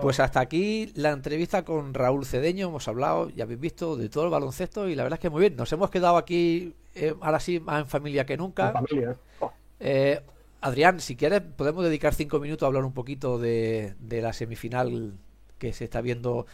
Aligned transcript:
Pues 0.00 0.20
hasta 0.20 0.40
aquí 0.40 0.92
la 0.94 1.10
entrevista 1.10 1.64
con 1.64 1.94
Raúl 1.94 2.26
Cedeño. 2.26 2.68
Hemos 2.68 2.86
hablado, 2.88 3.30
ya 3.30 3.44
habéis 3.44 3.60
visto, 3.60 3.96
de 3.96 4.08
todo 4.08 4.24
el 4.24 4.30
baloncesto 4.30 4.88
y 4.88 4.94
la 4.94 5.02
verdad 5.02 5.18
es 5.18 5.22
que 5.22 5.30
muy 5.30 5.40
bien. 5.40 5.56
Nos 5.56 5.72
hemos 5.72 5.90
quedado 5.90 6.16
aquí, 6.16 6.74
eh, 6.94 7.14
ahora 7.20 7.40
sí, 7.40 7.60
más 7.60 7.82
en 7.82 7.88
familia 7.88 8.26
que 8.26 8.36
nunca. 8.36 8.72
Familia. 8.72 9.16
Oh. 9.40 9.52
Eh, 9.78 10.20
Adrián, 10.60 11.00
si 11.00 11.16
quieres, 11.16 11.40
podemos 11.40 11.84
dedicar 11.84 12.14
cinco 12.14 12.38
minutos 12.38 12.64
a 12.64 12.66
hablar 12.66 12.84
un 12.84 12.92
poquito 12.92 13.38
de, 13.38 13.94
de 13.98 14.20
la 14.20 14.32
semifinal 14.32 15.14
que 15.58 15.72
se 15.72 15.84
está 15.84 16.00
viendo. 16.00 16.46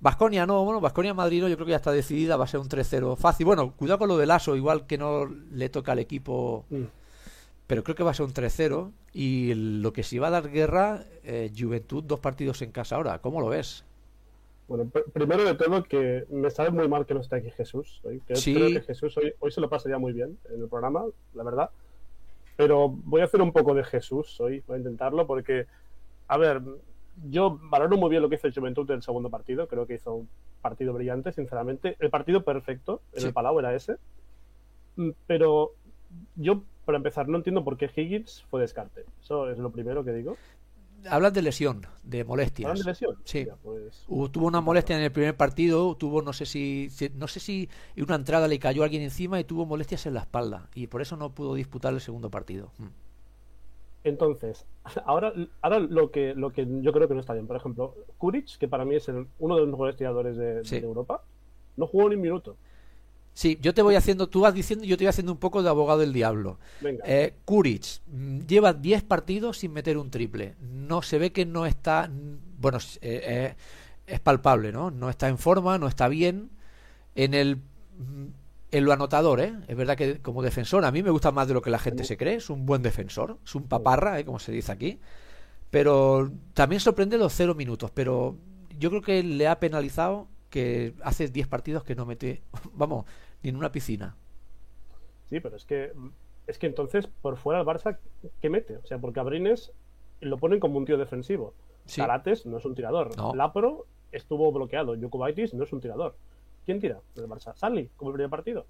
Vasconia 0.00 0.46
no, 0.46 0.64
bueno, 0.64 0.80
Vasconia 0.80 1.14
Madrid 1.14 1.42
no, 1.42 1.48
yo 1.48 1.54
creo 1.56 1.66
que 1.66 1.70
ya 1.72 1.76
está 1.76 1.92
decidida, 1.92 2.36
va 2.36 2.44
a 2.44 2.48
ser 2.48 2.60
un 2.60 2.68
3-0 2.68 3.16
fácil. 3.16 3.46
Bueno, 3.46 3.72
cuidado 3.76 4.00
con 4.00 4.08
lo 4.08 4.18
del 4.18 4.30
ASO, 4.32 4.56
igual 4.56 4.86
que 4.86 4.98
no 4.98 5.26
le 5.26 5.68
toca 5.68 5.92
al 5.92 6.00
equipo, 6.00 6.64
Mm. 6.70 6.82
Pero 7.72 7.84
creo 7.84 7.96
que 7.96 8.02
va 8.02 8.10
a 8.10 8.14
ser 8.14 8.26
un 8.26 8.34
3-0. 8.34 8.90
Y 9.14 9.54
lo 9.54 9.92
que 9.94 10.02
sí 10.02 10.18
va 10.18 10.26
a 10.28 10.30
dar 10.30 10.50
guerra, 10.50 11.04
eh, 11.24 11.50
Juventud, 11.56 12.04
dos 12.04 12.20
partidos 12.20 12.60
en 12.60 12.70
casa 12.70 12.96
ahora. 12.96 13.18
¿Cómo 13.20 13.40
lo 13.40 13.48
ves? 13.48 13.84
Bueno, 14.68 14.84
pr- 14.84 15.10
primero 15.12 15.42
de 15.44 15.54
todo 15.54 15.82
que 15.82 16.24
me 16.30 16.50
sabe 16.50 16.70
muy 16.70 16.86
mal 16.88 17.06
que 17.06 17.14
no 17.14 17.20
esté 17.20 17.36
aquí 17.36 17.50
Jesús. 17.50 18.00
que 18.26 18.36
Sí. 18.36 18.54
Creo 18.54 18.68
que 18.68 18.80
Jesús 18.82 19.16
hoy, 19.16 19.32
hoy 19.38 19.50
se 19.50 19.60
lo 19.62 19.68
pasaría 19.70 19.98
muy 19.98 20.12
bien 20.12 20.38
en 20.50 20.60
el 20.62 20.68
programa, 20.68 21.04
la 21.34 21.42
verdad. 21.44 21.70
Pero 22.56 22.88
voy 22.90 23.22
a 23.22 23.24
hacer 23.24 23.40
un 23.40 23.52
poco 23.52 23.74
de 23.74 23.84
Jesús 23.84 24.38
hoy, 24.40 24.62
voy 24.66 24.76
a 24.76 24.78
intentarlo 24.80 25.26
porque, 25.26 25.66
a 26.28 26.36
ver, 26.36 26.60
yo 27.30 27.58
valoro 27.64 27.96
muy 27.96 28.10
bien 28.10 28.22
lo 28.22 28.28
que 28.28 28.34
hizo 28.36 28.46
el 28.48 28.54
Juventud 28.54 28.88
en 28.90 28.96
el 28.96 29.02
segundo 29.02 29.30
partido. 29.30 29.66
Creo 29.66 29.86
que 29.86 29.94
hizo 29.94 30.14
un 30.14 30.28
partido 30.60 30.92
brillante, 30.92 31.32
sinceramente. 31.32 31.96
El 31.98 32.10
partido 32.10 32.44
perfecto 32.44 33.00
en 33.14 33.20
Sí. 33.20 33.26
el 33.28 33.32
Palau 33.32 33.58
era 33.58 33.74
ese. 33.74 33.96
Mm, 34.96 35.10
Pero 35.26 35.72
yo, 36.36 36.62
para 36.84 36.96
empezar, 36.96 37.28
no 37.28 37.36
entiendo 37.38 37.62
por 37.64 37.76
qué 37.76 37.90
Higgins 37.94 38.44
fue 38.50 38.60
descarte. 38.60 39.04
Eso 39.22 39.48
es 39.50 39.58
lo 39.58 39.70
primero 39.70 40.04
que 40.04 40.12
digo. 40.12 40.36
Hablas 41.10 41.32
de 41.34 41.42
lesión, 41.42 41.84
de 42.04 42.22
molestias. 42.24 42.70
¿Hablan 42.70 42.84
de 42.84 42.90
lesión? 42.92 43.16
Sí. 43.24 43.44
Ya, 43.44 43.56
pues, 43.56 44.04
Hubo- 44.08 44.30
tuvo 44.30 44.46
una 44.46 44.60
molestia 44.60 44.96
en 44.96 45.02
el 45.02 45.10
primer 45.10 45.36
partido, 45.36 45.96
tuvo 45.96 46.22
no 46.22 46.32
sé 46.32 46.46
si, 46.46 46.88
no 47.16 47.26
sé 47.26 47.40
si 47.40 47.68
en 47.96 48.04
una 48.04 48.14
entrada 48.14 48.46
le 48.46 48.58
cayó 48.60 48.84
alguien 48.84 49.02
encima 49.02 49.40
y 49.40 49.44
tuvo 49.44 49.66
molestias 49.66 50.06
en 50.06 50.14
la 50.14 50.20
espalda 50.20 50.68
y 50.74 50.86
por 50.86 51.02
eso 51.02 51.16
no 51.16 51.30
pudo 51.34 51.54
disputar 51.54 51.92
el 51.92 52.00
segundo 52.00 52.30
partido. 52.30 52.70
Mm. 52.78 52.86
Entonces, 54.04 54.66
ahora, 55.06 55.32
ahora 55.60 55.78
lo 55.80 56.10
que 56.10 56.34
lo 56.34 56.50
que 56.50 56.66
yo 56.82 56.92
creo 56.92 57.08
que 57.08 57.14
no 57.14 57.20
está 57.20 57.34
bien, 57.34 57.46
por 57.46 57.56
ejemplo, 57.56 57.94
Kuric, 58.18 58.58
que 58.58 58.68
para 58.68 58.84
mí 58.84 58.96
es 58.96 59.08
el- 59.08 59.26
uno 59.38 59.54
de 59.56 59.60
los 59.62 59.70
mejores 59.70 59.96
tiradores 59.96 60.36
de, 60.36 60.64
Sí. 60.64 60.80
de 60.80 60.86
Europa, 60.86 61.22
no 61.76 61.86
jugó 61.86 62.08
ni 62.08 62.16
un 62.16 62.20
minuto. 62.22 62.56
Sí, 63.34 63.58
yo 63.62 63.72
te 63.72 63.80
voy 63.82 63.94
haciendo, 63.94 64.28
tú 64.28 64.40
vas 64.40 64.52
diciendo 64.54 64.84
yo 64.84 64.96
te 64.96 65.04
voy 65.04 65.08
haciendo 65.08 65.32
un 65.32 65.38
poco 65.38 65.62
de 65.62 65.68
abogado 65.68 66.00
del 66.00 66.12
diablo. 66.12 66.58
Venga, 66.80 67.02
Eh, 67.06 67.34
Kuric 67.44 68.00
mm, 68.06 68.40
lleva 68.40 68.72
10 68.74 69.02
partidos 69.04 69.58
sin 69.58 69.72
meter 69.72 69.96
un 69.96 70.10
triple. 70.10 70.54
No 70.60 71.00
se 71.02 71.18
ve 71.18 71.32
que 71.32 71.46
no 71.46 71.64
está, 71.66 72.08
mm, 72.08 72.60
bueno, 72.60 72.78
es, 72.78 72.96
eh, 72.96 73.22
eh, 73.24 73.54
es 74.06 74.20
palpable, 74.20 74.72
¿no? 74.72 74.90
No 74.90 75.08
está 75.08 75.28
en 75.28 75.38
forma, 75.38 75.78
no 75.78 75.88
está 75.88 76.08
bien 76.08 76.50
en 77.14 77.34
el 77.34 77.56
mm, 77.56 78.26
en 78.72 78.84
lo 78.86 78.92
anotador, 78.92 79.40
¿eh? 79.40 79.54
Es 79.68 79.76
verdad 79.76 79.96
que 79.96 80.20
como 80.22 80.42
defensor 80.42 80.84
a 80.86 80.90
mí 80.90 81.02
me 81.02 81.10
gusta 81.10 81.30
más 81.30 81.46
de 81.46 81.52
lo 81.54 81.60
que 81.60 81.68
la 81.70 81.78
gente 81.78 82.04
se 82.04 82.16
cree, 82.16 82.36
es 82.36 82.48
un 82.50 82.64
buen 82.64 82.82
defensor, 82.82 83.38
es 83.44 83.54
un 83.54 83.64
paparra, 83.64 84.18
¿eh? 84.18 84.24
como 84.24 84.38
se 84.38 84.50
dice 84.50 84.72
aquí. 84.72 84.98
Pero 85.70 86.30
también 86.54 86.80
sorprende 86.80 87.18
los 87.18 87.32
cero 87.34 87.54
minutos, 87.54 87.90
pero 87.92 88.36
yo 88.78 88.90
creo 88.90 89.02
que 89.02 89.22
le 89.22 89.46
ha 89.48 89.58
penalizado 89.60 90.28
que 90.52 90.94
hace 91.02 91.28
10 91.28 91.48
partidos 91.48 91.82
que 91.82 91.96
no 91.96 92.04
mete, 92.06 92.42
vamos, 92.74 93.06
ni 93.42 93.50
en 93.50 93.56
una 93.56 93.72
piscina. 93.72 94.14
sí, 95.28 95.40
pero 95.40 95.56
es 95.56 95.64
que 95.64 95.92
es 96.46 96.58
que 96.58 96.66
entonces 96.66 97.06
por 97.06 97.36
fuera 97.38 97.60
el 97.60 97.66
Barça 97.66 97.98
¿qué 98.40 98.50
mete? 98.50 98.76
O 98.76 98.86
sea, 98.86 98.98
porque 98.98 99.20
Abrines 99.20 99.72
lo 100.20 100.36
ponen 100.38 100.60
como 100.60 100.78
un 100.78 100.84
tío 100.84 100.98
defensivo. 100.98 101.54
Sí. 101.86 102.02
No 102.44 102.58
es 102.58 102.64
un 102.64 102.74
tirador. 102.74 103.16
No. 103.16 103.34
Lapro 103.34 103.86
estuvo 104.12 104.52
bloqueado. 104.52 104.94
Jokubaitis 105.00 105.54
no 105.54 105.64
es 105.64 105.72
un 105.72 105.80
tirador. 105.80 106.16
¿Quién 106.64 106.80
tira 106.80 107.00
del 107.14 107.26
Barça? 107.26 107.56
Sally, 107.56 107.90
como 107.96 108.10
el 108.10 108.14
primer 108.14 108.30
partido. 108.30 108.66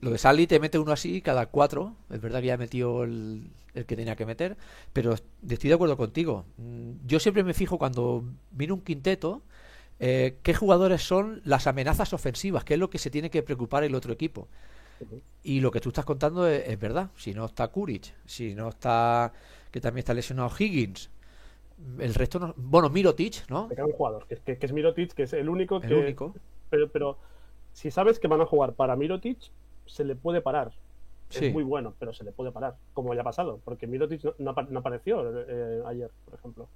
Lo 0.00 0.10
de 0.10 0.18
Sally 0.18 0.46
te 0.46 0.60
mete 0.60 0.78
uno 0.78 0.92
así 0.92 1.22
cada 1.22 1.46
cuatro. 1.46 1.96
Es 2.10 2.20
verdad 2.20 2.40
que 2.40 2.46
ya 2.46 2.56
metió 2.56 3.02
el, 3.04 3.50
el 3.74 3.86
que 3.86 3.96
tenía 3.96 4.14
que 4.14 4.26
meter. 4.26 4.56
Pero 4.92 5.14
estoy 5.14 5.68
de 5.68 5.74
acuerdo 5.74 5.96
contigo. 5.96 6.44
Mm, 6.58 7.06
Yo 7.06 7.18
siempre 7.18 7.42
me 7.42 7.54
fijo 7.54 7.78
cuando 7.78 8.24
miro 8.52 8.74
un 8.74 8.82
quinteto. 8.82 9.42
Eh, 10.00 10.38
qué 10.42 10.54
jugadores 10.54 11.02
son 11.02 11.40
las 11.44 11.66
amenazas 11.66 12.12
ofensivas, 12.12 12.64
qué 12.64 12.74
es 12.74 12.80
lo 12.80 12.90
que 12.90 12.98
se 12.98 13.10
tiene 13.10 13.30
que 13.30 13.42
preocupar 13.42 13.84
el 13.84 13.94
otro 13.94 14.12
equipo. 14.12 14.48
Y 15.42 15.60
lo 15.60 15.70
que 15.70 15.80
tú 15.80 15.90
estás 15.90 16.04
contando 16.04 16.46
es, 16.48 16.66
es 16.68 16.78
verdad. 16.78 17.10
Si 17.16 17.32
no 17.34 17.44
está 17.46 17.68
Kuric, 17.68 18.14
si 18.24 18.54
no 18.54 18.68
está, 18.70 19.32
que 19.70 19.80
también 19.80 20.00
está 20.00 20.14
lesionado 20.14 20.50
Higgins, 20.58 21.10
el 21.98 22.14
resto 22.14 22.38
no. 22.38 22.54
Bueno, 22.56 22.88
Mirotic, 22.90 23.48
¿no? 23.50 23.66
Un 23.66 23.92
jugador, 23.92 24.26
que, 24.26 24.36
que- 24.36 24.58
que 24.58 24.66
es 24.66 24.72
Mirotic, 24.72 25.12
que 25.14 25.24
es 25.24 25.32
el 25.34 25.48
único 25.48 25.76
El 25.76 25.88
que, 25.88 25.94
único. 25.94 26.34
Pero, 26.70 26.88
pero 26.90 27.18
si 27.72 27.90
sabes 27.90 28.18
que 28.18 28.28
van 28.28 28.40
a 28.40 28.46
jugar 28.46 28.72
para 28.74 28.96
Mirotic, 28.96 29.38
se 29.86 30.04
le 30.04 30.16
puede 30.16 30.40
parar. 30.40 30.72
Sí. 31.28 31.46
Es 31.46 31.52
muy 31.52 31.64
bueno, 31.64 31.94
pero 31.98 32.12
se 32.14 32.24
le 32.24 32.32
puede 32.32 32.52
parar, 32.52 32.76
como 32.94 33.12
ya 33.14 33.20
ha 33.20 33.24
pasado, 33.24 33.60
porque 33.64 33.86
Mirotic 33.86 34.24
no, 34.24 34.34
no 34.38 34.54
no 34.70 34.78
apareció 34.80 35.22
eh, 35.48 35.82
ayer, 35.86 36.10
por 36.24 36.34
ejemplo. 36.34 36.68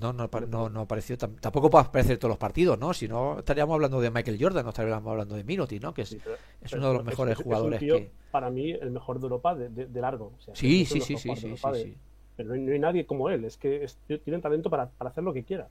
No, 0.00 0.12
no, 0.12 0.28
no, 0.48 0.68
no 0.68 0.80
apareció. 0.82 1.16
tam- 1.16 1.40
Tampoco 1.40 1.70
puede 1.70 1.86
aparecer 1.86 2.18
todos 2.18 2.30
los 2.30 2.38
partidos, 2.38 2.78
¿no? 2.78 2.92
Si 2.92 3.08
no, 3.08 3.38
estaríamos 3.38 3.74
hablando 3.74 4.00
de 4.00 4.10
Michael 4.10 4.36
Jordan, 4.40 4.64
no 4.64 4.70
estaríamos 4.70 5.10
hablando 5.10 5.36
de 5.36 5.44
Mirotic, 5.44 5.82
¿no? 5.82 5.94
Que 5.94 6.02
es, 6.02 6.10
Sí, 6.10 6.20
pero- 6.22 6.36
es 6.60 6.72
uno 6.74 6.88
de 6.88 6.92
los 6.94 7.02
es- 7.02 7.06
mejores 7.06 7.32
es- 7.34 7.38
es 7.40 7.44
jugadores 7.44 7.80
tío, 7.80 7.94
que. 7.96 8.10
Para 8.30 8.50
mí, 8.50 8.72
el 8.72 8.90
mejor 8.90 9.18
de 9.18 9.22
Europa 9.22 9.54
de, 9.54 9.68
de- 9.70 9.86
de 9.86 10.00
largo. 10.00 10.32
o 10.36 10.40
sea, 10.42 10.54
Sí, 10.54 10.84
sí, 10.84 11.00
sí, 11.00 11.16
sí, 11.16 11.34
sí, 11.36 11.48
de-. 11.48 11.96
Pero 12.36 12.48
no 12.50 12.54
hay, 12.54 12.60
no 12.60 12.72
hay 12.72 12.78
nadie 12.78 13.06
como 13.06 13.30
él, 13.30 13.44
es 13.46 13.56
que 13.56 13.86
tiene 14.22 14.40
talento 14.40 14.68
para, 14.68 14.90
para 14.90 15.08
hacer 15.10 15.24
lo 15.24 15.32
que 15.32 15.44
quiera. 15.44 15.68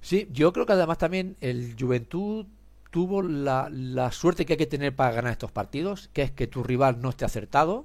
Sí, 0.00 0.26
yo 0.32 0.52
creo 0.54 0.64
que 0.64 0.72
además 0.72 0.96
también 0.96 1.36
el 1.40 1.76
Juventud 1.78 2.46
tuvo 2.90 3.22
la, 3.22 3.68
la 3.70 4.10
suerte 4.10 4.46
que 4.46 4.54
hay 4.54 4.56
que 4.56 4.66
tener 4.66 4.96
para 4.96 5.12
ganar 5.12 5.32
estos 5.32 5.52
partidos, 5.52 6.08
que 6.14 6.22
es 6.22 6.30
que 6.30 6.46
tu 6.46 6.62
rival 6.62 7.02
no 7.02 7.10
esté 7.10 7.26
acertado. 7.26 7.84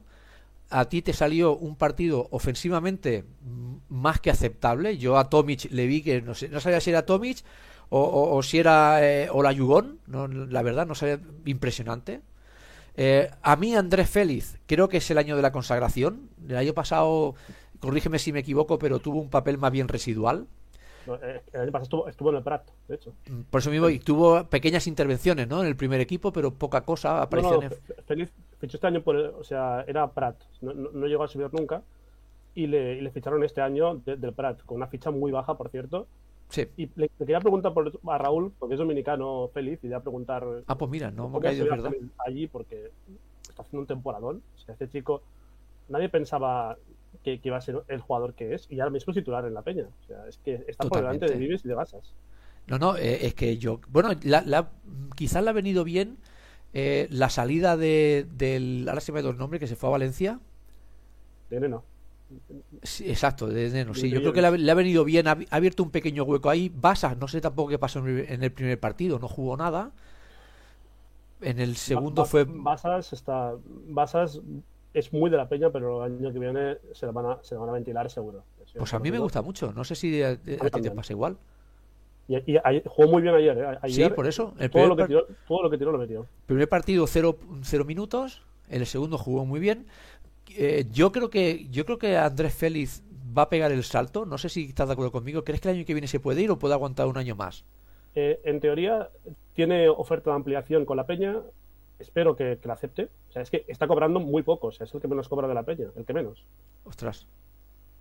A 0.69 0.85
ti 0.85 1.01
te 1.01 1.13
salió 1.13 1.55
un 1.55 1.75
partido 1.75 2.27
ofensivamente 2.31 3.23
más 3.89 4.19
que 4.19 4.31
aceptable. 4.31 4.97
Yo 4.97 5.17
a 5.17 5.29
Tomic 5.29 5.67
le 5.71 5.85
vi 5.87 6.01
que 6.01 6.21
no, 6.21 6.33
sé, 6.33 6.49
no 6.49 6.59
sabía 6.59 6.81
si 6.81 6.89
era 6.89 7.05
Tomic 7.05 7.43
o, 7.89 7.99
o- 8.01 8.35
o 8.35 8.43
si 8.43 8.57
era 8.59 8.99
eh, 9.05 9.29
Olayugón. 9.31 9.99
No, 10.07 10.27
la 10.27 10.61
verdad, 10.63 10.87
no 10.87 10.95
sabía. 10.95 11.19
Impresionante. 11.45 12.21
Eh, 12.97 13.29
a 13.41 13.55
mí, 13.57 13.75
Andrés 13.75 14.09
Félix, 14.09 14.57
creo 14.67 14.89
que 14.89 14.97
es 14.97 15.11
el 15.11 15.17
año 15.17 15.35
de 15.35 15.41
la 15.41 15.51
consagración. 15.51 16.29
El 16.47 16.57
año 16.57 16.73
pasado, 16.73 17.35
corrígeme 17.79 18.19
si 18.19 18.31
me 18.33 18.39
equivoco, 18.39 18.79
pero 18.79 18.99
tuvo 18.99 19.21
un 19.21 19.29
papel 19.29 19.57
más 19.57 19.71
bien 19.71 19.87
residual. 19.87 20.47
No, 21.07 21.15
eh, 21.15 21.41
el 21.53 21.61
año 21.61 21.71
pasado 21.71 21.83
estuvo, 21.83 22.07
estuvo 22.07 22.29
en 22.31 22.35
el 22.37 22.43
Prat, 22.43 22.67
de 22.87 22.95
hecho. 22.95 23.13
Por 23.49 23.59
eso 23.61 23.69
mismo, 23.69 23.89
y 23.89 23.99
tuvo 23.99 24.43
pequeñas 24.45 24.87
intervenciones, 24.87 25.47
¿no? 25.47 25.61
En 25.61 25.67
el 25.67 25.75
primer 25.75 26.01
equipo, 26.01 26.31
pero 26.33 26.51
poca 26.51 26.81
cosa. 26.81 27.15
No, 27.17 27.21
Apareció 27.21 27.51
no, 27.51 27.57
en 27.57 27.63
el- 27.63 27.69
Fe- 27.71 27.93
Félix 28.07 28.31
fichó 28.59 28.77
este 28.77 28.87
año 28.87 29.01
por, 29.01 29.15
el- 29.15 29.27
o 29.29 29.43
sea, 29.43 29.83
era 29.87 30.07
Prat, 30.09 30.35
no, 30.61 30.73
no- 30.73 30.89
no 30.91 31.05
llegó 31.07 31.23
a 31.23 31.27
subir 31.27 31.47
nunca. 31.53 31.81
Y 32.55 32.67
le, 32.67 32.95
y 32.95 33.01
le 33.01 33.11
ficharon 33.11 33.43
este 33.43 33.61
año 33.61 33.95
de- 34.05 34.15
del 34.15 34.33
Prat, 34.33 34.61
con 34.63 34.77
una 34.77 34.87
ficha 34.87 35.11
muy 35.11 35.31
baja, 35.31 35.55
por 35.55 35.69
cierto. 35.69 36.07
Sí. 36.49 36.67
Y 36.77 36.85
le, 36.87 36.91
le 36.95 37.09
quería 37.09 37.39
preguntar 37.39 37.73
por, 37.73 37.91
a 38.07 38.17
Raúl, 38.17 38.53
porque 38.57 38.75
es 38.75 38.79
dominicano 38.79 39.49
feliz, 39.53 39.79
y 39.83 39.87
le 39.87 39.95
voy 39.95 39.99
a 39.99 40.03
preguntar 40.03 40.45
Ah, 40.67 40.77
pues 40.77 40.89
mira, 40.89 41.11
no 41.11 41.27
me 41.29 41.37
ha 41.37 41.41
caído, 41.41 41.65
verdad. 41.69 41.91
Allí, 42.25 42.47
porque 42.47 42.91
está 43.49 43.61
haciendo 43.63 43.81
un 43.81 43.87
temporadón. 43.87 44.41
O 44.55 44.59
sea, 44.59 44.73
este 44.73 44.87
chico, 44.89 45.21
nadie 45.89 46.07
pensaba 46.09 46.77
que, 47.23 47.39
que 47.39 47.49
iba 47.49 47.57
a 47.57 47.61
ser 47.61 47.83
el 47.87 48.01
jugador 48.01 48.33
que 48.33 48.53
es, 48.53 48.67
y 48.69 48.79
ahora 48.79 48.91
mismo 48.91 49.11
es 49.11 49.15
titular 49.15 49.45
en 49.45 49.53
la 49.53 49.61
peña. 49.61 49.85
O 49.85 50.07
sea, 50.07 50.27
es 50.27 50.37
que 50.37 50.65
está 50.67 50.87
por 50.87 50.97
delante 50.97 51.25
de 51.25 51.31
Totalmente. 51.31 51.37
Vives 51.37 51.65
y 51.65 51.67
de 51.67 51.75
Basas. 51.75 52.13
No, 52.67 52.79
no, 52.79 52.97
eh, 52.97 53.25
es 53.25 53.33
que 53.33 53.57
yo. 53.57 53.79
Bueno, 53.89 54.09
la, 54.23 54.41
la- 54.41 54.69
quizás 55.15 55.43
le 55.43 55.49
ha 55.49 55.53
venido 55.53 55.83
bien 55.83 56.17
eh, 56.73 57.07
la 57.09 57.29
salida 57.29 57.77
de, 57.77 58.27
del. 58.33 58.85
Ahora 58.89 59.01
se 59.01 59.11
me 59.11 59.19
ha 59.19 59.21
ido 59.21 59.31
el 59.31 59.37
nombre, 59.37 59.59
que 59.59 59.67
se 59.67 59.75
fue 59.75 59.89
a 59.89 59.91
Valencia. 59.91 60.39
De 61.49 61.59
Neno. 61.59 61.83
Sí, 62.81 63.07
exacto, 63.07 63.47
de 63.47 63.69
Neno, 63.69 63.93
sí. 63.93 64.09
De 64.09 64.15
Yo 64.15 64.19
creo 64.19 64.33
que 64.33 64.41
le 64.41 64.47
ha, 64.47 64.51
le 64.51 64.71
ha 64.71 64.75
venido 64.75 65.05
bien, 65.05 65.27
ha, 65.27 65.37
abierto 65.51 65.83
un 65.83 65.91
pequeño 65.91 66.23
hueco 66.23 66.49
ahí. 66.49 66.71
Basas, 66.73 67.17
no 67.17 67.27
sé 67.27 67.39
tampoco 67.39 67.69
qué 67.69 67.79
pasó 67.79 68.05
en 68.05 68.43
el, 68.43 68.51
primer 68.51 68.79
partido, 68.79 69.19
no 69.19 69.27
jugó 69.27 69.55
nada. 69.55 69.91
En 71.41 71.59
el 71.59 71.75
segundo 71.75 72.25
fue. 72.25 72.45
Basas 72.45 73.13
está. 73.13 73.53
Basas 73.87 74.41
es 74.95 75.11
muy 75.11 75.29
de 75.29 75.37
la 75.37 75.47
peña, 75.47 75.69
pero 75.69 76.05
el 76.05 76.17
año 76.17 76.31
que 76.31 76.39
viene 76.39 76.77
se 76.93 77.05
la 77.05 77.11
van 77.11 77.25
a, 77.25 77.39
se 77.43 77.53
la 77.53 77.61
van 77.61 77.69
a 77.69 77.73
ventilar 77.73 78.09
seguro. 78.09 78.43
Eso 78.63 78.79
Pues 78.79 78.93
a 78.93 78.99
mí 78.99 79.11
me 79.11 79.19
gusta 79.19 79.41
mucho. 79.41 79.73
No 79.73 79.83
sé 79.83 79.93
si 79.93 80.23
a, 80.23 80.29
a 80.29 80.69
ti 80.69 80.81
te 80.81 80.91
pasa 80.91 81.13
igual. 81.13 81.37
Y, 82.27 82.57
jugó 82.85 83.11
muy 83.11 83.21
bien 83.21 83.35
ayer. 83.35 83.77
¿eh? 83.83 83.89
Sí, 83.89 84.09
por 84.09 84.25
eso. 84.25 84.53
El 84.57 84.71
todo, 84.71 84.87
lo 84.87 84.95
que 84.95 85.05
tiró, 85.05 85.27
todo 85.47 85.63
lo 85.63 85.69
que 85.69 85.77
tiró 85.77 85.91
lo 85.91 85.97
metió. 85.97 86.25
Primer 86.45 86.67
partido 86.67 87.05
cero, 87.07 87.37
cero 87.61 87.85
minutos, 87.85 88.41
en 88.69 88.81
el 88.81 88.87
segundo 88.87 89.17
jugó 89.17 89.45
muy 89.45 89.59
bien. 89.59 89.85
Eh, 90.57 90.85
yo 90.91 91.11
creo 91.11 91.29
que 91.29 91.67
yo 91.69 91.85
creo 91.85 91.99
que 91.99 92.17
Andrés 92.17 92.53
Félix 92.53 93.03
va 93.37 93.43
a 93.43 93.49
pegar 93.49 93.71
el 93.71 93.83
salto. 93.83 94.25
No 94.25 94.37
sé 94.37 94.49
si 94.49 94.65
estás 94.65 94.87
de 94.87 94.93
acuerdo 94.93 95.11
conmigo. 95.11 95.43
¿Crees 95.43 95.61
que 95.61 95.69
el 95.69 95.75
año 95.75 95.85
que 95.85 95.93
viene 95.93 96.07
se 96.07 96.19
puede 96.19 96.41
ir 96.41 96.49
o 96.49 96.57
puede 96.57 96.73
aguantar 96.73 97.07
un 97.07 97.17
año 97.17 97.35
más? 97.35 97.63
Eh, 98.15 98.39
en 98.45 98.59
teoría, 98.59 99.09
tiene 99.53 99.89
oferta 99.89 100.31
de 100.31 100.37
ampliación 100.37 100.85
con 100.85 100.97
la 100.97 101.05
peña. 101.05 101.41
Espero 101.99 102.35
que, 102.35 102.57
que 102.61 102.67
la 102.67 102.73
acepte. 102.73 103.09
O 103.29 103.31
sea, 103.31 103.41
es 103.41 103.49
que 103.49 103.65
está 103.67 103.87
cobrando 103.87 104.19
muy 104.19 104.43
poco. 104.43 104.67
O 104.67 104.71
sea, 104.71 104.85
es 104.85 104.93
el 104.93 105.01
que 105.01 105.07
menos 105.07 105.29
cobra 105.29 105.47
de 105.47 105.53
la 105.53 105.63
peña, 105.63 105.87
el 105.95 106.05
que 106.05 106.13
menos. 106.13 106.43
Ostras. 106.83 107.25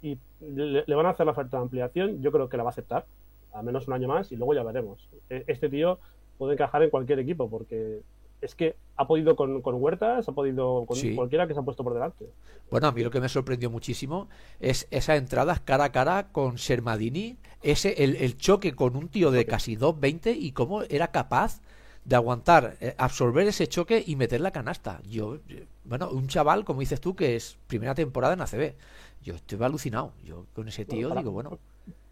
y 0.02 0.18
le, 0.40 0.84
le 0.86 0.94
van 0.94 1.06
a 1.06 1.10
hacer 1.10 1.24
la 1.26 1.32
oferta 1.32 1.56
de 1.56 1.62
ampliación, 1.62 2.20
yo 2.20 2.30
creo 2.32 2.48
que 2.48 2.56
la 2.58 2.62
va 2.64 2.70
a 2.70 2.72
aceptar, 2.72 3.06
al 3.52 3.64
menos 3.64 3.86
un 3.88 3.94
año 3.94 4.08
más, 4.08 4.30
y 4.32 4.36
luego 4.36 4.52
ya 4.54 4.62
veremos. 4.62 5.08
E- 5.30 5.44
Este 5.46 5.68
tío 5.70 5.98
puede 6.36 6.54
encajar 6.54 6.82
en 6.82 6.90
cualquier 6.90 7.20
equipo, 7.20 7.48
porque 7.48 8.02
es 8.42 8.54
que 8.54 8.76
ha 8.96 9.06
podido 9.06 9.34
con, 9.36 9.62
con 9.62 9.76
Huertas, 9.76 10.28
ha 10.28 10.32
podido 10.32 10.84
con 10.84 10.96
Sí. 10.96 11.14
cualquiera 11.14 11.46
que 11.46 11.54
se 11.54 11.60
ha 11.60 11.62
puesto 11.62 11.82
por 11.82 11.94
delante. 11.94 12.26
Bueno, 12.70 12.88
a 12.88 12.92
mí 12.92 13.02
lo 13.02 13.10
que 13.10 13.20
me 13.20 13.28
sorprendió 13.30 13.70
muchísimo 13.70 14.28
es 14.60 14.86
esas 14.90 15.16
entradas 15.16 15.60
cara 15.60 15.84
a 15.84 15.92
cara 15.92 16.28
con 16.32 16.58
Sermadini, 16.58 17.38
ese, 17.62 18.04
el, 18.04 18.16
el 18.16 18.36
choque 18.36 18.74
con 18.74 18.96
un 18.96 19.08
tío 19.08 19.30
de 19.30 19.46
casi 19.46 19.76
2.20 19.76 20.36
y 20.38 20.52
cómo 20.52 20.82
era 20.82 21.08
capaz 21.08 21.62
de 22.04 22.16
aguantar, 22.16 22.76
eh, 22.80 22.94
absorber 22.98 23.46
ese 23.46 23.66
choque 23.66 24.02
y 24.06 24.16
meter 24.16 24.40
la 24.40 24.50
canasta. 24.50 25.00
Yo, 25.08 25.38
bueno, 25.84 26.10
un 26.10 26.26
chaval, 26.28 26.64
como 26.64 26.80
dices 26.80 27.00
tú, 27.00 27.14
que 27.16 27.36
es 27.36 27.56
primera 27.66 27.94
temporada 27.94 28.34
en 28.34 28.40
ACB. 28.42 28.74
Yo 29.22 29.34
estoy 29.34 29.62
alucinado. 29.62 30.12
Yo 30.24 30.46
con 30.54 30.68
ese 30.68 30.84
tío 30.84 31.08
para- 31.08 31.20
digo, 31.20 31.32
bueno, 31.32 31.58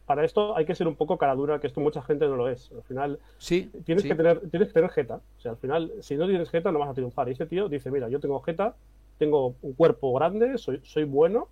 Para 0.06 0.24
esto 0.24 0.56
hay 0.56 0.64
que 0.66 0.74
ser 0.74 0.88
un 0.88 0.96
poco 0.96 1.16
cara 1.16 1.34
dura, 1.34 1.60
que 1.60 1.66
esto 1.68 1.80
mucha 1.80 2.02
gente 2.02 2.26
no 2.26 2.36
lo 2.36 2.48
es. 2.48 2.70
Al 2.72 2.82
final 2.82 3.18
sí, 3.38 3.70
tienes 3.84 4.02
sí. 4.02 4.08
que 4.08 4.14
tener 4.14 4.40
tienes 4.50 4.68
que 4.68 4.74
tener 4.74 4.90
jeta. 4.90 5.20
O 5.38 5.40
sea, 5.40 5.52
al 5.52 5.56
final, 5.58 5.92
si 6.00 6.16
no 6.16 6.26
tienes 6.26 6.50
jeta, 6.50 6.72
no 6.72 6.78
vas 6.80 6.90
a 6.90 6.94
triunfar. 6.94 7.28
Y 7.28 7.32
este 7.32 7.46
tío 7.46 7.68
dice, 7.68 7.90
mira, 7.90 8.08
yo 8.08 8.18
tengo 8.20 8.40
jeta, 8.40 8.74
tengo 9.18 9.54
un 9.62 9.72
cuerpo 9.74 10.12
grande, 10.14 10.58
soy, 10.58 10.80
soy 10.84 11.04
bueno, 11.04 11.48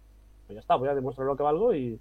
pues 0.47 0.55
ya 0.57 0.61
está, 0.61 0.75
voy 0.75 0.89
a 0.89 0.95
demostrar 0.95 1.27
lo 1.27 1.37
que 1.37 1.43
valgo 1.45 1.75
y, 1.75 1.99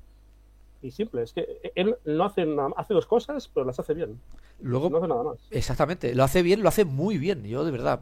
y 0.82 0.92
simple. 0.92 1.24
Es 1.24 1.34
que 1.34 1.72
él 1.76 1.96
no 2.06 2.24
hace 2.26 2.46
nada, 2.46 2.70
hace 2.78 2.94
dos 2.94 3.06
cosas, 3.06 3.50
pero 3.54 3.66
las 3.66 3.80
hace 3.80 3.94
bien. 3.94 4.20
Luego 4.62 4.90
No 4.90 4.98
hace 4.98 5.08
nada 5.08 5.24
más. 5.24 5.38
Exactamente, 5.52 6.14
lo 6.16 6.24
hace 6.24 6.42
bien, 6.42 6.62
lo 6.62 6.70
hace 6.70 6.86
muy 6.86 7.18
bien. 7.18 7.44
Yo 7.44 7.64
de 7.66 7.72
verdad 7.72 8.02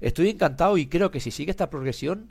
estoy 0.00 0.28
encantado 0.30 0.76
y 0.76 0.86
creo 0.86 1.10
que 1.10 1.20
si 1.20 1.30
sigue 1.30 1.50
esta 1.50 1.70
progresión 1.70 2.30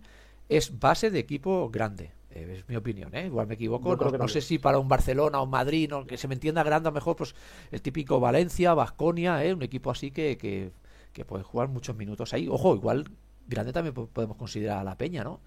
es 0.50 0.80
base 0.80 1.10
de 1.10 1.20
equipo 1.20 1.70
grande. 1.70 2.12
Eh, 2.32 2.58
es 2.60 2.68
mi 2.70 2.76
opinión, 2.76 3.14
¿eh? 3.16 3.28
Igual 3.28 3.48
me 3.48 3.54
equivoco. 3.54 3.96
No, 3.96 4.10
no 4.12 4.28
sé 4.28 4.42
si 4.42 4.58
para 4.58 4.80
un 4.80 4.88
Barcelona 4.88 5.40
o 5.40 5.44
un 5.44 5.50
Madrid, 5.52 5.90
no, 5.90 6.06
que 6.06 6.18
se 6.18 6.28
me 6.28 6.34
entienda 6.34 6.64
grande, 6.64 6.90
a 6.90 6.92
lo 6.92 6.96
mejor 6.96 7.16
pues 7.16 7.36
el 7.72 7.82
típico 7.82 8.20
Valencia, 8.20 8.74
Vasconia, 8.74 9.44
¿eh? 9.46 9.54
un 9.54 9.62
equipo 9.64 9.92
así 9.92 10.12
que, 10.12 10.38
que, 10.38 10.72
que 11.14 11.26
puede 11.26 11.44
jugar 11.44 11.68
muchos 11.70 11.96
minutos 11.96 12.34
ahí. 12.34 12.48
Ojo, 12.50 12.76
igual 12.76 13.06
grande 13.48 13.72
también 13.72 13.94
po- 13.94 14.08
podemos 14.08 14.36
considerar 14.38 14.80
a 14.80 14.84
la 14.84 14.98
Peña, 14.98 15.24
¿no? 15.24 15.42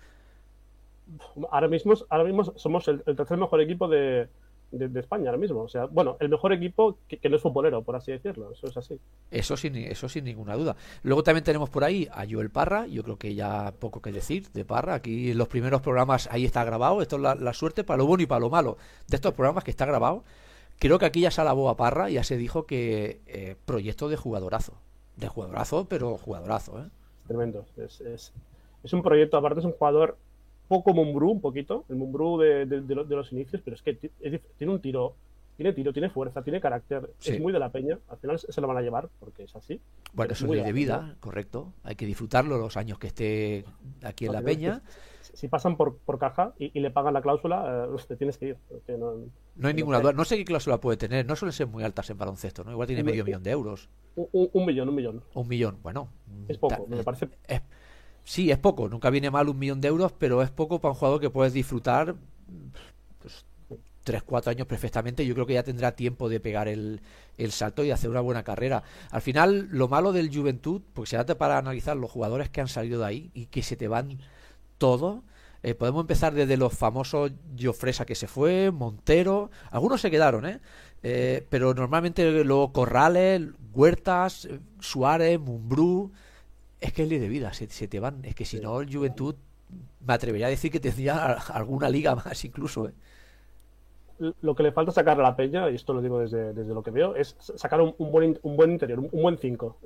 Ahora 1.50 1.69
mismo, 1.69 1.94
ahora 2.11 2.25
mismo 2.25 2.44
somos 2.56 2.88
el, 2.88 3.03
el 3.06 3.17
tercer 3.17 3.37
mejor 3.38 3.61
equipo 3.61 3.87
de, 3.88 4.29
de- 4.73 4.88
de 4.88 5.00
España, 5.00 5.26
ahora 5.31 5.38
mismo. 5.38 5.61
O 5.61 5.69
sea, 5.69 5.87
bueno, 5.87 6.17
el 6.19 6.29
mejor 6.29 6.53
equipo 6.53 6.99
que, 7.06 7.19
que 7.19 7.29
no 7.29 7.37
es 7.37 7.43
futbolero, 7.43 7.82
por 7.82 7.94
así 7.94 8.11
decirlo. 8.12 8.50
Eso 8.53 8.67
es 8.67 8.76
así. 8.76 8.99
Eso 9.31 9.56
sin, 9.56 9.76
eso 9.76 10.08
sin 10.08 10.25
ninguna 10.25 10.56
duda. 10.56 10.75
Luego 11.05 11.23
también 11.23 11.44
tenemos 11.44 11.70
por 11.70 11.85
ahí 11.85 12.08
a 12.12 12.25
Joel 12.29 12.50
Parra, 12.50 12.87
yo 12.87 13.03
creo 13.05 13.19
que 13.19 13.35
ya 13.35 13.73
poco 13.79 14.03
que 14.03 14.11
decir 14.11 14.49
de 14.50 14.64
Parra. 14.64 14.94
Aquí 14.94 15.31
en 15.31 15.38
los 15.38 15.49
primeros 15.49 15.81
programas 15.81 16.29
ahí 16.32 16.44
está 16.44 16.64
grabado. 16.64 17.00
Esto 17.03 17.17
es 17.17 17.23
la, 17.23 17.35
la 17.37 17.52
suerte 17.52 17.85
para 17.85 17.99
lo 17.99 18.06
bueno 18.06 18.25
y 18.25 18.26
para 18.26 18.41
lo 18.41 18.50
malo 18.50 18.76
de 19.06 19.17
estos 19.17 19.32
programas 19.35 19.62
que 19.62 19.70
está 19.70 19.87
grabado. 19.87 20.25
Creo 20.79 20.99
que 20.99 21.06
aquí 21.06 21.20
ya 21.20 21.31
se 21.31 21.41
alabó 21.41 21.70
a 21.70 21.76
Parra, 21.76 22.11
ya 22.11 22.23
se 22.25 22.37
dijo 22.37 22.67
que 22.67 23.20
eh, 23.26 23.56
proyecto 23.64 24.09
de 24.09 24.17
jugadorazo. 24.17 24.75
De 25.17 25.29
jugadorazo, 25.29 25.87
pero 25.88 26.19
jugadorazo, 26.19 26.81
¿eh? 26.81 26.88
Tremendo. 27.26 27.64
Es, 27.79 28.00
es, 28.02 28.32
es 28.85 28.93
un 28.93 29.02
proyecto, 29.02 29.38
aparte 29.38 29.61
es 29.61 29.64
un 29.64 29.73
jugador 29.73 30.19
poco 30.68 30.92
Mumbrú, 30.94 31.30
un 31.30 31.40
poquito, 31.40 31.84
el 31.88 31.96
Mumbrú 31.96 32.38
de, 32.38 32.66
de- 32.66 32.80
de 32.82 32.94
lo- 32.94 33.04
de 33.04 33.16
los 33.16 33.32
inicios, 33.32 33.62
pero 33.64 33.74
es 33.76 33.82
que 33.82 33.98
es 34.20 34.40
tiene 34.58 34.72
un 34.72 34.80
tiro, 34.80 35.14
tiene 35.56 35.72
tiro, 35.72 35.92
tiene 35.92 36.10
fuerza, 36.10 36.42
tiene 36.42 36.60
carácter, 36.60 37.10
Sí. 37.18 37.32
es 37.32 37.40
muy 37.40 37.52
de 37.52 37.58
la 37.58 37.70
peña, 37.70 37.98
al 38.08 38.18
final 38.18 38.38
se 38.38 38.60
lo 38.60 38.66
van 38.66 38.76
a 38.76 38.82
llevar 38.82 39.08
porque 39.20 39.44
es 39.44 39.56
así. 39.56 39.80
Bueno, 40.12 40.32
Es 40.32 40.42
eso 40.42 40.52
es 40.52 40.64
de 40.64 40.72
vida, 40.72 41.16
correcto. 41.20 41.72
Hay 41.82 41.94
que 41.96 42.04
disfrutarlo 42.06 42.58
los 42.58 42.76
años 42.76 42.98
que 42.98 43.06
esté 43.06 43.64
aquí 44.02 44.26
en 44.26 44.32
la 44.32 44.42
peña. 44.42 44.82
Si, 45.22 45.36
si 45.36 45.48
pasan 45.48 45.76
por, 45.76 45.96
por 45.98 46.18
caja 46.18 46.52
y, 46.58 46.76
y 46.78 46.80
le 46.80 46.90
pagan 46.90 47.14
la 47.14 47.22
cláusula, 47.22 47.88
eh, 47.90 47.96
te 48.08 48.16
tienes 48.16 48.36
que 48.38 48.48
ir. 48.48 48.56
no- 48.98 49.14
No 49.56 49.68
hay 49.68 49.74
ninguna 49.74 50.00
duda. 50.00 50.12
No 50.12 50.24
sé 50.24 50.36
qué 50.36 50.44
cláusula 50.44 50.78
puede 50.80 50.96
tener. 50.98 51.24
No 51.26 51.36
suelen 51.36 51.52
ser 51.52 51.66
muy 51.66 51.84
altas 51.84 52.10
en 52.10 52.18
baloncesto, 52.18 52.62
¿no? 52.64 52.72
Igual 52.72 52.86
tiene 52.86 53.02
medio 53.02 53.24
millón 53.24 53.42
de 53.42 53.50
euros. 53.50 53.88
un, 54.16 54.66
millón, 54.66 54.88
un 54.88 54.94
millón. 54.94 55.22
Un 55.34 55.48
millón. 55.48 55.78
Bueno. 55.82 56.08
Es 56.48 56.58
poco, 56.58 56.86
me 56.86 57.02
parece. 57.02 57.28
es- 57.48 57.62
sí, 58.26 58.50
es 58.50 58.58
poco. 58.58 58.88
Nunca 58.88 59.11
viene 59.11 59.31
mal 59.31 59.49
un 59.49 59.58
millón 59.58 59.81
de 59.81 59.88
euros, 59.88 60.12
pero 60.12 60.43
es 60.43 60.50
poco 60.50 60.81
para 60.81 60.93
un 60.93 60.99
jugador 60.99 61.20
que 61.20 61.31
puedes 61.31 61.52
disfrutar 61.55 62.17
pues, 63.20 63.44
3, 64.05 64.23
4 64.23 64.50
años 64.50 64.67
perfectamente. 64.67 65.26
Yo 65.26 65.34
creo 65.34 65.46
que 65.46 65.55
ya 65.55 65.62
tendrá 65.62 65.93
tiempo 65.96 66.28
de 66.28 66.40
pegar 66.40 66.69
el, 66.69 67.00
el 67.38 67.52
salto 67.52 67.84
y 67.84 67.90
hacer 67.90 68.11
una 68.11 68.20
buena 68.20 68.43
carrera. 68.44 68.82
Al 69.11 69.23
final, 69.23 69.69
lo 69.70 69.88
malo 69.88 70.12
del 70.12 70.34
Juventud, 70.34 70.82
porque 70.94 71.11
se 71.11 71.17
trata 71.17 71.38
para 71.38 71.58
analizar 71.58 71.96
los 71.96 72.11
jugadores 72.11 72.50
que 72.50 72.61
han 72.61 72.69
salido 72.69 73.00
de 73.00 73.06
ahí 73.06 73.31
y 73.34 73.46
que 73.46 73.62
se 73.62 73.76
te 73.76 73.88
van 73.88 74.19
todos. 74.78 75.23
eh, 75.62 75.75
podemos 75.75 76.02
empezar 76.02 76.34
desde 76.34 76.56
los 76.56 76.75
famosos 76.75 77.32
Jofresa 77.61 78.05
que 78.06 78.14
se 78.14 78.28
fue, 78.28 78.70
Montero, 78.70 79.50
algunos 79.70 80.00
se 80.00 80.11
quedaron, 80.11 80.46
¿eh? 80.46 80.61
Eh, 81.02 81.46
pero 81.50 81.75
normalmente 81.75 82.44
luego 82.44 82.73
Corrales, 82.73 83.43
Huertas, 83.73 84.46
eh, 84.46 84.61
Suárez, 84.81 85.38
Mumbrú, 85.40 86.12
es 86.81 86.93
que 86.93 87.02
es 87.05 87.08
ley 87.08 87.19
de 87.19 87.28
vida, 87.28 87.52
se, 87.55 87.69
se 87.69 87.88
te 87.88 88.00
van, 88.00 88.25
es 88.25 88.34
que 88.34 88.44
si 88.44 88.58
Sí. 88.58 88.61
no 88.61 88.81
el 88.81 88.93
Juventud 88.94 89.37
me 90.00 90.14
atrevería 90.14 90.46
a 90.46 90.50
decir 90.50 90.70
que 90.73 90.81
tendría 90.81 91.32
alguna 91.55 91.88
liga 91.90 92.14
más 92.14 92.44
incluso, 92.44 92.88
¿eh? 92.88 92.94
Lo 94.40 94.55
que 94.55 94.62
le 94.62 94.73
falta 94.73 94.93
sacar 94.93 95.20
a 95.20 95.23
la 95.23 95.37
peña, 95.37 95.69
y 95.70 95.75
esto 95.75 95.93
lo 95.93 96.00
digo 96.00 96.19
desde, 96.20 96.55
desde 96.55 96.73
lo 96.73 96.82
que 96.82 96.90
veo, 96.90 97.14
es 97.17 97.37
sacar 97.38 97.82
un, 97.82 97.94
un 97.99 98.11
buen, 98.11 98.38
un 98.43 98.56
buen 98.56 98.70
interior, 98.73 98.99
un, 98.99 99.08
un 99.12 99.23
buen 99.23 99.37
5. 99.37 99.76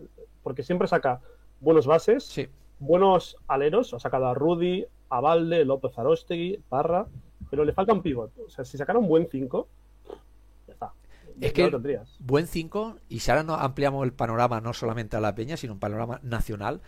Porque 0.44 0.62
siempre 0.62 0.87
saca 0.87 1.20
buenos 1.60 1.87
bases, 1.87 2.25
Sí, 2.25 2.48
buenos 2.78 3.37
aleros, 3.48 3.92
ha 3.92 3.98
sacado 3.98 4.26
a 4.28 4.34
Rudy, 4.34 4.87
a 5.08 5.20
Valde, 5.20 5.64
López 5.64 5.98
Arostegui, 5.98 6.60
Parra, 6.69 7.08
pero 7.50 7.64
le 7.64 7.72
falta 7.72 7.92
un 7.92 8.02
pivot. 8.02 8.31
O 8.46 8.48
sea, 8.50 8.64
si 8.64 8.78
sacara 8.78 9.00
un 9.00 9.08
buen 9.08 9.26
5, 9.28 9.66
ya 9.66 9.66
está. 9.66 9.79
Es 11.40 11.52
que- 11.52 11.70
lo 11.70 11.81
buen 12.19 12.46
5 12.46 12.98
y 13.08 13.20
si 13.20 13.31
ahora 13.31 13.42
no 13.42 13.54
ampliamos 13.54 14.04
el 14.04 14.12
panorama 14.12 14.60
no 14.60 14.72
solamente 14.72 15.16
a 15.16 15.20
la 15.20 15.34
Peña, 15.34 15.56
sino 15.56 15.72
un 15.75 15.78
panorama 15.81 16.20
nacional, 16.22 16.81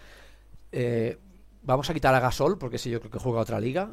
eh, 0.72 1.18
vamos 1.62 1.88
a 1.90 1.94
quitar 1.94 2.14
a 2.14 2.20
Gasol 2.20 2.58
porque 2.58 2.76
ese 2.76 2.90
yo 2.90 3.00
creo 3.00 3.10
que 3.10 3.18
juega 3.18 3.40
otra 3.40 3.60
liga. 3.60 3.90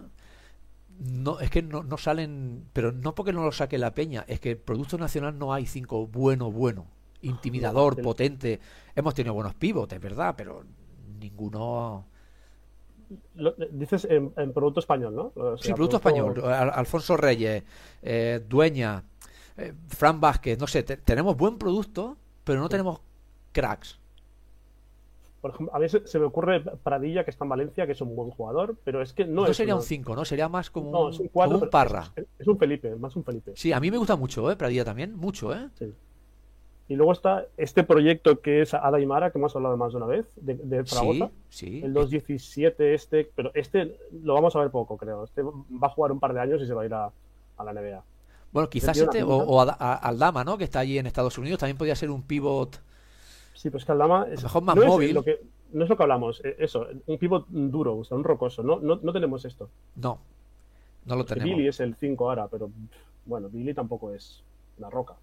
No, 1.00 1.40
es 1.40 1.50
que 1.50 1.62
no, 1.62 1.82
no 1.84 1.98
salen, 1.98 2.66
pero 2.74 2.92
no 2.92 3.16
porque 3.16 3.32
no 3.32 3.44
lo 3.46 3.52
saque 3.54 3.78
la 3.78 3.94
Peña, 3.94 4.26
es 4.28 4.40
que 4.42 4.52
el 4.52 4.58
Producto 4.58 4.98
Nacional 4.98 5.38
no 5.40 5.54
hay 5.54 5.66
5 5.66 6.08
bueno, 6.08 6.52
bueno, 6.52 6.88
intimidador, 7.22 7.98
No, 7.98 8.04
potente. 8.04 8.60
Hemos 8.96 9.14
tenido 9.14 9.34
buenos 9.34 9.54
pivotes, 9.56 10.00
¿verdad? 10.00 10.34
Pero 10.38 10.64
ninguno... 11.20 12.06
Lo- 13.36 13.56
dices 13.72 14.06
en, 14.06 14.32
en 14.38 14.54
producto 14.54 14.82
español, 14.82 15.16
¿no? 15.16 15.32
O 15.36 15.58
Sí, 15.58 15.74
Producto 15.74 15.96
Español, 15.98 16.44
Al- 16.46 16.70
Alfonso 16.72 17.18
Reyes, 17.18 17.64
eh, 18.04 18.44
Dueña, 18.48 19.04
eh, 19.60 19.74
Fran 19.88 20.20
Vázquez, 20.22 20.60
no 20.60 20.68
sé, 20.68 20.84
te- 20.84 20.98
tenemos 20.98 21.36
buen 21.38 21.58
producto, 21.58 22.18
pero 22.44 22.60
no 22.60 22.70
tenemos 22.70 23.00
cracks. 23.52 24.00
Por 25.42 25.52
ejemplo, 25.52 25.74
a 25.74 25.80
veces 25.80 26.02
se 26.10 26.20
me 26.20 26.26
ocurre 26.26 26.60
Pradilla, 26.84 27.24
que 27.24 27.32
está 27.32 27.46
en 27.46 27.50
Valencia, 27.50 27.86
que 27.86 27.94
es 27.94 28.02
un 28.02 28.14
buen 28.14 28.30
jugador, 28.30 28.76
pero 28.84 29.02
es 29.02 29.14
que 29.14 29.24
no, 29.24 29.44
No, 29.44 29.48
es 29.48 29.56
sería 29.56 29.74
una- 29.76 29.82
un 29.82 29.88
5, 29.88 30.16
¿no? 30.16 30.26
Sería 30.26 30.50
más 30.50 30.70
como 30.70 30.92
No, 30.92 31.06
un, 31.06 31.14
es 31.14 31.20
un 31.20 31.28
4. 31.30 31.54
como 31.54 31.64
un 31.66 31.70
Parra. 31.70 32.12
Es, 32.16 32.26
es 32.40 32.48
un 32.48 32.58
Felipe, 32.58 32.94
más 32.98 33.16
un 33.16 33.24
Felipe. 33.24 33.54
Sí, 33.56 33.72
a 33.72 33.80
mí 33.80 33.90
me 33.90 33.98
gusta 33.98 34.18
mucho, 34.18 34.52
¿eh? 34.52 34.58
Pradilla 34.58 34.84
también, 34.84 35.16
mucho, 35.16 35.54
¿eh? 35.54 35.70
Sí. 35.76 35.94
Y 36.90 36.96
luego 36.96 37.12
está 37.14 37.46
este 37.56 37.84
proyecto 37.84 38.42
que 38.42 38.64
es 38.64 38.74
Adaimara, 38.74 39.32
que 39.32 39.38
hemos 39.38 39.56
hablado 39.56 39.78
más 39.78 39.92
de 39.94 39.98
una 39.98 40.08
vez, 40.08 40.26
de, 40.36 40.56
de 40.56 40.84
Zaragoza. 40.86 41.30
Sí, 41.50 41.68
sí. 41.68 41.82
El 41.86 41.94
217 41.94 42.94
este, 42.96 43.30
pero 43.36 43.52
este 43.54 43.96
lo 44.24 44.34
vamos 44.34 44.56
a 44.56 44.60
ver 44.60 44.72
poco, 44.72 44.98
creo. 44.98 45.24
Este 45.24 45.42
va 45.44 45.52
a 45.88 45.90
jugar 45.90 46.12
un 46.12 46.20
par 46.20 46.34
de 46.34 46.42
años 46.42 46.62
y 46.62 46.66
se 46.66 46.74
va 46.74 46.82
a 46.82 46.86
ir 46.86 46.94
a, 46.94 47.12
a 47.58 47.64
la 47.64 47.72
NBA. 47.74 48.04
Bueno, 48.52 48.70
quizás 48.70 48.98
este, 48.98 49.24
o, 49.24 49.30
o 49.30 49.62
a- 49.62 49.76
a- 49.80 49.96
Aldama, 49.96 50.44
¿no? 50.44 50.58
Que 50.58 50.64
está 50.64 50.80
allí 50.80 50.98
en 50.98 51.06
Estados 51.08 51.38
Unidos, 51.38 51.60
también 51.60 51.78
podría 51.78 51.96
ser 51.96 52.10
un 52.10 52.24
pivot. 52.24 52.82
Sí, 53.54 53.70
pero 53.70 53.78
es 53.78 53.86
que 53.86 53.92
Aldama 53.92 54.26
es, 54.32 54.40
A 54.40 54.42
lo 54.42 54.48
mejor 54.48 54.64
más 54.64 54.76
no, 54.76 54.86
móvil. 54.86 55.10
Es 55.10 55.16
lo 55.16 55.24
que, 55.24 55.42
no 55.74 55.84
es 55.84 55.90
lo 55.90 55.98
que 55.98 56.04
hablamos, 56.04 56.42
eh, 56.44 56.56
eso, 56.60 56.88
un 57.08 57.18
pivot 57.18 57.46
duro, 57.50 57.98
o 57.98 58.04
sea, 58.04 58.18
un 58.18 58.24
rocoso. 58.24 58.64
No, 58.64 58.80
no, 58.80 59.00
no 59.02 59.14
tenemos 59.14 59.46
esto. 59.46 59.70
No, 59.96 60.20
no 61.06 61.16
lo 61.16 61.26
tenemos. 61.26 61.56
Billy 61.56 61.68
es 61.68 61.80
el 61.80 61.96
5 61.96 62.30
ahora, 62.30 62.48
pero 62.48 62.72
bueno, 63.26 63.50
Billy 63.50 63.74
tampoco 63.74 64.12
es 64.14 64.44
una 64.78 64.90
roca. 64.90 65.16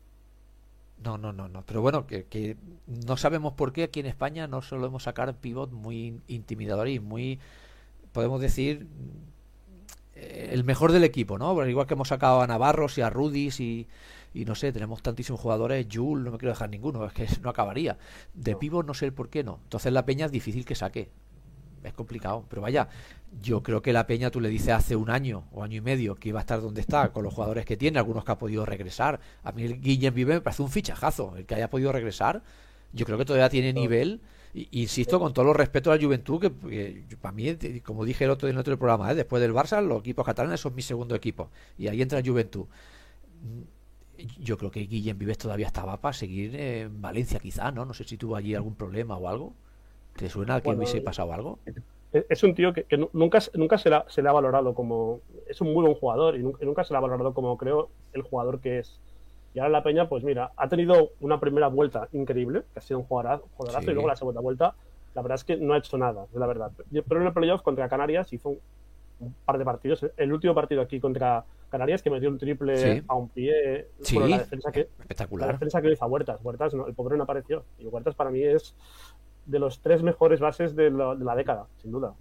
No, 1.03 1.19
no, 1.19 1.33
no, 1.33 1.49
no. 1.49 1.63
Pero 1.67 1.83
bueno, 1.83 2.07
que, 2.07 2.25
que 2.25 2.57
no 2.87 3.17
sabemos 3.17 3.53
por 3.55 3.73
qué 3.73 3.83
aquí 3.85 4.01
en 4.01 4.07
España 4.07 4.47
no 4.47 4.63
solemos 4.63 5.03
sacar 5.03 5.35
pivot 5.37 5.71
muy 5.71 6.21
intimidador 6.29 6.89
y 6.89 7.01
muy, 7.01 7.39
podemos 8.13 8.41
decir, 8.41 8.87
el 10.17 10.65
mejor 10.65 10.93
del 10.93 11.05
equipo, 11.05 11.39
¿no? 11.39 11.67
Igual 11.67 11.87
que 11.87 11.95
hemos 11.95 12.09
sacado 12.09 12.41
a 12.41 12.47
Navarros 12.47 12.97
y 12.99 13.03
a 13.03 13.11
Rudis 13.11 13.61
y, 13.61 13.87
y 14.35 14.45
no 14.45 14.55
sé, 14.55 14.73
tenemos 14.73 15.03
tantísimos 15.03 15.41
jugadores, 15.41 15.87
Jul, 15.93 16.25
no 16.25 16.31
me 16.31 16.39
quiero 16.39 16.53
dejar 16.53 16.71
ninguno, 16.71 17.05
es 17.07 17.13
que 17.13 17.27
no 17.43 17.51
acabaría. 17.51 17.99
De 18.35 18.53
No. 18.53 18.59
pivot 18.59 18.87
no 18.87 18.95
sé 18.95 19.07
el 19.07 19.13
por 19.13 19.29
qué 19.29 19.45
no. 19.45 19.61
Entonces 19.65 19.93
la 19.93 20.05
Peña 20.07 20.27
es 20.27 20.33
difícil 20.33 20.65
que 20.65 20.75
saque. 20.75 21.11
Es 21.85 21.93
complicado, 21.93 22.45
pero 22.49 22.63
vaya, 22.63 22.89
yo 23.43 23.63
creo 23.63 23.81
que 23.81 23.93
la 23.93 24.07
Peña 24.09 24.31
tú 24.31 24.41
le 24.41 24.49
dices 24.49 24.71
hace 24.71 24.97
un 24.97 25.09
año 25.09 25.45
o 25.53 25.63
año 25.63 25.77
y 25.77 25.81
medio 25.81 26.17
que 26.17 26.31
iba 26.31 26.41
a 26.41 26.43
estar 26.43 26.61
donde 26.61 26.81
está, 26.81 27.13
con 27.13 27.23
los 27.23 27.33
jugadores 27.33 27.65
que 27.65 27.77
tiene, 27.77 27.99
algunos 28.01 28.25
que 28.25 28.33
ha 28.33 28.39
podido 28.39 28.67
regresar. 28.67 29.21
A 29.45 29.53
mí 29.53 29.63
el 29.63 29.81
Guillem 29.81 30.13
Vive 30.13 30.35
me 30.35 30.41
parece 30.41 30.63
un 30.63 30.71
fichajazo, 30.71 31.37
el 31.37 31.47
que 31.47 31.55
haya 31.55 31.71
podido 31.71 31.93
regresar. 31.93 32.43
Yo 32.93 33.07
creo 33.07 33.19
que 33.19 33.25
todavía 33.25 33.49
tiene 33.51 33.73
No. 33.73 33.81
nivel 33.83 34.21
insisto, 34.71 35.21
con 35.21 35.33
todo 35.33 35.45
los 35.45 35.57
respeto 35.57 35.91
a 35.91 35.97
la 35.97 36.03
Juventud, 36.03 36.41
que, 36.41 37.17
para 37.21 37.33
mí, 37.33 37.57
como 37.85 38.05
dije 38.05 38.25
el 38.25 38.31
otro 38.31 38.49
en 38.49 38.57
otro 38.57 38.79
programa, 38.79 39.13
¿eh? 39.13 39.15
después 39.15 39.43
del 39.43 39.53
Barça, 39.53 39.83
los 39.83 40.01
equipos 40.01 40.25
catalanes 40.25 40.61
son 40.61 40.75
mi 40.75 40.83
segundo 40.83 41.15
equipo. 41.15 41.51
Y 41.79 41.89
ahí 41.89 42.01
entra 42.01 42.21
la 42.21 42.27
Juventud. 42.27 42.67
Yo 44.39 44.57
creo 44.57 44.71
que 44.71 44.81
Guillem 44.81 45.19
Vives 45.19 45.37
todavía 45.37 45.67
estaba 45.67 46.01
para 46.01 46.15
seguir 46.15 46.57
en 46.57 47.03
Valencia, 47.03 47.39
quizá, 47.39 47.71
¿no? 47.71 47.85
No 47.85 47.93
sé 47.93 48.05
si 48.05 48.17
tuvo 48.17 48.37
allí 48.37 48.55
algún 48.55 48.75
problema 48.75 49.17
o 49.17 49.29
algo. 49.29 49.53
¿Te 50.17 50.31
suena 50.31 50.61
que 50.63 50.71
hubiese 50.71 51.03
pasado 51.03 51.35
algo? 51.35 51.59
Es 52.13 52.43
un 52.43 52.55
tío 52.55 52.73
que, 52.73 52.87
nunca, 53.13 53.41
nunca 53.55 53.77
se, 53.77 53.91
se, 54.09 54.23
le 54.23 54.29
ha 54.29 54.33
valorado 54.33 54.75
como. 54.75 55.21
Es 55.47 55.61
un 55.61 55.75
muy 55.75 55.83
buen 55.85 55.95
jugador 55.97 56.37
y 56.37 56.43
nunca, 56.43 56.83
se 56.85 56.95
le 56.95 56.97
ha 56.97 57.01
valorado 57.01 57.35
como 57.35 57.59
creo 57.59 57.91
el 58.15 58.23
jugador 58.23 58.61
que 58.61 58.79
es. 58.79 58.99
Y 59.57 59.59
ahora 59.59 59.71
la 59.71 59.83
Peña, 59.83 60.07
pues 60.07 60.23
mira, 60.23 60.53
ha 60.55 60.69
tenido 60.69 61.13
una 61.21 61.41
primera 61.41 61.69
vuelta 61.69 62.09
increíble, 62.13 62.65
que 62.75 62.79
ha 62.79 62.83
sido 62.83 63.01
un 63.01 63.07
jugadorazo, 63.07 63.91
y 63.91 63.95
luego 63.95 64.07
la 64.07 64.15
segunda 64.15 64.43
vuelta, 64.43 64.75
la 65.15 65.23
verdad 65.23 65.37
es 65.37 65.45
que 65.45 65.57
no 65.57 65.73
ha 65.73 65.79
hecho 65.79 65.97
nada, 65.97 66.27
la 66.35 66.47
verdad. 66.47 66.73
Pero 66.93 67.23
en 67.23 67.27
el 67.27 67.33
playoff 67.33 67.63
contra 67.63 67.89
Canarias 67.89 68.31
hizo 68.35 68.51
un, 69.19 69.35
par 69.47 69.57
de 69.57 69.65
partidos. 69.65 70.05
El 70.19 70.35
último 70.35 70.55
partido 70.55 70.83
aquí 70.83 71.01
contra 71.01 71.43
Canarias, 71.71 72.03
que 72.03 72.11
metió 72.11 72.29
un 72.29 72.37
triple 72.37 73.03
a 73.09 73.15
un 73.15 73.31
pie. 73.31 73.89
Sí. 74.03 74.19
la 74.19 74.41
defensa 74.41 74.71
que, 74.71 74.81
espectacular. 74.81 75.47
La 75.47 75.53
defensa 75.55 75.81
que 75.81 75.91
hizo 75.91 76.05
a 76.05 76.09
Huertas. 76.09 76.39
Huertas, 76.43 76.75
el 76.75 76.93
pobre 76.93 77.17
no 77.17 77.23
apareció. 77.23 77.65
Y 77.79 77.87
Huertas 77.87 78.15
para 78.15 78.29
mí 78.29 78.43
es 78.43 78.75
de 79.47 79.59
los 79.59 79.81
tres 79.81 80.03
mejores 80.03 80.39
bases 80.39 80.77
de 80.77 80.91
la, 80.91 81.35
década, 81.35 81.67
sin 81.81 81.93
duda. 81.93 82.13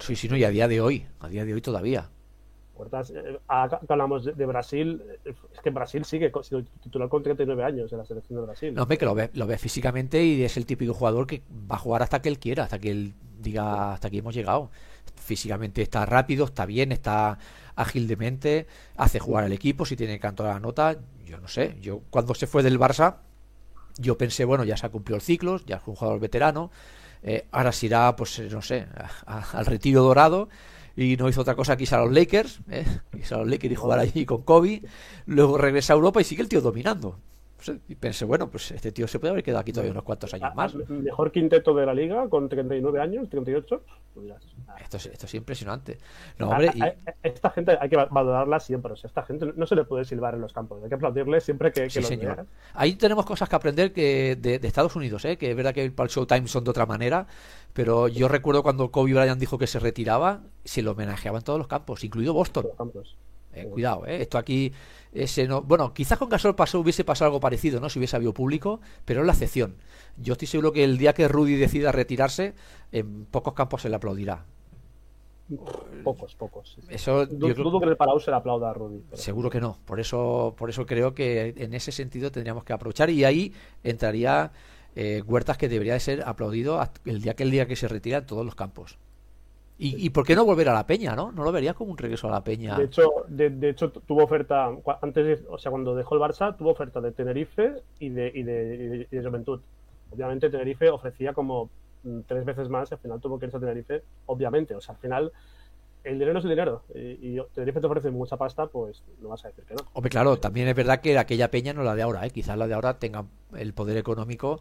Sí, 0.00 0.16
sí, 0.16 0.28
no, 0.28 0.36
y 0.36 0.42
a 0.42 0.50
día 0.50 0.66
de 0.66 0.80
hoy, 0.80 1.06
a 1.20 1.28
día 1.28 1.44
de 1.44 1.54
hoy 1.54 1.60
todavía. 1.60 2.08
Puertas, 2.80 3.10
eh, 3.10 3.38
hablamos 3.46 4.24
de, 4.24 4.46
Brasil, 4.46 5.02
eh, 5.26 5.34
es 5.52 5.60
que 5.60 5.68
Brasil 5.68 6.02
sigue 6.06 6.32
siendo 6.42 6.66
titular 6.82 7.10
con 7.10 7.22
39 7.22 7.62
años 7.62 7.92
en 7.92 7.98
la 7.98 8.06
selección 8.06 8.40
de 8.40 8.46
Brasil. 8.46 8.74
No, 8.74 8.84
hombre, 8.84 8.96
que 8.96 9.04
lo 9.04 9.14
ve, 9.14 9.28
lo 9.34 9.46
ve 9.46 9.58
físicamente 9.58 10.24
y 10.24 10.42
es 10.42 10.56
el 10.56 10.64
típico 10.64 10.94
jugador 10.94 11.26
que 11.26 11.42
va 11.70 11.76
a 11.76 11.78
jugar 11.78 12.02
hasta 12.02 12.22
que 12.22 12.30
él 12.30 12.38
quiera, 12.38 12.64
hasta 12.64 12.78
que 12.78 12.90
él 12.90 13.12
diga 13.38 13.92
hasta 13.92 14.08
aquí 14.08 14.16
hemos 14.16 14.34
llegado. 14.34 14.70
Físicamente 15.14 15.82
está 15.82 16.06
rápido, 16.06 16.46
está 16.46 16.64
bien, 16.64 16.90
está 16.90 17.38
ágil 17.76 18.08
de 18.08 18.16
mente, 18.16 18.66
hace 18.96 19.18
jugar 19.18 19.44
al 19.44 19.52
equipo, 19.52 19.84
si 19.84 19.94
tiene 19.94 20.18
canto 20.18 20.44
a 20.44 20.54
la 20.54 20.58
nota, 20.58 20.96
yo 21.26 21.36
no 21.36 21.48
sé, 21.48 21.76
yo 21.82 22.00
cuando 22.08 22.34
se 22.34 22.46
fue 22.46 22.62
del 22.62 22.78
Barça 22.78 23.16
yo 23.98 24.16
pensé, 24.16 24.46
bueno, 24.46 24.64
ya 24.64 24.78
se 24.78 24.86
ha 24.86 24.88
cumplido 24.88 25.16
el 25.16 25.22
ciclo, 25.22 25.60
ya 25.66 25.76
es 25.76 25.82
un 25.84 25.96
jugador 25.96 26.18
veterano, 26.18 26.70
eh, 27.22 27.46
ahora 27.50 27.72
se 27.72 27.84
irá, 27.84 28.16
pues 28.16 28.40
no 28.50 28.62
sé, 28.62 28.86
al 29.26 29.66
retiro 29.66 30.02
dorado 30.02 30.48
y 30.96 31.16
no 31.16 31.28
hizo 31.28 31.40
otra 31.40 31.54
cosa 31.54 31.76
que 31.76 31.84
irse 31.84 31.94
a 31.94 32.00
los 32.00 32.12
Lakers, 32.12 32.60
¿eh? 32.70 32.84
irse 33.16 33.34
a 33.34 33.38
los 33.38 33.48
Lakers 33.48 33.72
y 33.72 33.76
jugar 33.76 33.98
allí 33.98 34.26
con 34.26 34.42
Kobe, 34.42 34.82
luego 35.26 35.58
regresa 35.58 35.92
a 35.92 35.96
Europa 35.96 36.20
y 36.20 36.24
sigue 36.24 36.42
el 36.42 36.48
tío 36.48 36.60
dominando. 36.60 37.18
Y 37.88 37.94
pensé, 37.94 38.24
bueno, 38.24 38.50
pues 38.50 38.70
este 38.70 38.92
tío 38.92 39.06
se 39.06 39.18
puede 39.18 39.32
haber 39.32 39.44
quedado 39.44 39.60
aquí 39.60 39.72
todavía 39.72 39.92
unos 39.92 40.04
cuantos 40.04 40.32
años 40.34 40.54
más. 40.54 40.74
Mejor 40.74 41.30
quinteto 41.30 41.74
de 41.74 41.86
la 41.86 41.94
liga 41.94 42.28
con 42.28 42.48
39 42.48 43.00
años, 43.00 43.28
38. 43.28 43.82
Pues 44.14 44.32
esto, 44.80 44.96
es, 44.96 45.06
esto 45.06 45.26
es 45.26 45.34
impresionante. 45.34 45.98
No, 46.38 46.50
hombre, 46.50 46.70
Esta 47.22 47.50
gente 47.50 47.76
hay 47.80 47.88
que 47.88 47.96
valorarla 47.96 48.60
siempre. 48.60 48.92
O 48.92 48.96
sea, 48.96 49.08
esta 49.08 49.22
gente 49.22 49.52
no 49.54 49.66
se 49.66 49.76
le 49.76 49.84
puede 49.84 50.04
silbar 50.04 50.34
en 50.34 50.40
los 50.40 50.52
campos. 50.52 50.82
Hay 50.82 50.88
que 50.88 50.94
aplaudirle 50.94 51.40
siempre 51.40 51.72
que, 51.72 51.88
que 51.88 52.02
sí, 52.02 52.18
Ahí 52.74 52.94
tenemos 52.96 53.26
cosas 53.26 53.48
que 53.48 53.56
aprender 53.56 53.92
que 53.92 54.36
de, 54.36 54.60
Estados 54.62 54.96
Unidos, 54.96 55.24
¿eh? 55.24 55.36
que 55.36 55.50
es 55.50 55.56
verdad 55.56 55.74
que 55.74 55.90
para 55.90 56.06
el 56.06 56.10
Showtime 56.10 56.48
son 56.48 56.64
de 56.64 56.70
otra 56.70 56.86
manera. 56.86 57.26
Pero 57.72 58.08
yo 58.08 58.28
recuerdo 58.28 58.62
cuando 58.62 58.90
Kobe 58.90 59.14
Bryant 59.14 59.38
dijo 59.38 59.58
que 59.58 59.66
se 59.66 59.78
retiraba, 59.78 60.40
se 60.64 60.82
lo 60.82 60.92
homenajeaba 60.92 61.38
en 61.38 61.44
todos 61.44 61.58
los 61.58 61.68
campos, 61.68 62.04
incluido 62.04 62.32
Boston. 62.32 62.66
Eh, 63.52 63.66
cuidado, 63.66 64.06
¿eh? 64.06 64.22
esto 64.22 64.38
aquí 64.38 64.72
ese 65.12 65.48
no, 65.48 65.62
bueno, 65.62 65.92
quizás 65.92 66.18
con 66.18 66.28
Gasol 66.28 66.54
pasó, 66.54 66.78
hubiese 66.78 67.04
pasado 67.04 67.26
algo 67.26 67.40
parecido, 67.40 67.80
¿no? 67.80 67.88
Si 67.88 67.98
hubiese 67.98 68.14
habido 68.14 68.32
público, 68.32 68.80
pero 69.04 69.20
es 69.20 69.26
la 69.26 69.32
excepción. 69.32 69.76
Yo 70.16 70.34
estoy 70.34 70.46
seguro 70.46 70.72
que 70.72 70.84
el 70.84 70.98
día 70.98 71.14
que 71.14 71.26
Rudy 71.26 71.56
decida 71.56 71.90
retirarse, 71.90 72.54
en 72.92 73.24
pocos 73.26 73.54
campos 73.54 73.82
se 73.82 73.88
le 73.88 73.96
aplaudirá. 73.96 74.44
Pocos, 76.04 76.36
pocos. 76.36 76.78
Eso, 76.88 77.26
dudo 77.26 77.80
que 77.80 77.86
el 77.86 77.96
Palau 77.96 78.20
se 78.20 78.30
le 78.30 78.36
aplauda 78.36 78.70
a 78.70 78.72
Rudy. 78.74 79.02
Seguro 79.14 79.50
que 79.50 79.60
no. 79.60 79.78
Por 79.84 79.98
eso, 79.98 80.54
por 80.56 80.70
eso 80.70 80.86
creo 80.86 81.12
que 81.12 81.54
en 81.56 81.74
ese 81.74 81.90
sentido 81.90 82.30
tendríamos 82.30 82.62
que 82.62 82.72
aprovechar 82.72 83.10
y 83.10 83.24
ahí 83.24 83.52
entraría 83.82 84.52
eh, 84.94 85.22
Huertas 85.26 85.58
que 85.58 85.68
debería 85.68 85.94
de 85.94 86.00
ser 86.00 86.22
aplaudido 86.24 86.80
el 87.04 87.20
día 87.20 87.34
que 87.34 87.42
el 87.42 87.50
día 87.50 87.66
que 87.66 87.74
se 87.74 87.88
retira 87.88 88.18
en 88.18 88.26
todos 88.26 88.44
los 88.44 88.54
campos. 88.54 88.98
¿Y, 89.82 90.10
por 90.10 90.26
qué 90.26 90.36
no 90.36 90.44
volver 90.44 90.68
a 90.68 90.74
la 90.74 90.86
Peña, 90.86 91.16
no? 91.16 91.32
¿No 91.32 91.42
lo 91.42 91.52
verías 91.52 91.74
como 91.74 91.90
un 91.90 91.96
regreso 91.96 92.28
a 92.28 92.30
la 92.30 92.44
Peña? 92.44 92.76
De 92.76 92.84
hecho, 92.84 93.24
de, 93.28 93.70
hecho 93.70 93.90
tuvo 93.90 94.24
oferta, 94.24 94.70
antes, 95.00 95.42
o 95.48 95.56
sea, 95.56 95.70
cuando 95.70 95.94
dejó 95.94 96.16
el 96.16 96.20
Barça, 96.20 96.54
tuvo 96.54 96.72
oferta 96.72 97.00
de 97.00 97.12
Tenerife 97.12 97.76
y 97.98 98.10
de, 98.10 98.30
y 98.34 98.42
de, 98.42 99.08
y 99.10 99.16
de 99.16 99.24
Juventud. 99.24 99.60
Obviamente 100.10 100.50
Tenerife 100.50 100.90
ofrecía 100.90 101.32
como 101.32 101.70
mm, 102.02 102.20
tres 102.26 102.44
veces 102.44 102.68
más 102.68 102.90
y 102.90 102.94
al 102.94 103.00
final 103.00 103.20
tuvo 103.20 103.38
que 103.38 103.46
irse 103.46 103.56
a 103.56 103.60
Tenerife, 103.60 104.02
obviamente. 104.26 104.74
O 104.74 104.82
sea, 104.82 104.94
al 104.96 105.00
final 105.00 105.32
el 106.04 106.18
dinero 106.18 106.38
es 106.38 106.44
el 106.44 106.50
dinero 106.50 106.82
y, 106.94 107.38
Tenerife 107.54 107.80
te 107.80 107.86
ofrece 107.86 108.10
mucha 108.10 108.36
pasta, 108.36 108.66
pues 108.66 109.02
no 109.20 109.30
vas 109.30 109.44
a 109.46 109.48
decir 109.48 109.64
que 109.64 109.74
no. 109.74 109.80
Hombre, 109.94 110.10
claro, 110.10 110.38
también 110.38 110.68
es 110.68 110.74
verdad 110.74 111.00
que 111.00 111.18
aquella 111.18 111.50
peña 111.50 111.72
no 111.72 111.82
la 111.84 111.94
de 111.94 112.02
ahora, 112.02 112.26
¿eh? 112.26 112.30
quizás 112.30 112.58
la 112.58 112.66
de 112.66 112.74
ahora 112.74 112.98
tenga 112.98 113.24
el 113.56 113.72
poder 113.72 113.96
económico 113.96 114.60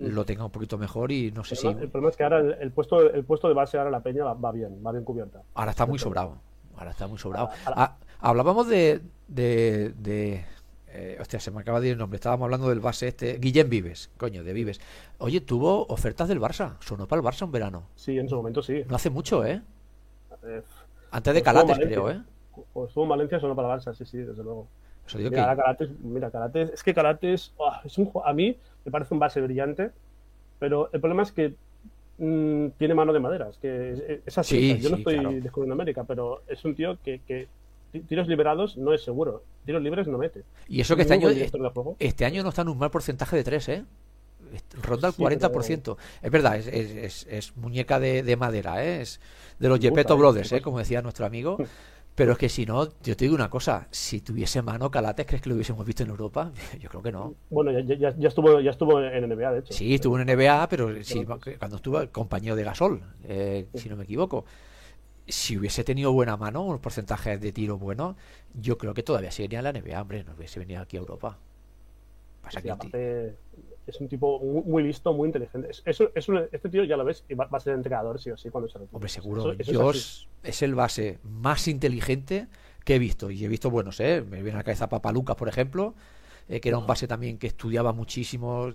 lo 0.00 0.24
tenga 0.24 0.44
un 0.44 0.50
poquito 0.50 0.78
mejor 0.78 1.12
y 1.12 1.30
no 1.32 1.44
sé 1.44 1.56
si... 1.56 1.66
El 1.66 1.88
problema 1.88 2.10
es 2.10 2.16
que 2.16 2.24
ahora 2.24 2.40
el, 2.40 2.70
puesto, 2.72 3.00
el 3.10 3.24
puesto 3.24 3.48
de 3.48 3.54
base 3.54 3.78
ahora 3.78 3.90
la 3.90 4.02
peña 4.02 4.24
va, 4.24 4.52
bien, 4.52 4.82
va 4.84 4.92
bien 4.92 5.04
cubierta. 5.04 5.42
Ahora 5.54 5.70
está 5.70 5.86
muy 5.86 5.98
sobrado, 5.98 6.36
ahora 6.76 6.90
está 6.90 7.06
muy 7.06 7.18
sobrado. 7.18 7.50
Ah, 7.66 7.96
hablábamos 8.20 8.68
de... 8.68 9.00
de, 9.28 10.44
eh, 10.90 11.18
hostia, 11.20 11.38
se 11.38 11.50
me 11.50 11.60
acaba 11.60 11.80
de 11.80 11.88
ir 11.88 11.92
el 11.92 11.98
nombre. 11.98 12.16
Estábamos 12.16 12.46
hablando 12.46 12.68
del 12.70 12.80
base 12.80 13.08
este. 13.08 13.38
Guillén 13.38 13.68
Vives, 13.68 14.10
coño, 14.16 14.42
de 14.42 14.52
Vives. 14.52 14.80
Oye, 15.18 15.40
tuvo 15.40 15.86
ofertas 15.86 16.28
del 16.28 16.40
Barça. 16.40 16.76
Sonó 16.80 17.06
para 17.06 17.20
el 17.20 17.26
Barça 17.26 17.44
un 17.44 17.52
verano. 17.52 17.84
Sí, 17.94 18.18
en 18.18 18.28
su 18.28 18.36
momento 18.36 18.62
sí. 18.62 18.84
No 18.88 18.96
hace 18.96 19.10
mucho, 19.10 19.44
¿eh? 19.44 19.60
eh 20.44 20.62
Antes 21.10 21.34
de 21.34 21.42
Calates, 21.42 21.78
creo, 21.78 22.10
¿eh? 22.10 22.22
Pues 22.72 22.88
estuvo 22.88 23.04
en 23.04 23.10
Valencia, 23.10 23.38
sonó 23.38 23.54
para 23.54 23.74
el 23.74 23.80
Barça, 23.80 23.94
sí, 23.94 24.04
sí, 24.04 24.18
desde 24.18 24.42
luego. 24.42 24.66
mira, 25.14 25.56
Calates, 25.56 25.90
mira, 26.00 26.30
Calates, 26.30 26.70
es 26.70 26.82
que 26.82 26.94
Calates, 26.94 27.54
es 27.84 27.98
un, 27.98 28.10
a 28.24 28.32
mí 28.32 28.56
me 28.88 28.90
parece 28.90 29.12
un 29.12 29.20
base 29.20 29.42
brillante, 29.42 29.90
pero 30.58 30.88
el 30.94 31.00
problema 31.00 31.22
es 31.22 31.30
que 31.30 31.52
mm, 32.16 32.68
tiene 32.78 32.94
mano 32.94 33.12
de 33.12 33.20
madera, 33.20 33.50
es 33.50 33.58
que 33.58 34.22
es, 34.24 34.38
así. 34.38 34.78
yo 34.78 34.88
no 34.88 34.96
estoy 34.96 35.40
descubriendo 35.42 35.74
América, 35.74 36.04
pero 36.04 36.40
es 36.48 36.64
un 36.64 36.74
tío 36.74 36.96
que, 37.04 37.48
tiros 38.08 38.28
liberados 38.28 38.78
no 38.78 38.94
es 38.94 39.02
seguro, 39.04 39.42
tiros 39.66 39.82
libres 39.82 40.08
no 40.08 40.16
mete. 40.16 40.42
Y 40.68 40.80
eso 40.80 40.96
que 40.96 41.02
este 41.02 41.14
año, 41.14 41.28
este 41.98 42.24
año 42.24 42.42
no 42.42 42.48
está 42.48 42.62
en 42.62 42.68
un 42.68 42.78
mal 42.78 42.90
porcentaje 42.90 43.36
de 43.36 43.44
tres, 43.44 43.68
¿eh? 43.68 43.84
Ronda 44.82 45.08
el 45.08 45.14
40%. 45.14 45.98
Es 46.22 46.30
verdad, 46.30 46.56
es, 46.56 47.26
es, 47.28 47.56
muñeca 47.58 48.00
de, 48.00 48.36
madera, 48.36 48.82
¿eh? 48.82 49.02
es 49.02 49.20
de 49.58 49.68
los 49.68 49.78
Gepetto 49.78 50.16
Brothers, 50.16 50.50
¿eh? 50.52 50.62
como 50.62 50.78
decía 50.78 51.02
nuestro 51.02 51.26
amigo. 51.26 51.58
Pero 52.18 52.32
es 52.32 52.38
que 52.38 52.48
si 52.48 52.66
no, 52.66 52.88
yo 53.00 53.16
te 53.16 53.26
digo 53.26 53.36
una 53.36 53.48
cosa, 53.48 53.86
si 53.92 54.20
tuviese 54.20 54.60
mano 54.60 54.90
Calates, 54.90 55.24
¿crees 55.24 55.40
que 55.40 55.50
lo 55.50 55.54
hubiésemos 55.54 55.86
visto 55.86 56.02
en 56.02 56.08
Europa? 56.08 56.50
Yo 56.80 56.88
creo 56.88 57.00
que 57.00 57.12
no. 57.12 57.36
Bueno, 57.48 57.70
ya, 57.78 58.08
estuvo, 58.26 58.58
ya 58.60 58.72
estuvo 58.72 59.00
en 59.00 59.28
NBA, 59.28 59.52
de 59.52 59.58
hecho. 59.60 59.72
Sí, 59.72 59.94
estuvo 59.94 60.18
en 60.18 60.26
NBA, 60.26 60.68
pero 60.68 61.04
sí, 61.04 61.24
cuando 61.58 61.76
estuvo 61.76 62.04
compañero 62.10 62.56
de 62.56 62.64
Gasol, 62.64 63.00
eh, 63.22 63.68
si 63.74 63.88
no 63.88 63.94
me 63.94 64.02
equivoco. 64.02 64.44
Si 65.28 65.56
hubiese 65.56 65.84
tenido 65.84 66.12
buena 66.12 66.36
mano, 66.36 66.64
unos 66.64 66.80
porcentajes 66.80 67.40
de 67.40 67.52
tiro 67.52 67.78
buenos, 67.78 68.16
yo 68.52 68.78
creo 68.78 68.94
que 68.94 69.04
todavía 69.04 69.30
seguiría 69.30 69.60
en 69.60 69.64
la 69.66 69.72
NBA, 69.72 70.02
hombre, 70.02 70.24
no 70.24 70.32
hubiese 70.36 70.58
venido 70.58 70.82
aquí 70.82 70.96
a 70.96 71.00
Europa. 71.00 71.38
Pasa 72.42 72.60
que 72.60 73.36
es 73.90 74.00
un 74.00 74.08
tipo 74.08 74.38
muy, 74.40 74.82
listo, 74.82 75.12
muy 75.12 75.28
inteligente. 75.28 75.70
Es, 75.70 76.00
este 76.52 76.68
tío 76.68 76.84
ya 76.84 76.96
lo 76.96 77.04
ves 77.04 77.24
y 77.28 77.34
va, 77.34 77.48
a 77.50 77.60
ser 77.60 77.74
entrenador 77.74 78.20
sí 78.20 78.30
o 78.30 78.36
sí 78.36 78.50
cuando 78.50 78.68
se 78.68 78.78
retire. 78.78 78.94
Hombre, 78.94 79.08
seguro. 79.08 79.54
Dios 79.54 80.28
es, 80.42 80.62
el 80.62 80.74
base 80.74 81.18
más 81.22 81.68
inteligente 81.68 82.48
que 82.84 82.96
he 82.96 82.98
visto. 82.98 83.30
Y 83.30 83.44
he 83.44 83.48
visto 83.48 83.70
buenos, 83.70 84.00
¿eh? 84.00 84.22
Me 84.22 84.42
viene 84.42 84.52
a 84.52 84.58
la 84.58 84.64
cabeza 84.64 84.88
Papalucas, 84.88 85.36
por 85.36 85.48
ejemplo, 85.48 85.94
eh, 86.48 86.60
que 86.60 86.68
era 86.68 86.78
un 86.78 86.86
base 86.86 87.06
también 87.06 87.38
que 87.38 87.46
estudiaba 87.46 87.92
muchísimo. 87.92 88.74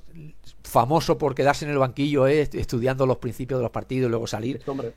Famoso 0.63 1.17
por 1.17 1.35
quedarse 1.35 1.65
en 1.65 1.71
el 1.71 1.77
banquillo, 1.77 2.27
¿eh? 2.27 2.41
estudiando 2.53 3.05
los 3.05 3.17
principios 3.17 3.59
de 3.59 3.63
los 3.63 3.71
partidos 3.71 4.07
y 4.07 4.09
luego 4.09 4.27
salir. 4.27 4.57
Este 4.57 4.71
hombre, 4.71 4.93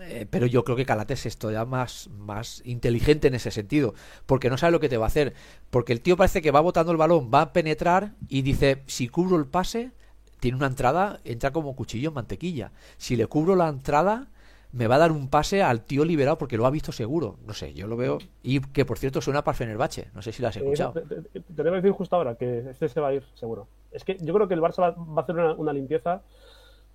eh, 0.00 0.26
pero 0.28 0.46
yo 0.46 0.64
creo 0.64 0.76
que 0.76 0.84
Calates 0.84 1.26
es 1.26 1.36
todavía 1.36 1.64
más, 1.64 2.08
más 2.18 2.62
inteligente 2.64 3.28
en 3.28 3.34
ese 3.34 3.50
sentido, 3.50 3.94
porque 4.26 4.50
no 4.50 4.58
sabe 4.58 4.72
lo 4.72 4.80
que 4.80 4.88
te 4.88 4.96
va 4.96 5.06
a 5.06 5.08
hacer. 5.08 5.34
Porque 5.70 5.92
el 5.92 6.00
tío 6.00 6.16
parece 6.16 6.42
que 6.42 6.50
va 6.50 6.60
botando 6.60 6.92
el 6.92 6.98
balón, 6.98 7.30
va 7.32 7.42
a 7.42 7.52
penetrar 7.52 8.12
y 8.28 8.42
dice, 8.42 8.82
si 8.86 9.08
cubro 9.08 9.36
el 9.36 9.46
pase, 9.46 9.92
tiene 10.40 10.56
una 10.56 10.66
entrada, 10.66 11.20
entra 11.24 11.52
como 11.52 11.76
cuchillo 11.76 12.08
en 12.08 12.14
mantequilla. 12.14 12.72
Si 12.96 13.16
le 13.16 13.26
cubro 13.26 13.56
la 13.56 13.68
entrada, 13.68 14.28
me 14.72 14.88
va 14.88 14.96
a 14.96 14.98
dar 14.98 15.12
un 15.12 15.28
pase 15.28 15.62
al 15.62 15.82
tío 15.82 16.04
liberado 16.04 16.36
porque 16.36 16.56
lo 16.56 16.66
ha 16.66 16.70
visto 16.70 16.90
seguro. 16.90 17.38
No 17.46 17.54
sé, 17.54 17.72
yo 17.74 17.86
lo 17.86 17.96
veo. 17.96 18.18
Y 18.42 18.60
que 18.60 18.84
por 18.84 18.98
cierto 18.98 19.20
suena 19.20 19.44
para 19.44 19.56
Fenerbahce. 19.56 20.10
No 20.12 20.20
sé 20.20 20.32
si 20.32 20.42
lo 20.42 20.48
has 20.48 20.56
escuchado. 20.56 20.92
te, 20.92 21.42
debo 21.48 21.76
decir 21.76 21.92
justo 21.92 22.16
ahora 22.16 22.34
que 22.34 22.58
este 22.70 22.88
se 22.88 23.00
va 23.00 23.08
a 23.08 23.14
ir, 23.14 23.24
seguro. 23.34 23.68
Es 23.92 24.02
que 24.02 24.18
yo 24.20 24.34
creo 24.34 24.48
que 24.48 24.54
el 24.54 24.60
Barça 24.60 24.80
va, 24.80 25.20
a 25.20 25.22
hacer 25.22 25.36
una, 25.36 25.72
limpieza 25.72 26.22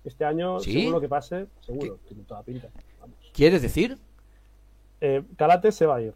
este 0.04 0.26
año, 0.26 0.60
según 0.60 0.92
lo 0.92 1.00
que 1.00 1.08
pase, 1.08 1.46
seguro. 1.60 1.98
Tiene 2.06 2.24
toda 2.24 2.42
pinta. 2.42 2.68
¿Quieres 3.40 3.62
decir? 3.62 3.96
Eh, 5.00 5.22
se 5.70 5.86
va 5.86 5.96
a 5.96 6.02
ir. 6.02 6.12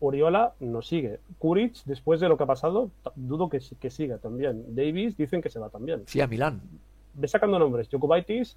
Oriola 0.00 0.54
no 0.58 0.82
sigue. 0.82 1.20
Kuric, 1.38 1.76
después 1.84 2.18
de 2.18 2.28
lo 2.28 2.36
que 2.36 2.42
ha 2.42 2.46
pasado, 2.46 2.90
dudo 3.14 3.48
que, 3.48 3.60
que 3.78 3.88
siga 3.88 4.18
también. 4.18 4.74
Davis 4.74 5.16
dicen 5.16 5.40
que 5.40 5.48
se 5.48 5.60
va 5.60 5.68
también. 5.68 6.02
Sí, 6.06 6.20
a 6.20 6.26
Milán. 6.26 6.60
ve 7.14 7.28
sacando 7.28 7.60
nombres. 7.60 7.88
Jokubaitis, 7.88 8.56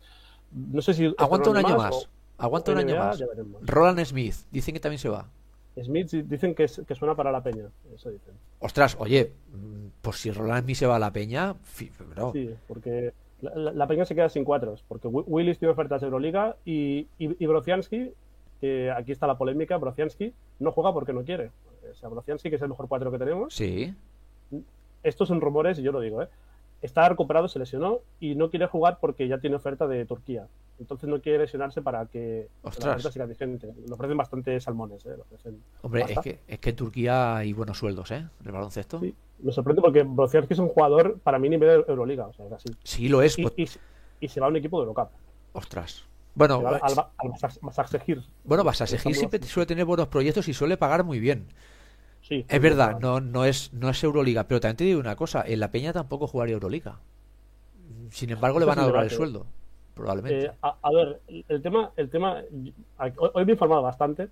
no 0.52 0.82
sé 0.82 0.96
si. 0.96 1.14
Aguanta 1.20 1.52
un 1.52 1.58
año 1.58 1.78
más. 1.78 2.10
Aguanta 2.40 2.72
un 2.72 2.80
año 2.80 2.96
más. 2.96 3.24
Roland 3.62 4.04
Smith, 4.04 4.38
dicen 4.50 4.74
que 4.74 4.80
también 4.80 4.98
se 4.98 5.10
va. 5.10 5.30
Smith 5.80 6.10
dicen 6.10 6.56
que, 6.56 6.66
que, 6.66 6.96
suena 6.96 7.14
para 7.14 7.32
la 7.32 7.44
peña. 7.44 7.70
Eso 7.94 8.10
dicen. 8.10 8.34
Ostras, 8.58 8.98
oye, 9.00 9.34
pues 10.02 10.16
si 10.18 10.32
Roland 10.32 10.64
Smith 10.64 10.78
se 10.78 10.88
va 10.88 10.96
a 10.96 11.00
la 11.00 11.14
peña. 11.14 11.54
Sí, 11.76 11.92
porque 12.68 13.14
la, 13.42 13.88
peña 13.88 14.06
se 14.06 14.16
queda 14.16 14.30
sin 14.30 14.44
cuatros. 14.44 14.84
Porque 14.88 15.08
Willis 15.08 15.60
tiene 15.60 15.72
ofertas 15.72 16.02
de 16.02 16.08
Euroliga 16.08 16.56
y, 16.66 17.08
y, 17.18 17.46
Brociansky, 17.46 18.12
que 18.60 18.92
aquí 18.92 19.12
está 19.12 19.28
la 19.28 19.38
polémica, 19.38 19.78
Brociansky 19.78 20.34
no 20.60 20.72
juega 20.72 20.94
porque 20.94 21.14
no 21.14 21.24
quiere. 21.24 21.52
O 21.90 21.96
sea, 21.96 22.10
Brociansky, 22.10 22.50
que 22.50 22.58
es 22.58 22.62
el 22.62 22.70
mejor 22.70 22.88
cuatro 22.88 23.12
que 23.12 23.18
tenemos. 23.18 23.54
Sí. 23.54 23.94
Estos 25.04 25.28
son 25.28 25.42
rumores 25.42 25.80
y 25.80 25.82
yo 25.82 25.92
lo 25.92 26.02
digo, 26.02 26.22
¿eh? 26.22 26.28
está 26.82 27.08
recuperado, 27.10 27.48
se 27.48 27.60
lesionó 27.60 28.00
y 28.20 28.36
no 28.36 28.50
quiere 28.50 28.68
jugar 28.68 29.00
porque 29.00 29.28
ya 29.28 29.40
tiene 29.40 29.56
oferta 29.56 29.88
de 29.88 30.06
Turquía. 30.06 30.48
Entonces 30.80 31.10
no 31.10 31.22
quiere 31.22 31.40
lesionarse 31.40 31.82
para 31.82 32.06
que 32.06 32.48
Ostras. 32.64 32.86
la 32.86 32.92
oferta 32.94 33.12
siga 33.12 33.26
vigente. 33.26 33.74
Le 33.86 33.94
ofrecen 33.94 34.16
bastante 34.16 34.60
salmones. 34.62 35.06
¿eh? 35.06 35.16
Hombre, 35.82 36.06
es 36.08 36.20
que, 36.20 36.40
es 36.48 36.60
que 36.60 36.74
Turquía 36.74 37.36
hay 37.38 37.52
buenos 37.52 37.78
sueldos, 37.78 38.12
¿eh? 38.12 38.26
El 38.46 38.52
baloncesto. 38.52 39.00
Sí, 39.00 39.14
me 39.42 39.52
sorprende 39.52 39.82
porque 39.82 40.04
Brociarski 40.04 40.54
es 40.54 40.60
un 40.60 40.70
jugador 40.70 41.20
para 41.20 41.40
mí 41.40 41.50
nivel 41.50 41.84
de 41.86 41.92
Euroliga. 41.92 42.28
O 42.28 42.34
sea, 42.34 42.46
así. 42.56 42.70
Sí, 42.84 43.10
lo 43.10 43.22
es. 43.22 43.38
Y, 43.38 43.44
pues 43.44 43.80
y, 44.20 44.28
se 44.28 44.40
va 44.40 44.48
a 44.48 44.50
un 44.50 44.58
equipo 44.58 44.80
de 44.80 44.88
Eurocup. 44.88 45.10
Ostras. 45.54 46.06
Bueno, 46.36 46.62
al, 46.66 46.76
al, 46.76 47.00
al 47.18 48.24
Bueno, 48.44 48.64
Basasegir 48.64 49.16
siempre 49.16 49.42
suele 49.44 49.66
tener 49.66 49.84
buenos 49.84 50.08
proyectos 50.08 50.48
y 50.48 50.54
suele 50.54 50.78
pagar 50.78 51.04
muy 51.04 51.20
bien 51.20 51.48
es 52.30 52.62
verdad, 52.62 53.00
no, 53.00 53.20
no, 53.20 53.46
es, 53.46 53.74
no 53.74 53.90
es 53.90 54.04
Euroliga, 54.04 54.48
pero 54.48 54.60
también 54.60 54.78
te 54.78 54.84
digo 54.84 55.00
una 55.00 55.16
cosa, 55.16 55.44
en 55.46 55.60
la 55.60 55.72
Peña 55.72 55.94
tampoco 55.94 56.28
jugaría 56.28 56.54
Euroliga. 56.54 57.00
Sin 58.12 58.30
embargo, 58.30 58.60
le 58.60 58.66
van 58.66 58.80
a 58.80 58.84
doblar 58.84 59.04
el 59.04 59.10
sueldo, 59.10 59.46
probablemente. 59.96 60.46
Eh, 60.48 60.52
a, 60.62 60.92
ver, 60.92 61.22
el 61.28 61.62
tema, 61.62 61.92
el 61.96 62.10
tema, 62.10 62.44
hoy, 63.18 63.46
me 63.46 63.52
he 63.52 63.54
informado 63.54 63.82
bastante. 63.82 64.30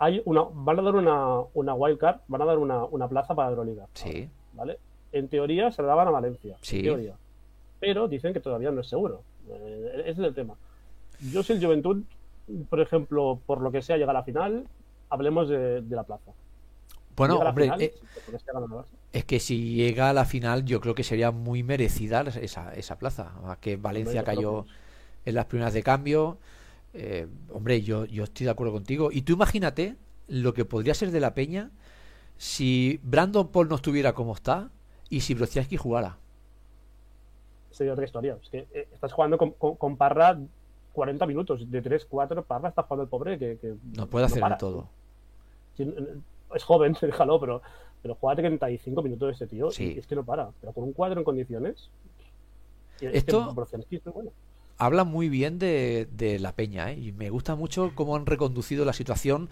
Hay 0.00 0.22
una, 0.24 0.42
van 0.52 0.78
a 0.78 0.82
dar 0.82 0.94
una, 0.94 1.40
una 1.54 1.74
wildcard, 1.74 2.20
van 2.28 2.42
a 2.42 2.44
dar 2.44 2.58
una, 2.58 2.84
una 2.84 3.08
plaza 3.08 3.34
para 3.34 3.50
Euroliga. 3.50 3.86
Sí. 3.94 4.28
¿Vale? 4.58 4.78
En 5.12 5.28
teoría 5.28 5.70
se 5.70 5.82
la 5.82 5.88
daban 5.88 6.08
a 6.08 6.10
Valencia. 6.10 6.56
Sí. 6.60 6.78
En 6.78 6.84
teoría. 6.84 7.14
Pero 7.80 8.08
dicen 8.08 8.34
que 8.34 8.40
todavía 8.40 8.70
no 8.70 8.80
es 8.80 8.88
seguro. 8.88 9.22
Eh, 9.48 10.02
ese 10.06 10.10
es 10.10 10.18
el 10.18 10.34
tema. 10.34 10.54
Yo 11.32 11.42
si 11.42 11.54
el 11.54 11.64
Juventud, 11.64 12.02
por 12.68 12.80
ejemplo, 12.80 13.40
por 13.46 13.60
lo 13.60 13.70
que 13.70 13.82
sea, 13.82 13.96
llega 13.96 14.10
a 14.10 14.14
la 14.14 14.24
final, 14.24 14.66
hablemos 15.08 15.48
de 15.48 15.82
la 15.88 16.02
plaza. 16.02 16.32
Bueno, 17.18 17.38
hombre, 17.40 17.72
eh, 17.80 17.94
es 19.12 19.24
que 19.24 19.40
si 19.40 19.74
llega 19.74 20.10
a 20.10 20.12
la 20.12 20.24
final, 20.24 20.64
yo 20.64 20.80
creo 20.80 20.94
que 20.94 21.02
sería 21.02 21.32
muy 21.32 21.64
merecida 21.64 22.20
esa, 22.20 22.72
esa 22.74 22.98
plaza. 22.98 23.32
Que 23.60 23.76
Valencia 23.76 24.22
cayó 24.22 24.66
en 25.24 25.34
las 25.34 25.46
primeras 25.46 25.74
de 25.74 25.82
cambio. 25.82 26.38
Eh, 26.94 27.26
hombre, 27.52 27.82
yo, 27.82 28.04
yo 28.04 28.22
estoy 28.22 28.44
de 28.44 28.50
acuerdo 28.50 28.72
contigo. 28.72 29.10
Y 29.10 29.22
tú 29.22 29.32
imagínate 29.32 29.96
lo 30.28 30.54
que 30.54 30.64
podría 30.64 30.94
ser 30.94 31.10
de 31.10 31.18
la 31.18 31.34
Peña 31.34 31.70
si 32.38 32.98
Brandon 33.02 33.48
Paul 33.48 33.68
no 33.68 33.76
estuviera 33.76 34.14
como 34.14 34.32
está 34.32 34.70
y 35.10 35.20
si 35.20 35.34
Brociaski 35.34 35.76
jugara. 35.76 36.16
Sería 37.70 37.92
otra 37.92 38.06
historia. 38.06 38.38
Es 38.42 38.48
que 38.48 38.66
eh, 38.72 38.88
estás 38.92 39.12
jugando 39.12 39.36
con, 39.36 39.96
Parra 39.96 40.38
40 40.94 41.26
minutos, 41.26 41.70
de 41.70 41.82
3, 41.82 42.06
4, 42.08 42.42
Parra 42.44 42.70
está 42.70 42.82
jugando 42.82 43.02
el 43.02 43.08
pobre 43.08 43.38
que... 43.38 43.76
no 43.94 44.06
puede 44.06 44.24
hacer 44.24 44.42
todo 44.56 44.88
es 46.54 46.64
joven, 46.64 46.96
déjalo, 47.00 47.40
pero, 47.40 47.62
pero 48.02 48.14
juega 48.14 48.36
35 48.36 49.02
minutos 49.02 49.32
este 49.32 49.46
tío 49.46 49.68
y 49.78 49.98
es 49.98 50.06
que 50.06 50.14
no 50.14 50.24
para. 50.24 50.50
Pero 50.60 50.72
con 50.72 50.84
un 50.84 50.92
cuadro 50.92 51.20
en 51.20 51.24
condiciones. 51.24 51.90
Esto 53.00 53.54
habla 54.76 55.04
muy 55.04 55.28
bien 55.28 55.58
de, 55.58 56.38
la 56.40 56.52
Peña, 56.52 56.92
¿eh? 56.92 56.98
y 56.98 57.12
me 57.12 57.30
gusta 57.30 57.54
mucho 57.54 57.92
cómo 57.94 58.16
han 58.16 58.26
reconducido 58.26 58.84
la 58.84 58.92
situación. 58.92 59.48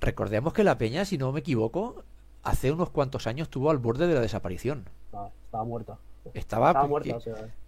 Recordemos 0.00 0.52
que 0.52 0.64
la 0.64 0.78
Peña, 0.78 1.04
si 1.04 1.18
no 1.18 1.32
me 1.32 1.40
equivoco, 1.40 2.04
hace 2.46 2.70
unos 2.70 2.90
cuantos 2.90 3.26
años 3.26 3.46
estuvo 3.46 3.70
al 3.70 3.78
borde 3.78 4.06
de 4.06 4.14
la 4.14 4.20
desaparición. 4.20 4.88
Ah, 5.12 5.28
estaba 5.44 5.64
muerta. 5.64 5.98
Estaba, 6.32 6.86
muerta, 6.86 7.18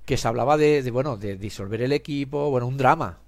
que, 0.05 0.17
se 0.17 0.29
hablaba 0.29 0.57
de, 0.57 0.89
bueno 0.91 1.17
de 1.17 1.37
disolver 1.37 1.83
el 1.83 1.93
equipo, 1.93 2.51
bueno, 2.51 2.67
un 2.67 2.77
drama. 2.77 3.19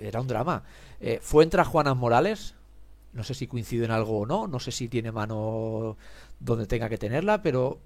Era 0.00 0.20
un 0.20 0.26
drama. 0.26 0.62
Eh, 1.00 1.18
fue 1.22 1.44
entra 1.44 1.64
Juanas 1.64 1.96
Morales, 1.96 2.54
no 3.12 3.22
sé 3.24 3.34
si 3.34 3.46
coincide 3.46 3.84
en 3.84 3.90
algo 3.90 4.20
o 4.20 4.26
no, 4.26 4.48
no 4.48 4.58
sé 4.58 4.72
si 4.72 4.88
tiene 4.88 5.12
mano 5.12 5.96
donde 6.40 6.66
tenga 6.66 6.88
que 6.88 6.98
tenerla, 6.98 7.42
pero 7.42 7.78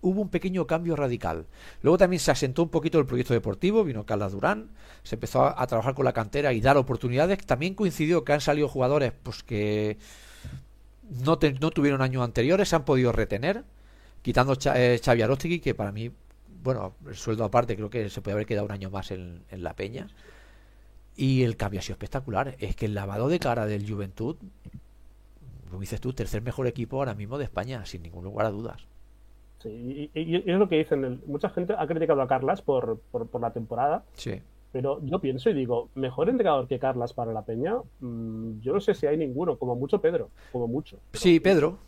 hubo 0.00 0.20
un 0.20 0.28
pequeño 0.28 0.66
cambio 0.66 0.96
radical. 0.96 1.46
Luego 1.82 1.98
también 1.98 2.20
se 2.20 2.30
asentó 2.30 2.62
un 2.62 2.68
poquito 2.68 2.98
el 2.98 3.06
proyecto 3.06 3.34
deportivo, 3.34 3.84
vino 3.84 4.04
Carla 4.04 4.28
Durán, 4.28 4.70
se 5.02 5.16
empezó 5.16 5.44
a, 5.44 5.66
trabajar 5.66 5.94
con 5.94 6.04
la 6.04 6.12
cantera 6.12 6.52
y 6.52 6.60
dar 6.60 6.76
oportunidades. 6.76 7.44
También 7.46 7.74
coincidió 7.74 8.24
que 8.24 8.32
han 8.32 8.40
salido 8.40 8.68
jugadores 8.68 9.12
pues 9.22 9.42
que 9.42 9.98
no, 11.08 11.38
no 11.60 11.70
tuvieron 11.70 12.02
años 12.02 12.22
anteriores, 12.22 12.68
se 12.68 12.76
han 12.76 12.84
podido 12.84 13.12
retener, 13.12 13.64
quitando 14.22 14.56
eh, 14.74 15.00
Xavi 15.02 15.22
Arostegui, 15.22 15.60
que 15.60 15.74
para 15.74 15.92
mí, 15.92 16.10
bueno, 16.62 16.94
el 17.06 17.16
sueldo 17.16 17.44
aparte 17.44 17.76
creo 17.76 17.90
que 17.90 18.10
se 18.10 18.20
puede 18.20 18.34
haber 18.34 18.46
quedado 18.46 18.66
un 18.66 18.72
año 18.72 18.90
más 18.90 19.10
en, 19.10 19.42
en 19.50 19.62
la 19.62 19.74
Peña. 19.74 20.08
Y 21.16 21.42
el 21.42 21.56
cambio 21.56 21.80
ha 21.80 21.82
sido 21.82 21.94
espectacular. 21.94 22.54
Es 22.60 22.76
que 22.76 22.86
el 22.86 22.94
lavado 22.94 23.28
de 23.28 23.40
cara 23.40 23.66
del 23.66 23.90
Juventud, 23.90 24.36
como 25.68 25.80
dices 25.80 26.00
tú, 26.00 26.12
tercer 26.12 26.42
mejor 26.42 26.66
equipo 26.66 26.98
ahora 26.98 27.14
mismo 27.14 27.38
de 27.38 27.44
España, 27.44 27.84
sin 27.86 28.02
ningún 28.02 28.24
lugar 28.24 28.46
a 28.46 28.50
dudas. 28.50 28.86
Sí, 29.58 30.10
y, 30.14 30.36
es 30.36 30.58
lo 30.58 30.68
que 30.68 30.78
dicen. 30.78 31.20
Mucha 31.26 31.50
gente 31.50 31.74
ha 31.76 31.86
criticado 31.86 32.22
a 32.22 32.28
Carlas 32.28 32.62
por, 32.62 33.00
por, 33.10 33.40
la 33.40 33.52
temporada. 33.52 34.04
Sí. 34.14 34.40
Pero 34.72 35.00
yo 35.02 35.20
pienso 35.20 35.48
y 35.50 35.54
digo, 35.54 35.88
mejor 35.94 36.28
entrenador 36.28 36.68
que 36.68 36.78
Carlas 36.78 37.12
para 37.14 37.32
la 37.32 37.44
Peña, 37.44 37.76
mm, 38.00 38.60
yo 38.60 38.74
no 38.74 38.80
sé 38.80 38.94
si 38.94 39.06
hay 39.06 39.16
ninguno, 39.16 39.56
como 39.58 39.76
mucho 39.76 40.00
Pedro, 40.00 40.30
como 40.52 40.68
mucho. 40.68 40.98
sí, 41.12 41.40
Pedro, 41.40 41.78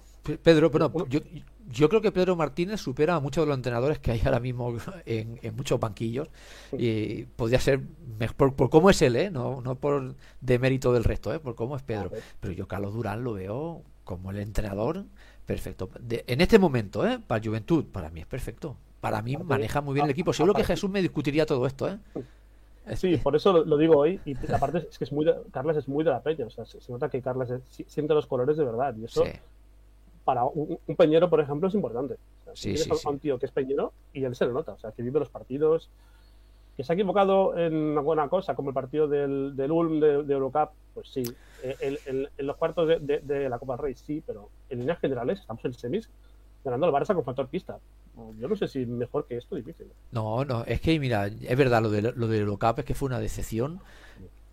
Pedro, 0.43 0.71
bueno, 0.71 0.93
yo, 1.09 1.21
yo 1.69 1.89
creo 1.89 2.01
que 2.01 2.13
Pedro 2.13 2.37
Martínez 2.37 2.81
supera 2.81 3.15
a 3.15 3.21
muchos 3.21 3.45
de 3.45 3.49
los 3.49 3.57
entrenadores 3.57 3.99
que 3.99 4.11
hay 4.11 4.21
ahora 4.25 4.41
mismo 4.41 4.75
en, 5.07 5.39
muchos 5.57 5.79
banquillos 5.79 6.29
y 6.73 7.25
podría 7.25 7.61
ser 7.61 7.81
mejor 8.19 8.55
por, 8.55 8.71
cómo 8.71 8.91
es 8.91 9.01
él, 9.03 9.17
¿eh? 9.17 9.31
no, 9.31 9.61
no 9.61 9.77
por 9.77 10.15
demérito 10.41 10.93
del 10.93 11.05
resto, 11.05 11.33
¿eh? 11.33 11.39
por 11.39 11.55
cómo 11.55 11.77
es 11.77 11.83
Pedro. 11.83 12.11
Pero 12.41 12.53
yo 12.53 12.67
Carlos 12.67 12.95
Durán 12.95 13.25
lo 13.25 13.35
veo 13.35 13.83
como 14.05 14.31
el 14.31 14.39
entrenador 14.39 15.05
perfecto. 15.47 15.91
en 16.09 16.41
este 16.41 16.59
momento, 16.59 17.07
¿eh? 17.07 17.19
para 17.25 17.43
Juventud, 17.43 17.85
para 17.87 18.11
mí 18.11 18.21
es 18.21 18.27
perfecto. 18.27 18.77
Para 19.01 19.23
mí 19.23 19.37
maneja 19.37 19.81
muy 19.81 19.95
bien 19.95 20.05
el 20.05 20.11
equipo. 20.11 20.33
Seguro 20.33 20.53
que 20.53 20.65
Jesús 20.65 20.91
me 20.91 21.01
discutiría 21.01 21.47
todo 21.47 21.67
esto. 21.67 21.89
¿eh? 21.89 21.99
Sí, 22.97 23.17
por 23.19 23.37
eso 23.37 23.65
lo, 23.65 23.77
digo 23.77 23.99
hoy. 23.99 24.21
Y 24.25 24.35
aparte 24.53 24.87
es 24.91 24.99
que 24.99 25.05
es 25.05 25.13
muy 25.13 25.27
Carlos 25.53 25.77
es 25.77 25.89
muy 25.89 26.05
de 26.05 26.11
la 26.11 26.23
peña. 26.23 26.47
O 26.47 26.51
sea, 26.51 26.65
se, 26.65 26.79
nota 26.91 27.09
que 27.09 27.23
Carlos 27.23 27.49
siente 27.87 28.15
los 28.15 28.27
colores 28.27 28.57
de 28.57 28.65
verdad. 28.65 28.95
Y 28.97 29.05
eso 29.05 29.25
para 30.25 30.45
un, 30.45 30.79
peñero, 30.97 31.29
por 31.29 31.41
ejemplo, 31.41 31.69
es 31.69 31.75
importante. 31.75 32.17
si 32.55 32.75
un 33.05 33.19
tío 33.19 33.39
que 33.39 33.47
es 33.47 33.53
peñero 33.53 33.93
y 34.13 34.25
él 34.25 34.37
se 34.37 34.47
lo 34.47 34.53
nota, 34.53 34.73
o 34.73 34.79
sea, 34.79 34.93
que 34.93 35.03
vive 35.03 35.19
los 35.19 35.29
partidos, 35.29 35.91
que 36.77 36.85
se 36.85 36.93
ha 36.93 36.95
equivocado 36.95 37.57
en 37.59 37.75
una 37.75 38.01
buena 38.01 38.29
cosa, 38.29 38.55
como 38.55 38.71
el 38.71 38.75
partido 38.75 39.09
del, 39.09 39.57
del 39.57 39.73
Ulm 39.73 39.99
de, 39.99 40.33
Eurocup, 40.33 40.71
pues 40.95 41.09
sí. 41.09 41.23
Eh, 41.63 41.99
en, 42.07 42.29
los 42.47 42.57
cuartos 42.57 42.89
de, 42.89 43.49
la 43.49 43.59
Copa 43.59 43.75
del 43.75 43.83
Rey, 43.83 43.95
sí, 43.95 44.23
pero 44.25 44.51
en 44.69 44.81
líneas 44.81 45.01
generales 45.01 45.41
estamos 45.41 45.65
en 45.65 45.75
semis 45.75 46.09
ganando 46.65 46.87
al 46.87 46.93
Barça 46.93 47.15
con 47.15 47.25
factor 47.25 47.49
pista. 47.49 47.79
Yo 48.39 48.49
no 48.49 48.57
sé 48.57 48.69
si 48.69 48.85
mejor 48.85 49.27
que 49.27 49.37
esto, 49.37 49.57
difícil. 49.57 49.87
No, 50.13 50.45
no, 50.45 50.65
es 50.65 50.81
que 50.81 50.99
mira, 50.99 51.27
es 51.27 51.57
verdad, 51.57 51.83
lo 51.83 51.91
de, 51.91 52.03
lo 52.03 52.29
de 52.29 52.39
Eurocup 52.39 52.81
es 52.81 52.85
que 52.85 52.95
fue 52.95 53.07
una 53.07 53.19
decepción 53.19 53.81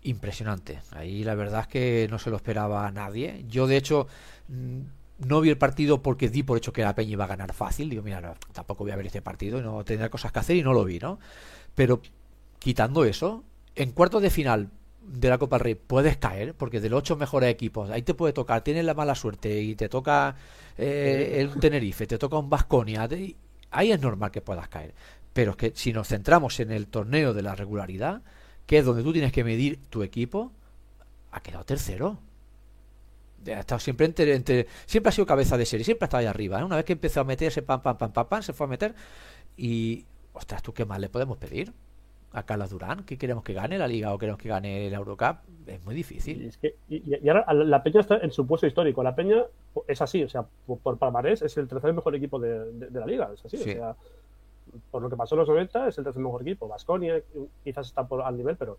impresionante. 0.02 0.80
Ahí 0.92 1.24
la 1.24 1.34
verdad 1.34 1.62
es 1.62 1.66
que 1.66 2.08
no 2.10 2.18
se 2.18 2.30
lo 2.30 2.36
esperaba 2.36 2.86
a 2.86 2.92
nadie. 2.92 3.44
Yo, 3.48 3.66
de 3.66 3.76
hecho, 3.76 4.06
mm, 4.48 4.80
no 5.26 5.40
vi 5.40 5.50
el 5.50 5.58
partido 5.58 6.02
porque 6.02 6.28
di 6.28 6.42
por 6.42 6.56
hecho 6.56 6.72
que 6.72 6.82
la 6.82 6.94
Peña 6.94 7.12
iba 7.12 7.24
a 7.24 7.28
ganar 7.28 7.52
fácil. 7.52 7.90
Digo, 7.90 8.02
mira, 8.02 8.34
tampoco 8.52 8.84
voy 8.84 8.92
a 8.92 8.96
ver 8.96 9.06
este 9.06 9.22
partido, 9.22 9.60
no 9.60 9.84
tendré 9.84 10.08
cosas 10.10 10.32
que 10.32 10.38
hacer 10.38 10.56
y 10.56 10.62
no 10.62 10.72
lo 10.72 10.84
vi, 10.84 10.98
¿no? 10.98 11.18
Pero 11.74 12.00
quitando 12.58 13.04
eso, 13.04 13.44
en 13.74 13.92
cuartos 13.92 14.22
de 14.22 14.30
final 14.30 14.70
de 15.02 15.28
la 15.28 15.38
Copa 15.38 15.56
del 15.56 15.64
Rey 15.64 15.74
puedes 15.74 16.16
caer, 16.16 16.54
porque 16.54 16.80
de 16.80 16.88
los 16.90 16.98
ocho 16.98 17.16
mejores 17.16 17.50
equipos, 17.50 17.90
ahí 17.90 18.02
te 18.02 18.14
puede 18.14 18.32
tocar, 18.32 18.62
tienes 18.62 18.84
la 18.84 18.94
mala 18.94 19.14
suerte 19.14 19.60
y 19.60 19.74
te 19.74 19.88
toca 19.88 20.36
eh, 20.76 21.36
el 21.38 21.58
Tenerife, 21.58 22.06
te 22.06 22.18
toca 22.18 22.38
un 22.38 22.50
Vasconia, 22.50 23.08
ahí 23.70 23.92
es 23.92 24.00
normal 24.00 24.30
que 24.30 24.40
puedas 24.40 24.68
caer. 24.68 24.94
Pero 25.32 25.52
es 25.52 25.56
que 25.56 25.72
si 25.74 25.92
nos 25.92 26.08
centramos 26.08 26.60
en 26.60 26.72
el 26.72 26.88
torneo 26.88 27.32
de 27.32 27.42
la 27.42 27.54
regularidad, 27.54 28.22
que 28.66 28.78
es 28.78 28.84
donde 28.84 29.02
tú 29.02 29.12
tienes 29.12 29.32
que 29.32 29.44
medir 29.44 29.78
tu 29.88 30.02
equipo, 30.02 30.52
ha 31.30 31.40
quedado 31.40 31.64
tercero 31.64 32.18
ha 33.46 33.60
estado 33.60 33.78
siempre 33.78 34.06
entre, 34.06 34.66
siempre 34.86 35.08
ha 35.08 35.12
sido 35.12 35.26
cabeza 35.26 35.56
de 35.56 35.66
serie, 35.66 35.84
siempre 35.84 36.04
ha 36.04 36.08
estado 36.08 36.20
ahí 36.20 36.26
arriba. 36.26 36.60
¿eh? 36.60 36.64
Una 36.64 36.76
vez 36.76 36.84
que 36.84 36.92
empezó 36.92 37.20
a 37.20 37.24
meterse, 37.24 37.62
pam, 37.62 37.82
pam, 37.82 37.96
pam, 37.96 38.12
pam, 38.12 38.28
pam, 38.28 38.42
se 38.42 38.52
fue 38.52 38.66
a 38.66 38.68
meter. 38.68 38.94
Y, 39.56 40.04
ostras, 40.32 40.62
¿tú 40.62 40.72
qué 40.72 40.84
más 40.84 40.98
le 41.00 41.08
podemos 41.08 41.38
pedir? 41.38 41.72
A 42.32 42.42
Carlos 42.42 42.70
Durán, 42.70 43.04
que 43.04 43.16
queremos 43.16 43.42
que 43.42 43.54
gane 43.54 43.78
la 43.78 43.88
liga 43.88 44.12
o 44.12 44.18
queremos 44.18 44.40
que 44.40 44.48
gane 44.48 44.86
el 44.86 44.92
Eurocup, 44.92 45.38
es 45.66 45.82
muy 45.84 45.94
difícil. 45.94 46.42
Y, 46.42 46.46
es 46.48 46.58
que, 46.58 46.76
y, 46.88 47.28
ahora 47.28 47.52
la 47.54 47.82
Peña 47.82 48.00
está 48.00 48.18
en 48.18 48.30
su 48.30 48.46
puesto 48.46 48.66
histórico. 48.66 49.02
La 49.02 49.14
Peña 49.14 49.44
es 49.86 50.02
así, 50.02 50.22
o 50.22 50.28
sea, 50.28 50.44
por, 50.66 50.98
palmarés 50.98 51.40
es 51.40 51.56
el 51.56 51.66
tercer 51.66 51.92
mejor 51.94 52.14
equipo 52.14 52.38
de, 52.38 52.90
la 52.92 53.06
liga, 53.06 53.30
es 53.32 53.44
así. 53.44 53.56
O 53.56 53.64
sea, 53.64 53.96
por 54.90 55.00
lo 55.00 55.08
que 55.08 55.16
pasó 55.16 55.34
en 55.36 55.40
los 55.40 55.48
90, 55.48 55.88
es 55.88 55.98
el 55.98 56.04
tercer 56.04 56.22
mejor 56.22 56.42
equipo. 56.42 56.68
Vasconia 56.68 57.22
quizás 57.64 57.86
está 57.86 58.06
por, 58.06 58.22
al 58.22 58.36
nivel, 58.36 58.56
pero 58.56 58.76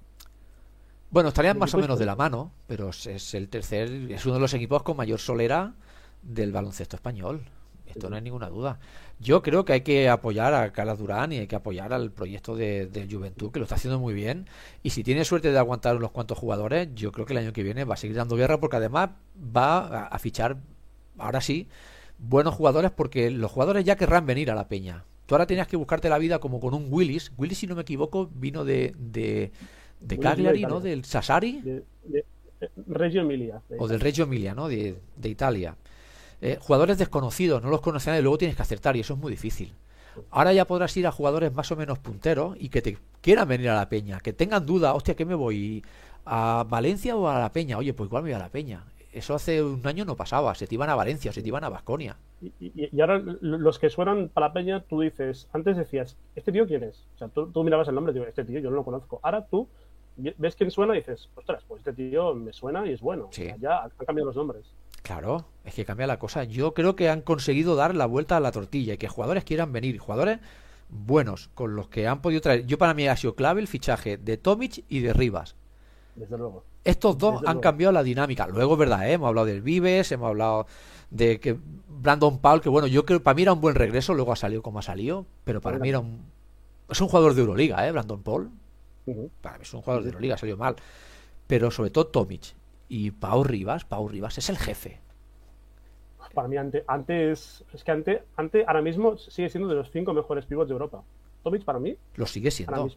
bueno, 1.11 1.29
estarían 1.29 1.57
más 1.57 1.73
o 1.73 1.79
menos 1.79 1.97
de 1.97 2.05
la 2.05 2.15
mano, 2.15 2.51
pero 2.67 2.89
es 2.89 3.33
el 3.33 3.49
tercer, 3.49 3.89
es 4.11 4.25
uno 4.25 4.35
de 4.35 4.41
los 4.41 4.53
equipos 4.53 4.83
con 4.83 4.95
mayor 4.95 5.19
solera 5.19 5.73
del 6.21 6.51
baloncesto 6.51 6.95
español. 6.95 7.41
Esto 7.89 8.09
no 8.09 8.15
hay 8.15 8.21
ninguna 8.21 8.49
duda. 8.49 8.79
Yo 9.19 9.41
creo 9.41 9.65
que 9.65 9.73
hay 9.73 9.81
que 9.81 10.09
apoyar 10.09 10.53
a 10.53 10.71
Carlos 10.71 10.99
Durán 10.99 11.31
y 11.33 11.39
hay 11.39 11.47
que 11.47 11.55
apoyar 11.55 11.93
al 11.93 12.11
proyecto 12.11 12.55
de, 12.55 13.07
Juventud, 13.09 13.51
que 13.51 13.59
lo 13.59 13.63
está 13.63 13.75
haciendo 13.75 13.99
muy 13.99 14.13
bien. 14.13 14.47
Y 14.83 14.91
si 14.91 15.03
tiene 15.03 15.25
suerte 15.25 15.51
de 15.51 15.57
aguantar 15.57 15.95
unos 15.95 16.11
cuantos 16.11 16.37
jugadores, 16.37 16.89
yo 16.95 17.11
creo 17.11 17.25
que 17.25 17.33
el 17.33 17.39
año 17.39 17.53
que 17.53 17.63
viene 17.63 17.83
va 17.83 17.95
a 17.95 17.97
seguir 17.97 18.15
dando 18.15 18.35
guerra 18.35 18.59
porque 18.59 18.77
además 18.77 19.09
va 19.37 20.05
a, 20.05 20.19
fichar, 20.19 20.57
ahora 21.17 21.41
sí, 21.41 21.67
buenos 22.17 22.55
jugadores 22.55 22.91
porque 22.91 23.31
los 23.31 23.51
jugadores 23.51 23.83
ya 23.83 23.95
querrán 23.95 24.25
venir 24.25 24.51
a 24.51 24.55
la 24.55 24.67
peña. 24.67 25.03
Tú 25.25 25.35
ahora 25.35 25.45
tenías 25.45 25.67
que 25.67 25.77
buscarte 25.77 26.09
la 26.09 26.17
vida 26.17 26.39
como 26.39 26.59
con 26.59 26.73
un 26.73 26.87
Willis. 26.89 27.31
Willis, 27.37 27.59
si 27.59 27.67
no 27.67 27.75
me 27.75 27.81
equivoco, 27.81 28.29
vino 28.33 28.65
de 28.65 29.51
de 29.99 30.17
Cagliari, 30.17 30.63
¿no? 30.63 30.79
Del 30.79 31.05
Sassari. 31.05 31.61
De, 31.61 31.83
Reggio 32.87 33.21
Emilia. 33.21 33.61
o 33.77 33.87
del 33.87 33.99
Reggio 33.99 34.25
Emilia, 34.25 34.53
¿no? 34.53 34.67
De, 34.67 34.97
Italia. 35.23 35.75
Eh, 36.41 36.57
jugadores 36.61 36.97
desconocidos, 36.97 37.61
no 37.61 37.69
los 37.69 37.81
conocían 37.81 38.17
y 38.17 38.21
luego 38.21 38.37
tienes 38.37 38.55
que 38.55 38.61
acertar 38.61 38.95
y 38.95 39.01
eso 39.01 39.13
es 39.13 39.19
muy 39.19 39.31
difícil. 39.31 39.73
Ahora 40.31 40.53
ya 40.53 40.65
podrás 40.65 40.95
ir 40.97 41.07
a 41.07 41.11
jugadores 41.11 41.53
más 41.53 41.71
o 41.71 41.75
menos 41.75 41.99
punteros 41.99 42.55
y 42.59 42.69
que 42.69 42.81
te 42.81 42.97
quieran 43.21 43.47
venir 43.47 43.69
a 43.69 43.75
la 43.75 43.89
peña, 43.89 44.19
que 44.19 44.33
tengan 44.33 44.65
duda, 44.65 44.93
hostia, 44.93 45.15
¿qué 45.15 45.25
me 45.25 45.35
voy? 45.35 45.83
¿A 46.25 46.65
Valencia 46.67 47.15
o 47.15 47.27
a 47.27 47.39
la 47.39 47.51
peña? 47.51 47.77
Oye, 47.77 47.93
pues 47.93 48.07
igual 48.07 48.23
me 48.23 48.29
voy 48.29 48.35
a 48.35 48.39
la 48.39 48.49
peña. 48.49 48.83
Eso 49.11 49.33
hace 49.33 49.63
un 49.63 49.85
año 49.87 50.05
no 50.05 50.15
pasaba, 50.15 50.53
se 50.55 50.67
te 50.67 50.75
iban 50.75 50.89
a 50.89 50.95
Valencia, 50.95 51.31
se 51.33 51.41
te 51.41 51.47
iban 51.47 51.63
a 51.63 51.69
Basconia. 51.69 52.17
Y, 52.59 53.01
ahora 53.01 53.19
los 53.41 53.79
que 53.79 53.89
suenan 53.89 54.29
para 54.29 54.47
la 54.47 54.53
peña, 54.53 54.81
tú 54.81 55.01
dices, 55.01 55.49
antes 55.51 55.77
decías, 55.77 56.15
¿este 56.35 56.51
tío 56.51 56.67
quién 56.67 56.83
es? 56.83 57.07
O 57.15 57.17
sea, 57.17 57.27
tú, 57.27 57.47
tú 57.47 57.63
mirabas 57.63 57.87
el 57.87 57.95
nombre 57.95 58.11
y 58.11 58.15
dices, 58.15 58.29
este 58.29 58.45
tío 58.45 58.59
yo 58.59 58.69
no 58.69 58.77
lo 58.77 58.85
conozco. 58.85 59.19
Ahora 59.23 59.45
tú 59.45 59.67
ves 60.37 60.55
quién 60.55 60.71
suena 60.71 60.93
y 60.93 60.99
dices, 60.99 61.29
ostras, 61.35 61.63
pues 61.67 61.79
este 61.79 61.93
tío 61.93 62.33
me 62.35 62.53
suena 62.53 62.85
y 62.85 62.93
es 62.93 63.01
bueno. 63.01 63.29
ya 63.59 63.83
han 63.83 63.91
cambiado 64.05 64.27
los 64.27 64.35
nombres. 64.35 64.65
Claro, 65.01 65.45
es 65.63 65.73
que 65.73 65.85
cambia 65.85 66.07
la 66.07 66.19
cosa. 66.19 66.43
Yo 66.43 66.73
creo 66.73 66.95
que 66.95 67.09
han 67.09 67.21
conseguido 67.21 67.75
dar 67.75 67.95
la 67.95 68.05
vuelta 68.05 68.37
a 68.37 68.39
la 68.39 68.51
tortilla 68.51 68.93
y 68.93 68.97
que 68.97 69.07
jugadores 69.07 69.43
quieran 69.43 69.71
venir, 69.71 69.97
jugadores 69.97 70.39
buenos, 70.89 71.49
con 71.53 71.75
los 71.75 71.87
que 71.87 72.07
han 72.07 72.21
podido 72.21 72.41
traer. 72.41 72.65
Yo 72.65 72.77
para 72.77 72.93
mí 72.93 73.07
ha 73.07 73.15
sido 73.15 73.35
clave 73.35 73.61
el 73.61 73.67
fichaje 73.67 74.17
de 74.17 74.37
Tomic 74.37 74.83
y 74.89 74.99
de 74.99 75.13
Rivas. 75.13 75.55
Desde 76.15 76.37
luego. 76.37 76.63
Estos 76.83 77.17
dos 77.17 77.41
han 77.45 77.59
cambiado 77.59 77.91
la 77.91 78.03
dinámica. 78.03 78.47
Luego, 78.47 78.75
verdad, 78.77 79.07
¿eh? 79.07 79.13
hemos 79.13 79.27
hablado 79.27 79.45
del 79.45 79.61
Vives, 79.61 80.11
hemos 80.11 80.29
hablado 80.29 80.65
de 81.11 81.39
que 81.39 81.57
Brandon 81.87 82.39
Paul, 82.39 82.61
que 82.61 82.69
bueno, 82.69 82.87
yo 82.87 83.05
creo 83.05 83.19
que 83.19 83.23
para 83.23 83.35
mí 83.35 83.43
era 83.43 83.53
un 83.53 83.61
buen 83.61 83.75
regreso, 83.75 84.13
luego 84.13 84.31
ha 84.31 84.35
salido 84.35 84.61
como 84.61 84.79
ha 84.79 84.81
salido, 84.81 85.25
pero 85.43 85.61
para 85.61 85.77
mí 85.77 85.89
era 85.89 85.99
un... 85.99 86.25
Es 86.89 86.99
un 87.01 87.07
jugador 87.07 87.35
de 87.35 87.41
Euroliga, 87.41 87.87
¿eh? 87.87 87.91
Brandon 87.91 88.23
Paul. 88.23 88.49
Para 89.41 89.57
mí 89.57 89.63
es 89.63 89.73
un 89.73 89.81
jugador 89.81 90.03
de 90.03 90.13
la 90.13 90.19
liga, 90.19 90.37
salió 90.37 90.57
mal. 90.57 90.75
Pero 91.47 91.69
sobre 91.69 91.89
todo 91.91 92.07
Tomic 92.07 92.55
y 92.89 93.11
Pau 93.11 93.43
Rivas, 93.43 93.85
Pau 93.85 94.09
Rivas 94.09 94.37
es 94.39 94.49
el 94.49 94.57
jefe. 94.57 94.99
Para 96.33 96.47
mí 96.47 96.57
antes, 96.57 96.83
antes 96.87 97.63
es 97.73 97.83
que 97.83 97.91
antes, 97.91 98.21
antes, 98.35 98.67
ahora 98.67 98.81
mismo 98.81 99.17
sigue 99.17 99.49
siendo 99.49 99.69
de 99.69 99.75
los 99.75 99.89
cinco 99.91 100.13
mejores 100.13 100.45
pivots 100.45 100.67
de 100.67 100.73
Europa. 100.73 101.03
Tomic 101.43 101.63
para 101.63 101.79
mí. 101.79 101.95
Lo 102.15 102.25
sigue 102.25 102.51
siendo. 102.51 102.89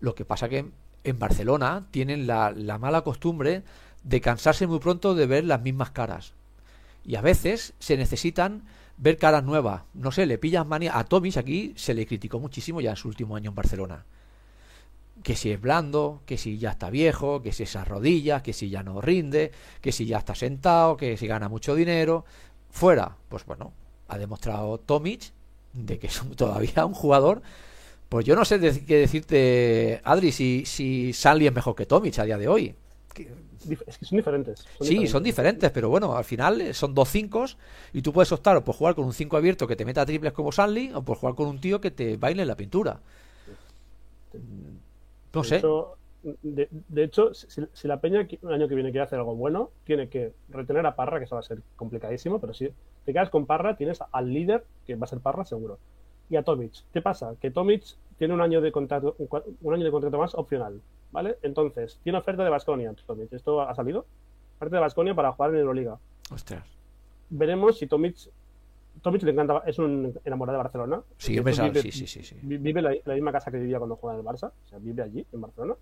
Lo 0.00 0.14
que 0.14 0.24
pasa 0.24 0.48
que 0.48 0.66
en 1.04 1.18
Barcelona 1.18 1.86
tienen 1.90 2.26
la, 2.26 2.50
la 2.50 2.78
mala 2.78 3.02
costumbre 3.02 3.62
de 4.02 4.20
cansarse 4.20 4.66
muy 4.66 4.78
pronto 4.78 5.14
de 5.14 5.26
ver 5.26 5.44
las 5.44 5.62
mismas 5.62 5.90
caras. 5.90 6.34
Y 7.04 7.16
a 7.16 7.22
veces 7.22 7.74
se 7.78 7.96
necesitan 7.96 8.64
ver 8.96 9.16
caras 9.16 9.44
nuevas. 9.44 9.82
No 9.94 10.12
sé, 10.12 10.26
le 10.26 10.38
pillas 10.38 10.66
manía. 10.66 10.98
A 10.98 11.04
Tomic 11.04 11.36
aquí 11.36 11.72
se 11.76 11.94
le 11.94 12.06
criticó 12.06 12.38
muchísimo 12.38 12.80
ya 12.80 12.90
en 12.90 12.96
su 12.96 13.08
último 13.08 13.34
año 13.34 13.50
en 13.50 13.56
Barcelona 13.56 14.04
que 15.22 15.36
si 15.36 15.50
es 15.50 15.60
blando, 15.60 16.22
que 16.26 16.36
si 16.36 16.58
ya 16.58 16.70
está 16.70 16.90
viejo, 16.90 17.42
que 17.42 17.52
si 17.52 17.64
esas 17.64 17.86
rodillas, 17.86 18.42
que 18.42 18.52
si 18.52 18.70
ya 18.70 18.82
no 18.82 19.00
rinde, 19.00 19.52
que 19.80 19.92
si 19.92 20.06
ya 20.06 20.18
está 20.18 20.34
sentado, 20.34 20.96
que 20.96 21.16
si 21.16 21.26
gana 21.26 21.48
mucho 21.48 21.74
dinero. 21.74 22.24
Fuera, 22.70 23.16
pues 23.28 23.44
bueno, 23.44 23.72
ha 24.08 24.18
demostrado 24.18 24.78
Tomic 24.78 25.32
de 25.72 25.98
que 25.98 26.06
es 26.06 26.20
todavía 26.36 26.84
un 26.84 26.94
jugador. 26.94 27.42
Pues 28.08 28.24
yo 28.24 28.34
no 28.34 28.44
sé 28.44 28.58
qué 28.86 28.96
decirte, 28.96 30.00
Adri, 30.04 30.32
si, 30.32 30.64
si 30.64 31.12
Sanli 31.12 31.46
es 31.46 31.54
mejor 31.54 31.74
que 31.74 31.86
Tomic 31.86 32.18
a 32.18 32.24
día 32.24 32.38
de 32.38 32.48
hoy. 32.48 32.74
Es 33.08 33.14
que 33.14 34.06
son 34.06 34.16
diferentes. 34.16 34.64
sí, 34.80 35.06
son 35.06 35.22
diferentes, 35.22 35.70
pero 35.70 35.88
bueno, 35.90 36.16
al 36.16 36.24
final 36.24 36.74
son 36.74 36.94
dos 36.94 37.08
cinco 37.10 37.44
y 37.92 38.02
tú 38.02 38.12
puedes 38.12 38.32
optar 38.32 38.62
por 38.64 38.74
jugar 38.74 38.94
con 38.94 39.04
un 39.04 39.12
5 39.12 39.36
abierto 39.36 39.66
que 39.66 39.76
te 39.76 39.84
meta 39.84 40.06
triples 40.06 40.32
como 40.32 40.52
Sanli 40.52 40.92
o 40.94 41.02
por 41.02 41.18
jugar 41.18 41.34
con 41.34 41.48
un 41.48 41.60
tío 41.60 41.80
que 41.80 41.90
te 41.90 42.16
baile 42.16 42.42
en 42.42 42.48
la 42.48 42.56
pintura. 42.56 43.00
No 45.32 45.44
sé. 45.44 45.62
de, 46.42 47.02
hecho, 47.02 47.32
si, 47.34 47.88
la 47.88 48.00
Peña 48.00 48.20
el 48.20 48.52
año 48.52 48.68
que 48.68 48.74
viene 48.74 48.90
quiere 48.90 49.04
hacer 49.04 49.18
algo 49.18 49.34
bueno, 49.34 49.70
tiene 49.84 50.08
que 50.08 50.32
retener 50.48 50.84
a 50.86 50.96
Parra, 50.96 51.18
que 51.18 51.24
eso 51.24 51.36
va 51.36 51.40
a 51.40 51.44
ser 51.44 51.62
complicadísimo, 51.76 52.40
pero 52.40 52.54
si 52.54 52.68
te 53.04 53.12
quedas 53.12 53.30
con 53.30 53.46
Parra, 53.46 53.76
tienes 53.76 53.98
al 54.12 54.32
líder, 54.32 54.64
que 54.86 54.96
va 54.96 55.04
a 55.04 55.08
ser 55.08 55.20
Parra 55.20 55.44
seguro, 55.44 55.78
y 56.28 56.36
a 56.36 56.42
Tomic. 56.42 56.72
¿Qué 56.92 57.02
pasa? 57.02 57.34
Que 57.40 57.50
Tomic 57.50 57.84
tiene 58.18 58.34
un 58.34 58.40
año 58.40 58.60
de 58.60 58.72
contrato, 58.72 59.16
un 59.18 59.74
año 59.74 59.84
de 59.84 59.90
contrato 59.90 60.18
más 60.18 60.34
opcional, 60.34 60.80
¿vale? 61.12 61.36
Entonces, 61.42 62.00
tiene 62.02 62.18
oferta 62.18 62.44
de 62.44 62.50
Basconia, 62.50 62.92
Tomic. 63.06 63.32
¿Esto 63.32 63.60
ha 63.60 63.74
salido? 63.74 64.06
Oferta 64.56 64.76
de 64.76 64.80
Basconia 64.80 65.14
para 65.14 65.32
jugar 65.32 65.52
en 65.52 65.60
Euroliga. 65.60 65.98
Ostras. 66.32 66.66
Veremos 67.30 67.78
si 67.78 67.86
Tomic 67.86 68.16
Tomic 69.02 69.22
le 69.22 69.32
encanta, 69.32 69.62
es 69.66 69.78
un 69.78 70.18
enamorado 70.24 70.58
de 70.58 70.62
Barcelona. 70.64 71.02
Sí, 71.16 71.32
vive, 71.32 71.52
sí, 71.52 72.06
sí, 72.06 72.22
sí, 72.22 72.36
Vive 72.42 72.82
la, 72.82 72.94
la, 73.04 73.14
misma 73.14 73.32
casa 73.32 73.50
que 73.50 73.58
vivía 73.58 73.78
cuando 73.78 73.96
jugaba 73.96 74.18
en 74.18 74.26
el 74.26 74.32
Barça, 74.32 74.48
o 74.48 74.68
sea, 74.68 74.78
vive 74.78 75.02
allí, 75.02 75.26
en 75.32 75.40
Barcelona. 75.40 75.74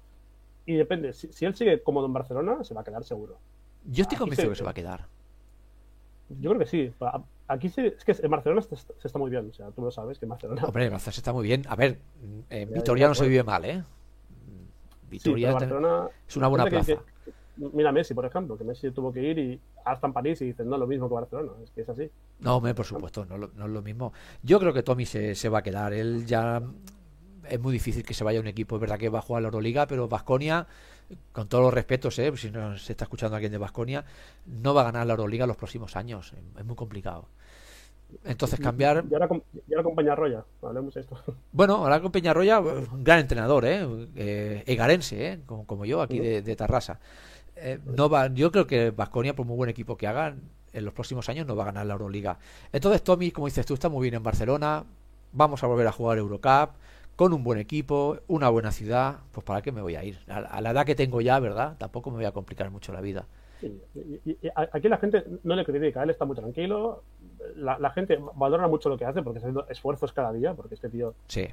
Y 0.67 0.75
depende, 0.75 1.13
si, 1.13 1.45
él 1.45 1.55
sigue 1.55 1.83
cómodo 1.83 2.07
en 2.07 2.13
Barcelona, 2.13 2.65
se 2.65 2.75
va 2.75 2.81
a 2.81 2.85
quedar 2.85 3.05
seguro. 3.05 3.39
Yo 3.85 4.03
estoy 4.03 4.19
convencido 4.19 4.51
que 4.51 4.57
se 4.57 4.65
va 4.65 4.71
a 4.71 4.75
quedar. 4.75 5.07
Yo 6.29 6.51
creo 6.51 6.59
que 6.59 6.67
sí. 6.67 6.93
Aquí 7.47 7.69
sí, 7.69 7.87
es 7.87 8.05
que 8.05 8.17
en 8.21 8.31
Barcelona 8.31 8.63
se, 8.63 8.75
está 8.75 9.19
muy 9.19 9.31
bien, 9.31 9.49
o 9.51 9.53
sea, 9.53 9.71
tú 9.71 9.83
lo 9.83 9.91
sabes 9.93 10.19
que 10.19 10.25
en 10.25 10.31
Barcelona. 10.31 10.65
Hombre, 10.65 10.87
en 10.87 10.93
Barcelona 10.93 11.15
se 11.15 11.21
está 11.21 11.33
muy 11.33 11.47
bien. 11.47 11.63
A 11.69 11.77
ver, 11.77 11.99
en 12.51 12.73
Vitoria 12.73 13.07
no 13.07 13.15
se 13.15 13.29
vive 13.29 13.45
mal, 13.45 13.65
¿eh? 13.65 13.85
Vitoria 15.09 15.57
es 16.27 16.37
una 16.37 16.49
buena 16.49 16.67
plaza 16.67 17.01
mira 17.57 17.93
Messi, 17.93 18.15
por 18.15 18.25
ejemplo, 18.25 18.57
que 18.57 18.65
Messi 18.65 18.91
tuvo 18.91 19.13
que 19.13 19.23
ir 19.23 19.39
y 19.39 19.61
hasta 19.85 20.07
en 20.07 20.13
París 20.13 20.41
y 20.43 20.47
dicen, 20.47 20.69
no, 20.69 20.77
lo 20.77 20.87
mismo 20.87 21.09
que 21.09 21.15
Barcelona, 21.15 21.53
es 21.63 21.71
que 21.71 21.83
es 21.83 21.89
así. 21.89 22.11
No, 22.41 22.57
hombre, 22.57 22.75
por 22.75 22.85
supuesto, 22.85 23.25
no, 23.25 23.39
no, 23.39 23.47
es 23.47 23.71
lo 23.71 23.83
mismo. 23.83 24.13
Yo 24.43 24.59
creo 24.59 24.73
que 24.73 24.83
Tommy 24.83 25.07
se, 25.07 25.35
se, 25.35 25.49
va 25.49 25.59
a 25.59 25.63
quedar, 25.63 25.93
él 25.93 26.27
ya 26.27 26.63
es 27.49 27.61
muy 27.61 27.73
difícil 27.73 28.05
que 28.05 28.15
se 28.15 28.25
vaya 28.25 28.39
a 28.39 28.43
un 28.43 28.49
equipo, 28.49 28.77
es 28.77 28.81
verdad 28.81 28.99
que 28.99 29.09
va 29.09 29.21
a 29.21 29.23
jugar 29.23 29.43
la 29.43 29.49
Euroliga, 29.49 29.87
pero 29.87 30.09
Vasconia, 30.09 30.67
con 31.33 31.49
todos 31.49 31.65
los 31.65 31.73
respetos, 31.75 32.19
¿eh? 32.19 32.33
si 32.37 32.51
no 32.51 32.77
se 32.77 32.93
está 32.93 33.05
escuchando 33.05 33.37
alguien 33.37 33.53
de 33.53 33.59
Vasconia, 33.59 34.05
no 34.47 34.75
va 34.75 34.83
a 34.83 34.85
ganar 34.85 35.07
la 35.07 35.13
Euroliga 35.13 35.47
los 35.47 35.57
próximos 35.57 35.97
años, 35.97 36.33
es 36.59 36.65
muy 36.65 36.77
complicado. 36.77 37.29
Entonces 38.25 38.61
cambiar. 38.61 39.05
Y 39.11 39.15
ahora, 39.15 39.29
con, 39.29 39.43
con 39.83 39.95
Peñarroya, 39.97 40.45
hablemos 40.63 40.97
esto. 40.97 41.19
Bueno, 41.53 41.77
ahora 41.77 42.01
con 42.01 42.13
Peñarroya, 42.13 42.61
un 42.61 43.03
gran 43.03 43.21
entrenador, 43.21 43.65
¿eh? 43.65 43.87
eh 44.15 44.63
egarense, 44.67 45.33
¿eh? 45.33 45.41
Como, 45.47 45.67
como 45.67 45.85
yo, 45.85 46.03
aquí 46.03 46.19
de, 46.19 46.43
de 46.43 46.57
Tarrasa. 46.57 47.01
Eh, 47.57 47.79
no 47.85 48.09
va, 48.09 48.29
yo 48.29 48.53
creo 48.53 48.67
que 48.67 48.91
Vasconia, 48.91 49.35
por 49.35 49.47
muy 49.47 49.57
buen 49.57 49.71
equipo 49.71 49.97
que 49.97 50.07
hagan, 50.07 50.43
en 50.73 50.85
los 50.85 50.93
próximos 50.93 51.29
años 51.29 51.47
no 51.47 51.57
va 51.57 51.63
a 51.65 51.67
ganar 51.67 51.87
la 51.87 51.95
Euroliga. 51.95 52.39
Entonces, 52.73 53.03
Tommy, 53.03 53.31
como 53.31 53.47
dices 53.47 53.65
tú, 53.65 53.75
está 53.75 53.89
muy 53.89 54.03
bien 54.03 54.15
en 54.15 54.23
Barcelona. 54.23 54.85
Vamos 55.33 55.65
a 55.65 55.67
volver 55.67 55.87
a 55.87 55.93
jugar 55.93 56.19
Eurocup 56.19 56.71
con 57.17 57.33
un 57.33 57.43
buen 57.43 57.59
equipo, 57.59 58.19
una 58.29 58.51
buena 58.51 58.71
ciudad. 58.71 59.21
Pues 59.33 59.45
para 59.45 59.63
qué 59.63 59.73
me 59.73 59.81
voy 59.81 59.97
a 59.97 60.05
ir. 60.05 60.19
A, 60.29 60.61
la 60.61 60.71
edad 60.71 60.85
que 60.85 60.95
tengo 60.95 61.23
ya, 61.23 61.41
¿verdad? 61.41 61.77
Tampoco 61.79 62.11
me 62.11 62.17
voy 62.17 62.27
a 62.27 62.33
complicar 62.33 62.71
mucho 62.71 62.93
la 62.93 63.01
vida. 63.01 63.27
y, 63.63 64.37
aquí 64.55 64.89
la 64.91 64.99
gente 64.99 65.25
no 65.43 65.57
le 65.57 65.65
critica, 65.65 66.03
él 66.03 66.11
está 66.11 66.27
muy 66.27 66.37
tranquilo. 66.37 67.05
La, 67.57 67.91
gente 67.91 68.19
valora 68.35 68.69
mucho 68.69 68.91
lo 68.91 68.99
que 68.99 69.07
hace 69.07 69.23
porque 69.23 69.39
está 69.39 69.49
haciendo 69.49 69.67
esfuerzos 69.71 70.13
cada 70.13 70.31
día. 70.35 70.53
Porque 70.53 70.75
este 70.75 70.91
tío, 70.91 71.15
sí. 71.27 71.47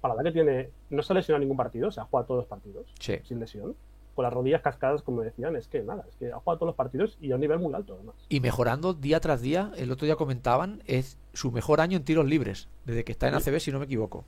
para 0.00 0.14
la 0.14 0.22
edad 0.22 0.30
que 0.30 0.32
tiene, 0.32 0.70
no 0.90 1.00
se 1.04 1.12
ha 1.12 1.14
lesionado 1.14 1.40
ningún 1.40 1.56
partido, 1.56 1.88
o 1.88 1.92
sea, 1.92 2.02
ha 2.02 2.06
jugado 2.06 2.26
todos 2.26 2.38
los 2.40 2.48
partidos 2.48 2.92
sin 2.98 3.38
lesión 3.38 3.76
con 4.14 4.24
las 4.24 4.32
rodillas 4.32 4.62
cascadas, 4.62 5.02
como 5.02 5.22
decían, 5.22 5.56
es 5.56 5.68
que 5.68 5.82
nada, 5.82 6.04
es 6.08 6.16
que 6.16 6.32
ha 6.32 6.38
jugado 6.38 6.58
todos 6.58 6.68
los 6.68 6.76
partidos 6.76 7.18
y 7.20 7.32
a 7.32 7.34
un 7.34 7.40
nivel 7.40 7.58
muy 7.58 7.74
alto 7.74 7.94
además. 7.94 8.14
Y 8.28 8.40
mejorando 8.40 8.94
día 8.94 9.20
tras 9.20 9.40
día, 9.40 9.72
el 9.76 9.90
otro 9.90 10.06
día 10.06 10.16
comentaban, 10.16 10.82
es 10.86 11.18
su 11.32 11.50
mejor 11.52 11.80
año 11.80 11.96
en 11.96 12.04
tiros 12.04 12.26
libres, 12.26 12.68
desde 12.84 13.04
que 13.04 13.12
está 13.12 13.28
en 13.28 13.34
ACB, 13.34 13.58
si 13.60 13.72
no 13.72 13.78
me 13.78 13.86
equivoco. 13.86 14.24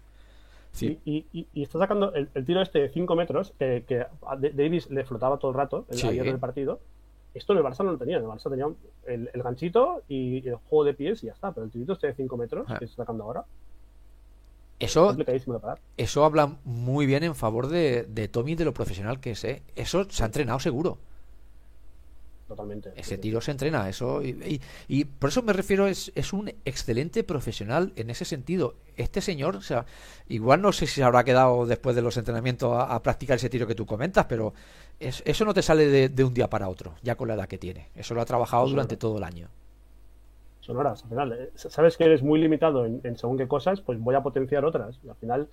Sí. 0.72 1.00
Y, 1.04 1.46
está 1.54 1.78
sacando 1.78 2.12
el, 2.12 2.28
tiro 2.44 2.60
este 2.60 2.80
de 2.80 2.88
5 2.90 3.16
metros, 3.16 3.54
que, 3.58 4.06
a 4.26 4.36
Davis 4.36 4.90
le 4.90 5.04
flotaba 5.04 5.38
todo 5.38 5.50
el 5.52 5.56
rato 5.56 5.86
el, 5.88 6.06
ayer 6.06 6.24
del 6.24 6.38
partido. 6.38 6.80
Esto 7.32 7.52
en 7.52 7.58
el 7.58 7.64
Barça 7.64 7.84
no 7.84 7.92
lo 7.92 7.98
tenía, 7.98 8.16
en 8.16 8.24
el 8.24 8.28
Barça 8.28 8.50
tenía 8.50 8.66
el, 9.06 9.42
ganchito 9.42 10.02
y 10.08 10.46
el 10.46 10.56
juego 10.56 10.84
de 10.84 10.94
pies 10.94 11.22
y 11.22 11.26
ya 11.26 11.32
está, 11.32 11.52
pero 11.52 11.64
el 11.64 11.70
tirito 11.70 11.94
este 11.94 12.08
de 12.08 12.14
5 12.14 12.36
metros 12.36 12.66
ah. 12.68 12.78
que 12.78 12.84
está 12.86 13.02
sacando 13.02 13.24
ahora, 13.24 13.44
eso, 14.78 15.16
eso 15.96 16.24
habla 16.24 16.58
muy 16.64 17.06
bien 17.06 17.24
en 17.24 17.34
favor 17.34 17.68
de, 17.68 18.04
de 18.04 18.28
Tommy 18.28 18.54
de 18.54 18.66
lo 18.66 18.74
profesional 18.74 19.20
que 19.20 19.30
es. 19.30 19.44
¿eh? 19.44 19.62
Eso 19.74 20.06
se 20.10 20.22
ha 20.22 20.26
entrenado 20.26 20.60
seguro. 20.60 20.98
totalmente. 22.46 22.92
Ese 22.94 23.16
tiro 23.16 23.40
se 23.40 23.52
entrena, 23.52 23.88
eso. 23.88 24.22
Y, 24.22 24.60
y, 24.86 25.04
por 25.04 25.30
eso 25.30 25.42
me 25.42 25.54
refiero, 25.54 25.86
es, 25.86 26.12
es 26.14 26.34
un 26.34 26.52
excelente 26.66 27.24
profesional 27.24 27.94
en 27.96 28.10
ese 28.10 28.26
sentido. 28.26 28.74
Este 28.96 29.22
señor, 29.22 29.56
o 29.56 29.62
sea, 29.62 29.86
igual 30.28 30.60
no 30.60 30.72
sé 30.72 30.86
si 30.86 30.96
se 30.96 31.04
habrá 31.04 31.24
quedado 31.24 31.64
después 31.64 31.96
de 31.96 32.02
los 32.02 32.18
entrenamientos 32.18 32.76
a, 32.78 33.02
practicar 33.02 33.36
ese 33.36 33.48
tiro 33.48 33.66
que 33.66 33.74
tú 33.74 33.86
comentas, 33.86 34.26
pero 34.26 34.52
eso 35.00 35.44
no 35.46 35.54
te 35.54 35.62
sale 35.62 36.08
de, 36.10 36.24
un 36.24 36.34
día 36.34 36.50
para 36.50 36.68
otro, 36.68 36.96
ya 37.02 37.14
con 37.14 37.28
la 37.28 37.34
edad 37.34 37.48
que 37.48 37.56
tiene. 37.56 37.88
Eso 37.94 38.14
lo 38.14 38.20
ha 38.20 38.26
trabajado 38.26 38.68
durante 38.68 38.98
todo 38.98 39.16
el 39.16 39.24
año. 39.24 39.48
Son 40.66 40.76
horas, 40.76 41.04
al 41.04 41.10
final. 41.10 41.32
Eh, 41.32 41.50
sabes 41.54 41.96
que 41.96 42.04
eres 42.04 42.22
muy 42.24 42.40
limitado 42.40 42.84
en, 42.84 43.00
en 43.04 43.16
según 43.16 43.38
qué 43.38 43.46
cosas, 43.46 43.80
pues 43.80 44.00
voy 44.00 44.16
a 44.16 44.22
potenciar 44.22 44.64
otras. 44.64 44.98
Y 45.04 45.08
al 45.08 45.14
final 45.14 45.48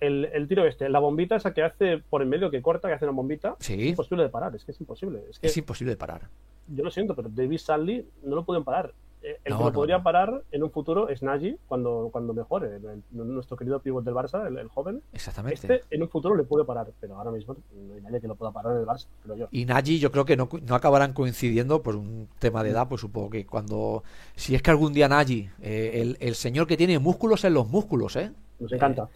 el, 0.00 0.46
tiro 0.48 0.66
este, 0.66 0.88
la 0.88 0.98
bombita 0.98 1.36
esa 1.36 1.54
que 1.54 1.62
hace 1.62 1.98
por 1.98 2.22
en 2.22 2.28
medio, 2.28 2.50
que 2.50 2.60
corta, 2.60 2.88
que 2.88 2.94
hace 2.94 3.06
una 3.06 3.14
bombita, 3.14 3.56
es 3.58 3.70
imposible 3.70 4.22
de 4.22 4.28
parar, 4.28 4.54
es 4.54 4.64
que 4.64 4.72
es 4.72 4.80
imposible. 4.80 5.22
Es, 5.30 5.38
que, 5.38 5.46
es 5.46 5.56
imposible 5.56 5.92
de 5.92 5.96
parar. 5.96 6.28
Yo 6.68 6.84
lo 6.84 6.90
siento, 6.90 7.14
pero 7.14 7.28
David 7.30 7.56
Stanley 7.56 8.06
no 8.22 8.36
lo 8.36 8.44
pueden 8.44 8.64
parar. 8.64 8.92
Eh, 9.24 9.38
el 9.44 9.56
que 9.56 9.64
lo 9.64 9.72
podría 9.72 10.02
parar 10.02 10.42
en 10.52 10.62
un 10.62 10.70
futuro 10.70 11.08
es 11.08 11.22
Nagy 11.22 11.56
cuando, 11.66 12.10
cuando 12.12 12.34
mejore, 12.34 12.78
nuestro 13.10 13.56
querido 13.56 13.80
pivot 13.80 14.04
del 14.04 14.12
Barça, 14.12 14.46
el, 14.46 14.68
joven. 14.68 15.02
Exactamente. 15.14 15.54
Este 15.54 15.82
en 15.90 16.02
un 16.02 16.10
futuro 16.10 16.36
le 16.36 16.44
puede 16.44 16.66
parar, 16.66 16.88
pero 17.00 17.16
ahora 17.16 17.30
mismo 17.30 17.56
no 17.74 17.94
hay 17.94 18.02
nadie 18.02 18.20
que 18.20 18.28
lo 18.28 18.34
pueda 18.34 18.52
parar 18.52 18.74
en 18.74 18.80
el 18.80 18.86
Barça, 18.86 19.06
creo 19.22 19.36
yo. 19.36 19.48
Y 19.50 19.64
Nagy 19.64 19.98
yo 19.98 20.12
creo 20.12 20.26
que 20.26 20.36
no, 20.36 20.50
no 20.66 20.74
acabarán 20.74 21.14
coincidiendo 21.14 21.82
por 21.82 21.96
un 21.96 22.28
tema 22.38 22.62
de 22.62 22.70
edad, 22.70 22.86
pues 22.86 23.00
supongo 23.00 23.30
que 23.30 23.46
cuando... 23.46 24.04
Si 24.36 24.54
es 24.54 24.60
que 24.60 24.70
algún 24.70 24.92
día 24.92 25.08
Nagy, 25.08 25.48
eh, 25.62 26.02
el, 26.02 26.18
el 26.20 26.34
señor 26.34 26.66
que 26.66 26.76
tiene 26.76 26.98
músculos 26.98 27.44
en 27.44 27.54
los 27.54 27.66
músculos, 27.66 28.16
¿eh? 28.16 28.30
Nos 28.60 28.72
encanta. 28.72 29.08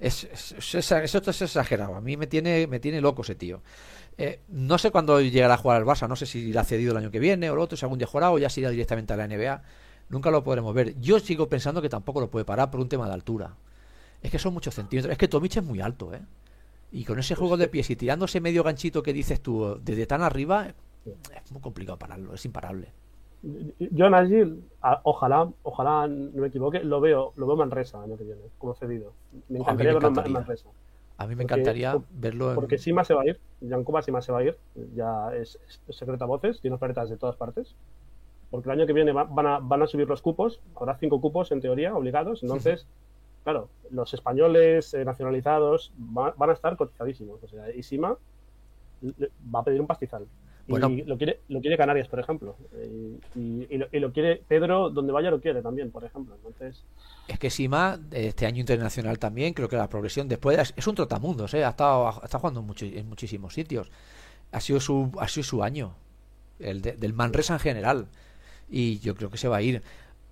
es, 0.00 0.24
eso 0.24 0.78
es 0.78 1.42
exagerado. 1.42 1.94
A 1.94 2.00
mí 2.00 2.16
me 2.16 2.26
tiene, 2.26 2.66
me 2.66 2.80
tiene 2.80 3.00
loco 3.00 3.22
ese 3.22 3.34
tío. 3.34 3.60
Eh, 4.16 4.40
no 4.48 4.78
sé 4.78 4.90
cuándo 4.90 5.20
llegará 5.20 5.54
a 5.54 5.56
jugar 5.56 5.78
al 5.78 5.86
Barça. 5.86 6.08
No 6.08 6.16
sé 6.16 6.26
si 6.26 6.52
la 6.52 6.62
ha 6.62 6.64
cedido 6.64 6.92
el 6.92 6.98
año 6.98 7.10
que 7.10 7.18
viene 7.18 7.50
o 7.50 7.54
el 7.54 7.58
otro, 7.58 7.76
si 7.76 7.84
algún 7.84 7.98
día 7.98 8.06
jugará 8.06 8.30
o 8.30 8.38
ya 8.38 8.48
se 8.48 8.60
irá 8.60 8.70
directamente 8.70 9.12
a 9.12 9.16
la 9.16 9.26
NBA. 9.26 9.62
Nunca 10.08 10.30
lo 10.30 10.44
podremos 10.44 10.74
ver. 10.74 10.98
Yo 11.00 11.18
sigo 11.18 11.48
pensando 11.48 11.82
que 11.82 11.88
tampoco 11.88 12.20
lo 12.20 12.30
puede 12.30 12.44
parar 12.44 12.70
por 12.70 12.80
un 12.80 12.88
tema 12.88 13.06
de 13.06 13.14
altura. 13.14 13.54
Es 14.22 14.30
que 14.30 14.38
son 14.38 14.54
muchos 14.54 14.74
centímetros. 14.74 15.12
Es 15.12 15.18
que 15.18 15.28
Tomic 15.28 15.56
es 15.56 15.64
muy 15.64 15.80
alto, 15.80 16.12
¿eh? 16.14 16.20
Y 16.92 17.04
con 17.04 17.18
ese 17.18 17.34
juego 17.34 17.56
de 17.56 17.66
pies 17.68 17.90
y 17.90 17.96
tirándose 17.96 18.40
medio 18.40 18.62
ganchito 18.62 19.02
que 19.02 19.12
dices 19.12 19.40
tú 19.40 19.80
desde 19.82 20.06
tan 20.06 20.22
arriba, 20.22 20.68
es 21.04 21.52
muy 21.52 21.60
complicado 21.60 21.98
pararlo, 21.98 22.34
es 22.34 22.44
imparable. 22.44 22.92
Yo 23.42 24.06
en 24.06 24.64
ojalá, 25.02 25.50
ojalá 25.64 26.06
no 26.06 26.40
me 26.40 26.46
equivoque, 26.46 26.82
lo 26.82 27.00
veo, 27.00 27.32
lo 27.36 27.46
veo 27.46 27.56
Manresa 27.56 28.02
año 28.02 28.16
que 28.16 28.24
viene, 28.24 28.40
como 28.58 28.74
cedido. 28.74 29.12
Me 29.48 29.58
encantaría, 29.58 29.92
verlo 29.92 30.08
en 30.24 30.32
Manresa. 30.32 30.68
A 31.16 31.26
mí 31.26 31.36
me 31.36 31.44
encantaría 31.44 31.96
verlo 32.10 32.50
en... 32.50 32.54
Porque 32.56 32.78
Sima 32.78 33.04
se 33.04 33.14
va 33.14 33.22
a 33.22 33.26
ir, 33.26 33.40
Yankuba 33.60 34.02
Sima 34.02 34.20
se 34.20 34.32
va 34.32 34.40
a 34.40 34.44
ir, 34.44 34.56
ya 34.94 35.34
es, 35.34 35.58
secreta 35.90 36.24
voces, 36.24 36.60
tiene 36.60 36.74
ofertas 36.74 37.08
de 37.08 37.16
todas 37.16 37.36
partes. 37.36 37.74
Porque 38.50 38.68
el 38.68 38.78
año 38.78 38.86
que 38.86 38.92
viene 38.92 39.12
van, 39.12 39.46
a, 39.46 39.58
van 39.58 39.82
a 39.82 39.86
subir 39.86 40.08
los 40.08 40.22
cupos, 40.22 40.60
habrá 40.74 40.96
cinco 40.96 41.20
cupos 41.20 41.52
en 41.52 41.60
teoría 41.60 41.94
obligados, 41.94 42.42
entonces, 42.42 42.86
claro, 43.42 43.68
los 43.90 44.12
españoles 44.12 44.92
eh, 44.94 45.04
nacionalizados 45.04 45.92
van, 45.96 46.32
van, 46.36 46.50
a 46.50 46.52
estar 46.52 46.76
cotizadísimos. 46.76 47.42
O 47.42 47.48
sea, 47.48 47.70
y 47.74 47.82
Sima 47.82 48.16
va 49.54 49.60
a 49.60 49.64
pedir 49.64 49.80
un 49.80 49.86
pastizal. 49.86 50.26
Y 50.66 50.78
lo 50.78 51.18
quiere, 51.18 51.40
lo 51.48 51.60
quiere 51.60 51.76
Canarias, 51.76 52.08
por 52.08 52.20
ejemplo. 52.20 52.56
Y, 53.34 53.98
lo, 53.98 54.12
quiere 54.12 54.42
Pedro, 54.48 54.88
donde 54.90 55.12
vaya 55.12 55.30
lo 55.30 55.40
quiere 55.40 55.60
también, 55.60 55.90
por 55.90 56.04
ejemplo. 56.04 56.34
Entonces... 56.36 56.84
Es 57.28 57.38
que 57.38 57.50
Sima, 57.50 57.98
este 58.10 58.46
año 58.46 58.60
internacional 58.60 59.18
también, 59.18 59.52
creo 59.52 59.68
que 59.68 59.76
la 59.76 59.88
progresión 59.88 60.28
después 60.28 60.72
es 60.74 60.86
un 60.86 60.94
trotamundos, 60.94 61.52
¿eh? 61.54 61.64
ha, 61.64 61.70
estado, 61.70 62.08
estado 62.22 62.38
jugando 62.38 62.64
en 62.80 63.08
muchísimos 63.08 63.52
sitios. 63.52 63.90
Ha 64.52 64.60
sido 64.60 64.80
su, 64.80 65.10
ha 65.18 65.28
sido 65.28 65.44
su 65.44 65.62
año, 65.62 65.94
el 66.58 66.80
del 66.80 67.12
Manresa 67.12 67.54
en 67.54 67.60
general. 67.60 68.08
Y 68.70 68.98
yo 69.00 69.14
creo 69.14 69.30
que 69.30 69.38
se 69.38 69.48
va 69.48 69.58
a 69.58 69.62
ir. 69.62 69.82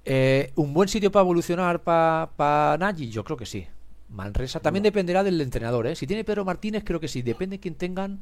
Eh, 0.05 0.53
¿Un 0.57 0.73
buen 0.73 0.89
sitio 0.89 1.13
para 1.13 1.23
evolucionar 1.23 1.83
para 1.83 2.31
pa 2.37 2.77
Nagy? 2.79 3.11
Yo 3.11 3.23
creo 3.25 3.37
que 3.37 3.47
sí. 3.47 3.67
Manresa 4.09 4.61
también 4.61 4.83
dependerá 4.83 5.23
del 5.23 5.41
entrenador. 5.41 5.87
¿eh? 5.87 5.95
Si 5.95 6.07
tiene 6.07 6.25
Pedro 6.25 6.45
Martínez, 6.45 6.85
creo 6.85 7.01
que 7.01 7.09
sí. 7.09 7.23
Depende 7.23 7.57
de 7.57 7.61
quién 7.61 7.75
tengan 7.75 8.21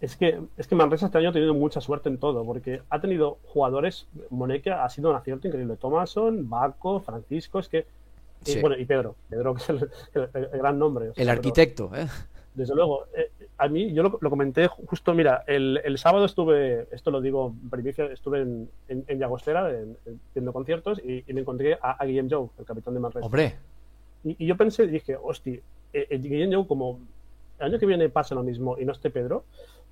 es 0.00 0.16
que, 0.16 0.40
es 0.56 0.66
que 0.66 0.74
Manresa 0.74 1.06
este 1.06 1.18
año 1.18 1.30
ha 1.30 1.32
tenido 1.32 1.54
mucha 1.54 1.80
suerte 1.80 2.08
en 2.08 2.18
todo, 2.18 2.44
porque 2.44 2.82
ha 2.90 3.00
tenido 3.00 3.38
jugadores, 3.46 4.06
Moneca 4.30 4.84
ha 4.84 4.90
sido 4.90 5.10
un 5.10 5.16
acierto 5.16 5.48
increíble, 5.48 5.76
Thomason, 5.76 6.48
Baco, 6.48 7.00
Francisco, 7.00 7.58
es 7.58 7.68
que... 7.68 7.86
Y, 8.44 8.60
bueno, 8.60 8.76
y 8.76 8.84
Pedro, 8.84 9.16
Pedro 9.28 9.54
que 9.54 9.62
es 9.62 9.68
el, 9.70 10.48
gran 10.52 10.78
nombre. 10.78 11.10
el 11.16 11.28
arquitecto, 11.28 11.90
¿eh? 11.94 12.06
Desde 12.54 12.74
luego, 12.74 13.06
eh, 13.14 13.30
a 13.58 13.68
mí, 13.68 13.92
yo 13.92 14.02
lo, 14.02 14.30
comenté 14.30 14.66
justo, 14.66 15.12
mira, 15.14 15.44
el, 15.46 15.98
sábado 15.98 16.24
estuve, 16.24 16.86
esto 16.90 17.10
lo 17.10 17.20
digo 17.20 17.54
en 17.62 17.68
primicia, 17.68 18.06
estuve 18.06 18.40
en, 18.40 18.70
en, 18.88 19.18
Llagostera 19.18 19.70
viendo 20.34 20.52
conciertos 20.52 20.98
y, 21.00 21.22
me 21.32 21.40
encontré 21.40 21.78
a, 21.80 22.02
Guillem 22.04 22.28
Joe, 22.30 22.48
el 22.58 22.64
capitán 22.64 22.94
de 22.94 23.00
Manresa. 23.00 23.26
¡Hombre! 23.26 23.56
Y, 24.24 24.46
yo 24.46 24.56
pensé, 24.56 24.86
dije, 24.86 25.16
hostia, 25.22 25.60
eh, 25.92 26.06
eh, 26.08 26.18
Guillem 26.18 26.52
Joe, 26.52 26.66
como 26.66 27.00
el 27.58 27.66
año 27.66 27.78
que 27.78 27.86
viene 27.86 28.08
pasa 28.08 28.34
lo 28.34 28.42
mismo 28.42 28.78
y 28.78 28.84
no 28.84 28.92
esté 28.92 29.10
Pedro, 29.10 29.44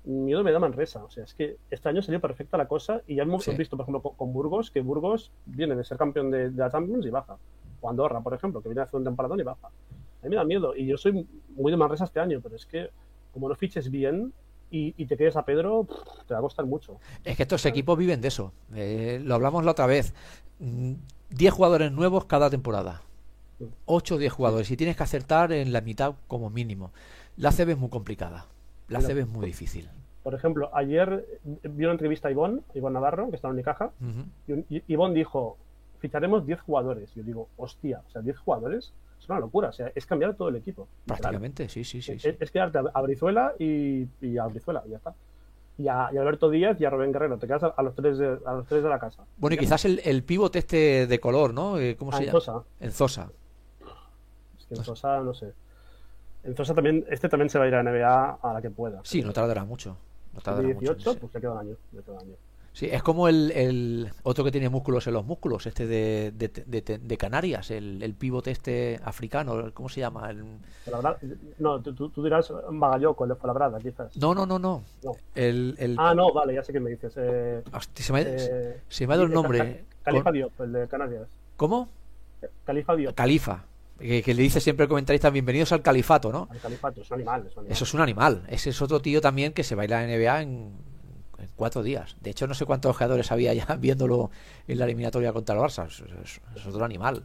miedo 0.05 0.43
me 0.43 0.51
da 0.51 0.59
Manresa. 0.59 1.03
O 1.03 1.09
sea, 1.09 1.23
es 1.23 1.33
que 1.33 1.57
este 1.69 1.89
año 1.89 2.01
salió 2.01 2.21
perfecta 2.21 2.57
la 2.57 2.67
cosa 2.67 3.01
y 3.07 3.15
ya 3.15 3.23
hemos 3.23 3.45
visto, 3.57 3.77
por 3.77 3.83
ejemplo, 3.83 4.01
con, 4.01 4.33
Burgos, 4.33 4.71
que 4.71 4.81
Burgos 4.81 5.31
viene 5.45 5.75
de 5.75 5.83
ser 5.83 5.97
campeón 5.97 6.31
de, 6.31 6.51
la 6.51 6.71
Champions 6.71 7.05
y 7.05 7.09
baja. 7.09 7.37
O 7.81 7.89
Andorra, 7.89 8.21
por 8.21 8.33
ejemplo, 8.33 8.61
que 8.61 8.69
viene 8.69 8.81
a 8.81 8.85
hacer 8.85 8.97
un 8.97 9.03
temporadón 9.03 9.39
y 9.39 9.43
baja. 9.43 9.67
A 9.67 10.23
mí 10.23 10.29
me 10.29 10.35
da 10.35 10.43
miedo. 10.43 10.75
Y 10.75 10.87
yo 10.87 10.97
soy 10.97 11.27
muy 11.55 11.71
de 11.71 11.77
Manresa 11.77 12.05
este 12.05 12.19
año, 12.19 12.39
pero 12.41 12.55
es 12.55 12.65
que 12.65 12.89
como 13.33 13.49
no 13.49 13.55
fiches 13.55 13.91
bien 13.91 14.33
y, 14.71 15.05
te 15.05 15.15
quedes 15.15 15.35
a 15.37 15.45
Pedro, 15.45 15.87
te 16.27 16.33
va 16.33 16.39
a 16.39 16.43
costar 16.43 16.65
mucho. 16.65 16.99
Es 17.23 17.37
que 17.37 17.43
estos 17.43 17.65
equipos 17.65 17.97
viven 17.97 18.19
de 18.19 18.27
eso. 18.27 18.51
Eh, 18.73 19.21
lo 19.23 19.35
hablamos 19.35 19.63
la 19.63 19.71
otra 19.71 19.85
vez. 19.85 20.13
10 20.59 20.99
mm, 21.53 21.55
jugadores 21.55 21.91
nuevos 21.91 22.25
cada 22.25 22.49
temporada. 22.49 23.01
8 23.85 24.15
o 24.15 24.17
10 24.17 24.33
jugadores. 24.33 24.71
Y 24.71 24.77
tienes 24.77 24.97
que 24.97 25.03
acertar 25.03 25.53
en 25.53 25.71
la 25.71 25.81
mitad 25.81 26.15
como 26.27 26.49
mínimo. 26.49 26.91
La 27.37 27.51
CB 27.51 27.71
es 27.71 27.77
muy 27.77 27.89
complicada. 27.89 28.47
La 28.87 28.99
CB 28.99 29.19
es 29.19 29.27
muy 29.27 29.45
difícil. 29.45 29.89
Por 30.23 30.33
ejemplo, 30.33 30.69
ayer 30.73 31.25
vi 31.43 31.83
una 31.83 31.93
entrevista 31.93 32.29
a 32.29 32.31
Ivonne, 32.31 32.61
Ivonne 32.73 32.95
Navarro, 32.95 33.29
que 33.29 33.35
está 33.35 33.47
en 33.47 33.53
Unicaja, 33.53 33.91
y 34.47 34.83
Ivonne 34.87 35.13
dijo, 35.13 35.57
ficharemos 35.99 36.45
10 36.45 36.61
jugadores. 36.61 37.11
Y 37.15 37.19
yo 37.19 37.23
digo, 37.23 37.49
hostia, 37.57 38.01
o 38.07 38.09
sea, 38.11 38.21
10 38.21 38.37
jugadores 38.39 38.93
es 39.19 39.29
una 39.29 39.39
locura, 39.39 39.69
o 39.69 39.73
sea, 39.73 39.91
es 39.95 40.05
cambiar 40.05 40.35
todo 40.35 40.49
el 40.49 40.55
equipo. 40.55 40.87
Prácticamente, 41.05 41.69
sí, 41.69 41.83
sí, 41.83 42.01
sí. 42.01 42.13
Es, 42.23 42.51
quedarte 42.51 42.79
a 42.93 43.01
Brizuela 43.01 43.53
y, 43.59 44.07
a 44.37 44.45
Brizuela, 44.47 44.83
y 44.85 44.91
ya 44.91 44.97
está. 44.97 45.13
Y 45.77 45.87
a, 45.87 46.07
Alberto 46.07 46.49
Díaz 46.49 46.79
y 46.79 46.85
a 46.85 46.89
Rubén 46.89 47.11
Guerrero, 47.11 47.37
te 47.37 47.47
quedas 47.47 47.63
a, 47.63 47.81
los, 47.83 47.95
tres 47.95 48.17
de, 48.17 48.37
a 48.45 48.53
los 48.53 48.67
tres 48.67 48.81
de 48.83 48.89
la 48.89 48.99
casa. 48.99 49.25
Bueno, 49.37 49.55
y 49.55 49.57
quizás 49.57 49.83
el, 49.85 49.99
el 50.05 50.23
pivote 50.23 50.59
este 50.59 51.07
de 51.07 51.19
color, 51.19 51.53
¿no? 51.53 51.77
Eh, 51.77 51.95
¿Cómo 51.97 52.11
ah, 52.13 52.17
se 52.17 52.25
llama? 52.25 52.63
En 52.79 52.91
Zosa. 52.91 53.29
Es 54.57 54.65
que 54.67 54.75
en 54.75 54.83
Zosa, 54.83 55.19
no 55.21 55.33
sé. 55.33 55.53
Entonces 56.45 56.75
también, 56.75 57.05
este 57.09 57.27
también 57.27 57.49
se 57.49 57.57
va 57.57 57.65
a 57.65 57.67
ir 57.67 57.75
a 57.75 57.83
NBA 57.83 58.39
a 58.41 58.53
la 58.53 58.61
que 58.61 58.69
pueda. 58.69 59.01
Sí, 59.03 59.21
no 59.21 59.33
tardará 59.33 59.65
mucho. 59.65 59.97
No 60.33 60.41
tardará 60.41 60.67
18, 60.67 61.19
pues 61.19 61.31
se 61.31 61.41
queda 61.41 61.53
un 61.53 61.59
año, 61.59 61.75
Sí, 62.73 62.89
es 62.91 63.01
como 63.03 63.29
el, 63.29 63.51
el, 63.51 64.11
otro 64.23 64.43
que 64.43 64.51
tiene 64.51 64.67
músculos 64.67 65.07
en 65.07 65.13
los 65.13 65.25
músculos, 65.25 65.65
este 65.65 65.87
de, 65.87 66.33
de, 66.33 66.99
de, 66.99 67.17
Canarias, 67.17 67.71
el, 67.71 68.03
el 68.03 68.13
pivote 68.15 68.51
este 68.51 68.99
africano, 69.01 69.71
¿cómo 69.73 69.87
se 69.87 70.01
llama? 70.01 70.29
El... 70.29 70.43
No, 71.57 71.79
tú, 71.81 72.09
tú 72.09 72.21
dirás 72.21 72.51
Magayoco, 72.69 73.23
el 73.23 73.29
de 73.29 73.35
Falabrada, 73.37 73.79
quizás. 73.79 74.17
No, 74.17 74.35
no, 74.35 74.45
no, 74.45 74.59
no. 74.59 74.83
El, 75.35 75.75
el... 75.79 75.95
Ah, 75.97 76.13
no, 76.13 76.33
vale, 76.33 76.53
ya 76.53 76.63
sé 76.63 76.73
qué 76.73 76.81
me 76.81 76.89
dices. 76.89 77.13
Eh, 77.15 77.63
se, 77.93 78.11
me, 78.11 78.23
eh, 78.23 78.81
se 78.89 79.07
me 79.07 79.13
ha 79.13 79.15
dado 79.15 79.27
el 79.27 79.33
nombre. 79.33 79.85
Califa 80.03 80.33
Diop, 80.33 80.59
el 80.59 80.73
de 80.73 80.87
Canarias. 80.89 81.29
¿Cómo? 81.55 81.87
Califa 82.65 82.93
Diop. 82.97 83.15
Califa. 83.15 83.63
Que, 83.97 84.21
le 84.33 84.41
dice 84.41 84.59
siempre 84.59 84.83
el 84.83 84.89
comentarista, 84.89 85.29
bienvenidos 85.29 85.71
al 85.71 85.81
califato, 85.81 86.29
¿no? 86.31 86.49
Al 86.51 86.59
califato, 86.59 87.01
es 87.01 87.09
un 87.09 87.15
animal, 87.15 87.49
Eso 87.69 87.83
es 87.85 87.93
un 87.93 88.01
animal. 88.01 88.43
Ese 88.49 88.71
es 88.71 88.81
otro 88.81 88.99
tío 88.99 89.21
también 89.21 89.53
que 89.53 89.63
se 89.63 89.73
baila 89.73 90.03
en 90.03 90.19
NBA 90.19 90.41
en, 90.41 90.73
cuatro 91.55 91.81
días. 91.81 92.17
De 92.19 92.31
hecho, 92.31 92.45
no 92.47 92.53
sé 92.53 92.65
cuántos 92.65 92.93
jugadores 92.95 93.31
había 93.31 93.53
ya 93.53 93.65
viéndolo 93.79 94.31
en 94.67 94.79
la 94.79 94.85
eliminatoria 94.85 95.31
contra 95.31 95.55
el 95.55 95.61
Barça. 95.61 95.87
Es, 95.87 96.67
otro 96.67 96.83
animal. 96.83 97.23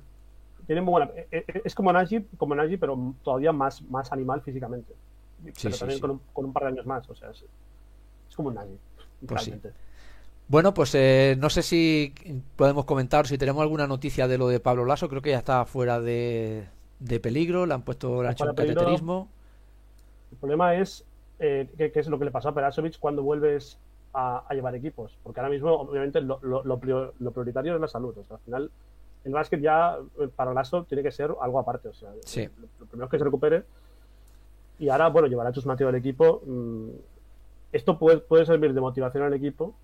Tiene 0.66 0.83
muy 0.83 0.92
buena, 0.92 1.11
eh, 1.16 1.26
eh, 1.33 1.62
es 1.64 1.74
como 1.74 1.92
Nagy, 1.92 2.20
como 2.37 2.54
Nagy, 2.54 2.76
pero 2.76 3.14
todavía 3.24 3.50
más, 3.50 3.83
más 3.83 4.12
animal 4.12 4.40
físicamente. 4.42 4.94
pero 5.61 5.76
también 5.76 5.98
Con, 5.98 6.20
un, 6.44 6.52
par 6.52 6.62
de 6.64 6.68
años 6.68 6.87
más. 6.87 7.09
O 7.11 7.16
sea, 7.16 7.30
es, 7.30 7.44
como 8.37 8.50
un 8.50 8.54
Nagy. 8.54 8.78
Pues 9.26 9.50
bueno, 10.51 10.75
pues 10.75 10.93
eh, 10.97 11.37
no 11.39 11.49
sé 11.49 11.63
si 11.63 12.13
podemos 12.57 12.85
comentar 12.85 13.29
si 13.29 13.39
tenemos 13.39 13.63
alguna 13.63 13.87
noticia 13.87 14.27
de 14.27 14.37
lo 14.37 14.49
de 14.49 14.59
Pablo 14.59 14.85
Lasso. 14.85 15.09
Creo 15.09 15.23
que 15.23 15.31
ya 15.31 15.39
está 15.39 15.65
fuera 15.65 16.01
de, 16.01 16.67
peligro. 17.23 17.67
Le 17.67 17.75
han 17.75 17.83
puesto 17.83 18.25
el 18.25 18.35
cateterismo. 18.35 19.29
El 20.33 20.39
problema 20.39 20.75
es 20.75 21.05
eh, 21.39 21.69
qué, 21.79 21.93
es 21.95 22.09
lo 22.09 22.19
que 22.19 22.25
le 22.25 22.33
pasó 22.33 22.49
a 22.49 22.55
Perasovic 22.55 22.99
cuando 22.99 23.23
vuelves 23.23 23.79
a, 24.13 24.45
llevar 24.51 24.75
equipos. 24.75 25.17
Porque 25.23 25.39
ahora 25.39 25.51
mismo, 25.51 25.73
obviamente, 25.73 26.21
lo, 26.21 26.81
prioritario 27.33 27.77
es 27.77 27.81
la 27.81 27.87
salud. 27.87 28.19
O 28.19 28.25
sea, 28.25 28.37
al 28.37 28.43
final, 28.43 28.71
el 29.25 29.33
básquet 29.33 29.61
ya 29.61 29.99
eh, 30.19 30.29
para 30.35 30.53
Lasso 30.53 30.83
tiene 30.83 31.05
que 31.05 31.13
ser 31.13 31.33
algo 31.41 31.61
aparte. 31.61 31.91
O 31.91 31.95
sea, 31.95 32.11
lo, 32.11 32.87
primero 32.87 33.05
es 33.05 33.11
que 33.13 33.19
se 33.19 33.25
recupere. 33.25 33.63
Y 34.81 34.89
ahora, 34.89 35.11
bueno, 35.11 35.29
llevará 35.29 35.51
a 35.51 35.53
Mateo 35.65 35.91
al 35.91 35.95
equipo. 35.95 36.43
Mm, 36.45 36.89
esto 37.73 38.01
puede, 38.01 38.19
puede 38.19 38.47
servir 38.47 38.75
de 38.75 38.81
motivación 38.81 39.23
al 39.23 39.35
equipo, 39.35 39.75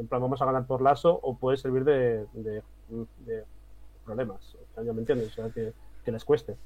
en 0.00 0.06
plan 0.08 0.20
vamos 0.20 0.40
a 0.42 0.46
ganar 0.46 0.66
por 0.66 0.82
lazo, 0.82 1.20
o 1.22 1.36
puede 1.36 1.58
servir 1.58 1.84
de, 1.84 2.24
de, 2.32 2.62
de 3.26 3.44
problemas, 4.04 4.56
¿me 4.76 4.90
entiendes? 4.90 5.28
O 5.28 5.34
sea, 5.34 5.50
que, 5.50 5.72
que 6.04 6.10
les 6.10 6.24
cueste. 6.24 6.56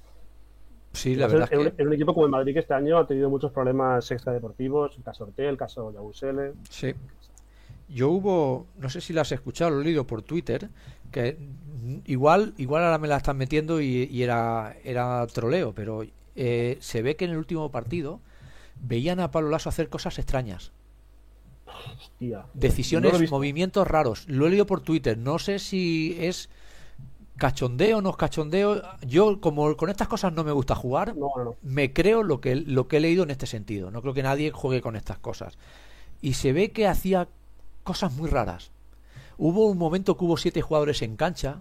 Sí, 0.93 1.17
la 1.17 1.27
verdad 1.27 1.49
en, 1.51 1.61
es 1.61 1.67
un, 1.67 1.73
que... 1.73 1.83
en 1.83 1.89
un 1.89 1.95
equipo 1.95 2.15
como 2.15 2.27
el 2.27 2.33
Madrid 2.33 2.53
que 2.55 2.61
este 2.61 2.73
año 2.73 2.97
ha 2.99 3.07
tenido 3.07 3.29
muchos 3.29 3.51
problemas 3.51 4.09
extradeportivos, 4.11 4.97
el 4.97 5.03
caso 5.03 5.25
Ortel, 5.25 5.47
el 5.47 5.57
caso 5.57 5.93
Yabusele. 5.93 6.53
Sí. 6.71 6.95
Yo 7.89 8.11
hubo, 8.11 8.67
no 8.79 8.89
sé 8.89 9.01
si 9.01 9.13
las 9.13 9.29
has 9.29 9.33
escuchado, 9.33 9.73
lo 9.73 9.81
he 9.81 9.85
leído 9.85 10.07
por 10.07 10.23
Twitter, 10.23 10.71
que 11.11 11.37
igual, 12.07 12.55
igual 12.57 12.85
ahora 12.85 12.99
me 12.99 13.09
la 13.09 13.17
están 13.17 13.37
metiendo 13.37 13.81
y, 13.81 14.09
y 14.11 14.23
era, 14.23 14.77
era 14.85 15.27
troleo, 15.27 15.75
pero 15.75 16.03
eh, 16.37 16.79
se 16.81 17.03
ve 17.03 17.17
que 17.17 17.25
en 17.25 17.33
el 17.33 17.39
último 17.39 17.71
partido 17.71 18.21
veían 18.81 19.21
a 19.21 19.31
Pablo 19.31 19.51
Lasso 19.51 19.69
hacer 19.69 19.89
cosas 19.89 20.19
extrañas. 20.19 20.73
Hostia. 21.99 22.47
Decisiones, 22.55 23.21
No 23.21 23.29
movimientos 23.31 23.87
raros. 23.87 24.25
Lo 24.29 24.47
he 24.47 24.51
leído 24.51 24.67
por 24.67 24.81
Twitter. 24.81 25.19
No 25.19 25.39
sé 25.39 25.59
si 25.59 26.17
es 26.21 26.49
cachondeo 27.37 27.99
o 27.99 28.03
no 28.03 28.11
es 28.11 28.17
cachondeo. 28.17 28.83
Yo, 29.07 29.41
como 29.41 29.77
con 29.77 29.91
estas 29.91 30.09
cosas 30.09 30.33
no 30.33 30.45
me 30.45 30.53
gusta 30.53 30.75
jugar, 30.75 31.17
No, 31.17 31.31
no, 31.37 31.45
no. 31.45 31.57
me 31.63 31.93
creo 31.93 32.23
lo 32.23 32.41
que, 32.41 32.57
lo 32.57 32.89
que 32.89 32.99
he 32.99 33.01
leído 33.01 33.25
en 33.25 33.31
este 33.31 33.47
sentido. 33.47 33.91
No 33.91 34.03
creo 34.03 34.15
que 34.15 34.23
nadie 34.23 34.51
juegue 34.53 34.81
con 34.81 34.97
estas 34.97 35.19
cosas. 35.19 35.59
Y 36.23 36.35
se 36.35 36.53
ve 36.53 36.71
que 36.73 36.87
hacía 36.87 37.29
cosas 37.83 38.13
muy 38.15 38.29
raras. 38.31 38.71
Hubo 39.37 39.67
un 39.67 39.79
momento 39.79 40.17
que 40.17 40.25
hubo 40.25 40.37
siete 40.37 40.63
jugadores 40.63 41.03
en 41.03 41.17
cancha. 41.17 41.61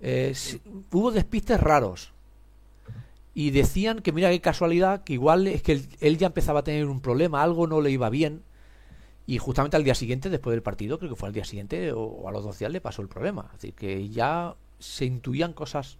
eh, 0.00 0.32
hubo 0.92 1.10
despistes 1.10 1.60
raros. 1.60 2.12
Y 3.34 3.50
decían 3.50 4.00
que, 4.00 4.10
mira 4.12 4.30
qué 4.30 4.40
casualidad, 4.40 5.04
que 5.04 5.12
igual 5.12 5.46
es 5.46 5.62
que 5.62 5.72
él, 5.72 5.88
él 6.00 6.18
ya 6.18 6.28
empezaba 6.28 6.60
a 6.60 6.64
tener 6.64 6.86
un 6.86 7.00
problema, 7.00 7.42
algo 7.42 7.66
no 7.68 7.80
le 7.80 7.90
iba 7.90 8.10
bien. 8.10 8.42
Y 9.28 9.38
justamente 9.38 9.76
al 9.76 9.84
día 9.84 9.94
siguiente, 9.94 10.30
después 10.30 10.54
del 10.54 10.62
partido, 10.62 10.98
creo 10.98 11.10
que 11.10 11.16
fue 11.16 11.28
al 11.28 11.34
día 11.34 11.44
siguiente 11.44 11.92
o, 11.92 12.00
o 12.02 12.28
a 12.28 12.32
los 12.32 12.44
dos 12.44 12.58
días, 12.58 12.72
le 12.72 12.80
pasó 12.80 13.02
el 13.02 13.08
problema. 13.08 13.42
Es 13.54 13.60
decir, 13.62 13.74
que 13.74 14.08
ya 14.08 14.56
se 14.78 15.04
intuían 15.04 15.52
cosas 15.52 15.98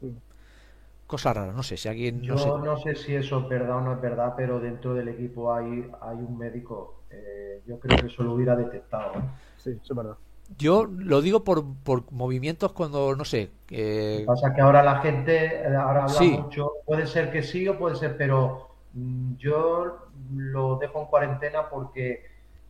cosas 1.07 1.37
raras. 1.37 1.55
No 1.55 1.63
sé 1.63 1.77
si 1.77 1.89
alguien. 1.89 2.23
Yo 2.23 2.35
No 2.35 2.39
sé. 2.39 2.49
no 2.49 2.77
sé 2.79 2.95
si 2.95 3.15
eso 3.15 3.41
es 3.41 3.49
verdad 3.49 3.79
o 3.79 3.81
no 3.81 3.93
es 3.95 4.01
verdad, 4.01 4.35
pero 4.37 4.61
dentro 4.61 4.95
del 4.95 5.09
equipo 5.09 5.53
hay, 5.53 5.91
hay 6.01 6.17
un 6.17 6.39
médico. 6.39 7.03
Eh, 7.11 7.63
yo 7.67 7.79
creo 7.81 8.01
que 8.01 8.07
eso 8.09 8.23
lo 8.23 8.35
hubiera 8.35 8.57
detectado. 8.57 9.15
¿eh? 9.19 9.23
Sí, 9.57 9.71
eso 9.83 9.93
es 9.93 9.97
verdad. 9.97 10.17
Yo 10.59 10.85
lo 10.87 11.21
digo 11.21 11.45
por, 11.45 11.65
por 11.85 12.11
movimientos 12.11 12.73
cuando, 12.73 13.15
no 13.15 13.25
sé. 13.25 13.51
Eh, 13.71 14.25
pasa 14.27 14.55
que 14.55 14.61
ahora 14.63 14.83
la 14.83 15.01
gente 15.01 15.57
eh, 15.63 15.77
ahora 15.77 16.05
habla 16.05 16.15
Sí. 16.19 16.31
mucho. 16.31 16.73
Puede 16.87 17.07
ser 17.07 17.31
que 17.31 17.43
sí 17.43 17.69
o 17.69 17.79
puede 17.79 17.97
ser, 17.97 18.17
pero 18.17 18.69
mm, 18.95 19.37
yo 19.37 20.09
lo 20.35 20.77
dejo 20.79 21.01
en 21.03 21.07
cuarentena 21.07 21.69
porque 21.69 22.25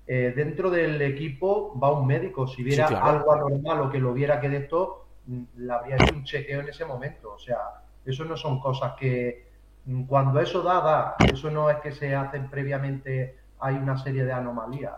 eh, 0.09 0.33
dentro 0.37 0.71
del 0.71 1.01
equipo 1.03 1.79
va 1.79 1.93
un 1.93 2.07
médico. 2.09 2.49
Si 2.49 2.63
viera 2.65 2.87
Sí, 2.87 2.95
claro. 2.95 3.07
algo 3.11 3.33
anormal 3.33 3.83
o 3.83 3.91
que 3.91 4.01
lo 4.01 4.15
viera 4.15 4.41
que 4.41 4.51
de 4.51 4.59
esto, 4.59 5.07
mm, 5.27 5.45
le 5.59 5.73
habría 5.73 5.99
hecho 5.99 6.15
un 6.15 6.25
chequeo 6.25 6.61
en 6.63 6.71
ese 6.71 6.87
momento. 6.87 7.35
O 7.35 7.39
sea, 7.41 7.59
eso 8.05 8.25
no 8.25 8.37
son 8.37 8.61
cosas 8.61 8.95
que 8.99 9.49
mm, 9.87 10.05
cuando 10.07 10.41
eso 10.41 10.63
da, 10.63 10.81
da. 10.83 11.17
Eso 11.33 11.51
no 11.51 11.71
es 11.71 11.79
que 11.81 11.93
se 11.93 12.15
hacen 12.17 12.51
previamente, 12.51 13.39
hay 13.61 13.77
una 13.77 13.99
serie 13.99 14.25
de 14.25 14.33
anomalías. 14.33 14.97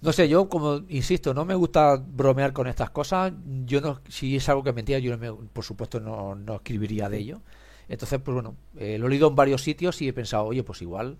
no 0.00 0.12
sé, 0.12 0.28
yo 0.28 0.48
como 0.48 0.76
insisto, 0.88 1.34
no 1.34 1.44
me 1.44 1.54
gusta 1.54 1.96
bromear 1.96 2.52
con 2.52 2.66
estas 2.66 2.90
cosas. 2.90 3.32
Yo 3.64 3.80
no, 3.80 4.00
si 4.08 4.36
es 4.36 4.48
algo 4.48 4.62
que 4.62 4.72
mentira, 4.72 4.98
yo 4.98 5.10
no 5.16 5.18
me- 5.18 5.48
por 5.52 5.64
supuesto 5.64 6.00
no, 6.00 6.34
no 6.34 6.56
escribiría 6.56 7.08
de 7.08 7.18
ello. 7.18 7.40
Entonces, 7.88 8.20
pues 8.20 8.34
bueno, 8.34 8.54
eh, 8.76 8.98
lo 8.98 9.06
he 9.06 9.10
leído 9.10 9.28
en 9.28 9.34
varios 9.34 9.62
sitios 9.62 10.00
y 10.02 10.08
he 10.08 10.12
pensado, 10.12 10.44
oye, 10.46 10.62
pues 10.62 10.82
igual 10.82 11.18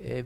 eh, 0.00 0.24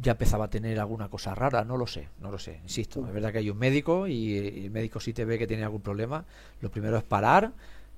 ya 0.00 0.12
empezaba 0.12 0.46
a 0.46 0.50
tener 0.50 0.78
alguna 0.80 1.08
cosa 1.08 1.34
rara, 1.34 1.64
no 1.64 1.76
lo 1.76 1.86
sé, 1.86 2.08
no 2.20 2.30
lo 2.30 2.38
sé. 2.38 2.58
Insisto, 2.62 3.06
es 3.06 3.12
verdad 3.12 3.32
que 3.32 3.38
hay 3.38 3.50
un 3.50 3.58
médico 3.58 4.06
y 4.08 4.64
el 4.64 4.70
médico 4.70 5.00
si 5.00 5.12
te 5.12 5.24
ve 5.24 5.38
que 5.38 5.46
tiene 5.46 5.62
algún 5.64 5.82
problema, 5.82 6.24
lo 6.60 6.70
primero 6.70 6.96
es 6.96 7.04
parar 7.04 7.52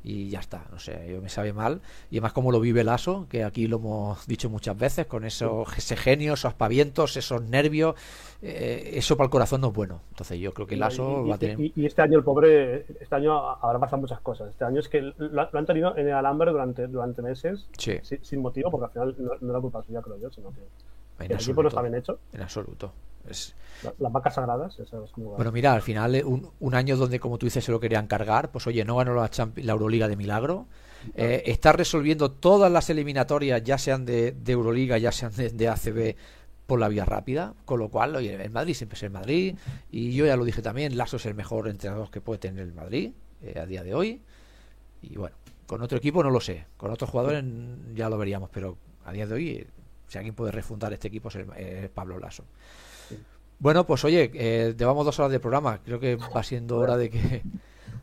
y 0.05 0.29
ya 0.29 0.39
está, 0.39 0.65
no 0.71 0.79
sé, 0.79 1.09
yo 1.11 1.21
me 1.21 1.29
sabe 1.29 1.53
mal. 1.53 1.81
Y 2.11 2.17
además 2.17 2.33
como 2.33 2.53
lo 2.53 2.61
vive 2.61 2.83
el 2.83 2.89
aso, 2.91 3.27
que 3.29 3.43
aquí 3.43 3.67
lo 3.67 3.79
hemos 3.79 4.25
dicho 4.27 4.49
muchas 4.49 4.77
veces, 4.79 5.07
con 5.07 5.25
eso, 5.25 5.65
ese 5.77 5.97
genio, 5.97 6.35
esos 6.35 6.45
aspavientos, 6.51 7.17
esos 7.17 7.43
nervios, 7.43 7.97
eh, 8.43 8.91
eso 8.95 9.17
para 9.17 9.27
el 9.27 9.31
corazón 9.31 9.63
no 9.63 9.69
es 9.69 9.75
bueno. 9.75 10.03
Entonces 10.11 10.39
yo 10.39 10.53
creo 10.55 10.67
que 10.67 10.75
el 10.77 10.83
aso 10.85 11.25
y, 11.25 11.29
va 11.29 11.35
a 11.35 11.39
tener... 11.39 11.59
y- 11.59 11.73
y 11.75 11.87
este 11.87 12.03
año 12.03 12.19
el 12.19 12.25
pobre, 12.25 12.85
este 13.01 13.15
año 13.17 13.37
habrá 13.51 13.81
pasado 13.81 14.01
muchas 14.03 14.21
cosas. 14.21 14.51
Este 14.51 14.65
año 14.65 14.79
es 14.81 14.89
que 14.89 15.01
lo, 15.01 15.15
lo 15.19 15.59
han 15.59 15.67
tenido 15.67 15.97
en 15.97 16.07
el 16.07 16.15
alambre 16.15 16.53
durante, 16.53 16.87
durante 16.87 17.23
meses, 17.23 17.67
Sí, 17.77 17.95
sin, 18.03 18.23
sin 18.25 18.41
motivo, 18.43 18.71
porque 18.71 18.85
al 18.99 19.15
final 19.15 19.17
no, 19.19 19.33
no 19.41 19.51
era 19.51 19.61
culpa 19.61 19.83
suya, 19.83 20.03
creo 20.03 20.19
yo, 20.19 20.31
sino 20.31 20.51
que 20.51 20.61
en 21.21 21.33
el 21.33 21.39
equipo 21.41 21.63
no 21.63 21.69
está 21.69 21.81
absoluto. 21.81 21.83
bien 21.83 21.95
hecho. 21.95 22.19
En 22.33 22.43
absoluto. 22.43 22.93
Es, 23.29 23.55
La- 23.83 23.93
Las 23.99 24.13
vacas 24.13 24.35
sagradas, 24.35 24.79
eso 24.79 25.05
es 25.05 25.11
como... 25.11 25.33
Bueno, 25.33 25.51
mira, 25.53 25.73
al 25.75 25.83
final 25.83 26.15
eh, 26.15 26.25
un, 26.25 26.49
un 26.61 26.75
año 26.75 26.97
donde, 26.97 27.19
como 27.19 27.39
tú 27.39 27.47
dices, 27.47 27.65
se 27.65 27.73
lo 27.73 27.81
querían 27.81 28.07
cargar, 28.07 28.51
pues 28.53 28.67
oye, 28.67 28.85
no 28.85 28.97
ganó 28.97 29.15
la, 29.15 29.31
la 29.57 29.73
Euroliga 29.73 30.09
de 30.09 30.17
milagro. 30.17 30.67
Eh, 31.15 31.43
está 31.47 31.73
resolviendo 31.73 32.31
todas 32.31 32.71
las 32.71 32.89
eliminatorias, 32.91 33.63
ya 33.63 33.79
sean 33.79 34.05
de, 34.05 34.33
de 34.33 34.53
Euroliga, 34.53 34.99
ya 34.99 35.13
sean 35.13 35.33
de, 35.35 35.51
de 35.51 35.69
ACB, 35.69 36.17
por 36.67 36.81
la 36.81 36.89
vía 36.89 37.05
rápida. 37.05 37.55
Con 37.65 37.79
lo 37.81 37.89
cual, 37.91 38.17
oye, 38.17 38.35
el 38.35 38.51
Madrid 38.51 38.75
siempre 38.75 38.97
es 38.97 39.03
el 39.03 39.11
Madrid. 39.11 39.57
Y 39.91 40.13
yo 40.15 40.27
ya 40.27 40.37
lo 40.37 40.45
dije 40.45 40.63
también, 40.63 40.97
Lasso 40.97 41.17
es 41.17 41.27
el 41.27 41.35
mejor 41.35 41.69
entrenador 41.69 42.11
que 42.11 42.21
puede 42.21 42.39
tener 42.39 42.63
el 42.65 42.73
Madrid 42.75 43.13
eh, 43.43 43.59
a 43.61 43.67
día 43.67 43.83
de 43.85 43.95
hoy. 43.95 44.21
Y 45.03 45.17
bueno, 45.17 45.37
con 45.67 45.83
otro 45.83 45.99
equipo 45.99 46.23
no 46.23 46.31
lo 46.31 46.41
sé. 46.41 46.67
Con 46.77 46.91
otros 46.91 47.11
jugadores 47.11 47.45
ya 47.95 48.09
lo 48.09 48.19
veríamos, 48.19 48.51
pero 48.53 48.77
a 49.05 49.13
día 49.13 49.27
de 49.27 49.35
hoy, 49.35 49.67
si 50.09 50.19
alguien 50.19 50.35
puede 50.35 50.53
refundar 50.53 50.93
este 50.93 51.09
equipo 51.09 51.29
es, 51.29 51.37
el- 51.37 51.53
es 51.57 51.89
Pablo 51.91 52.19
Lasso. 52.19 52.45
Bueno, 53.59 53.87
pues 53.87 54.05
oye, 54.05 54.31
eh, 54.35 54.75
llevamos 54.79 55.05
dos 55.07 55.19
horas 55.19 55.33
de 55.33 55.41
programa. 55.41 55.79
Creo 55.85 55.99
que 55.99 56.17
va 56.17 56.43
siendo 56.43 56.77
hora 56.77 56.97
de 56.97 57.09
que, 57.11 57.43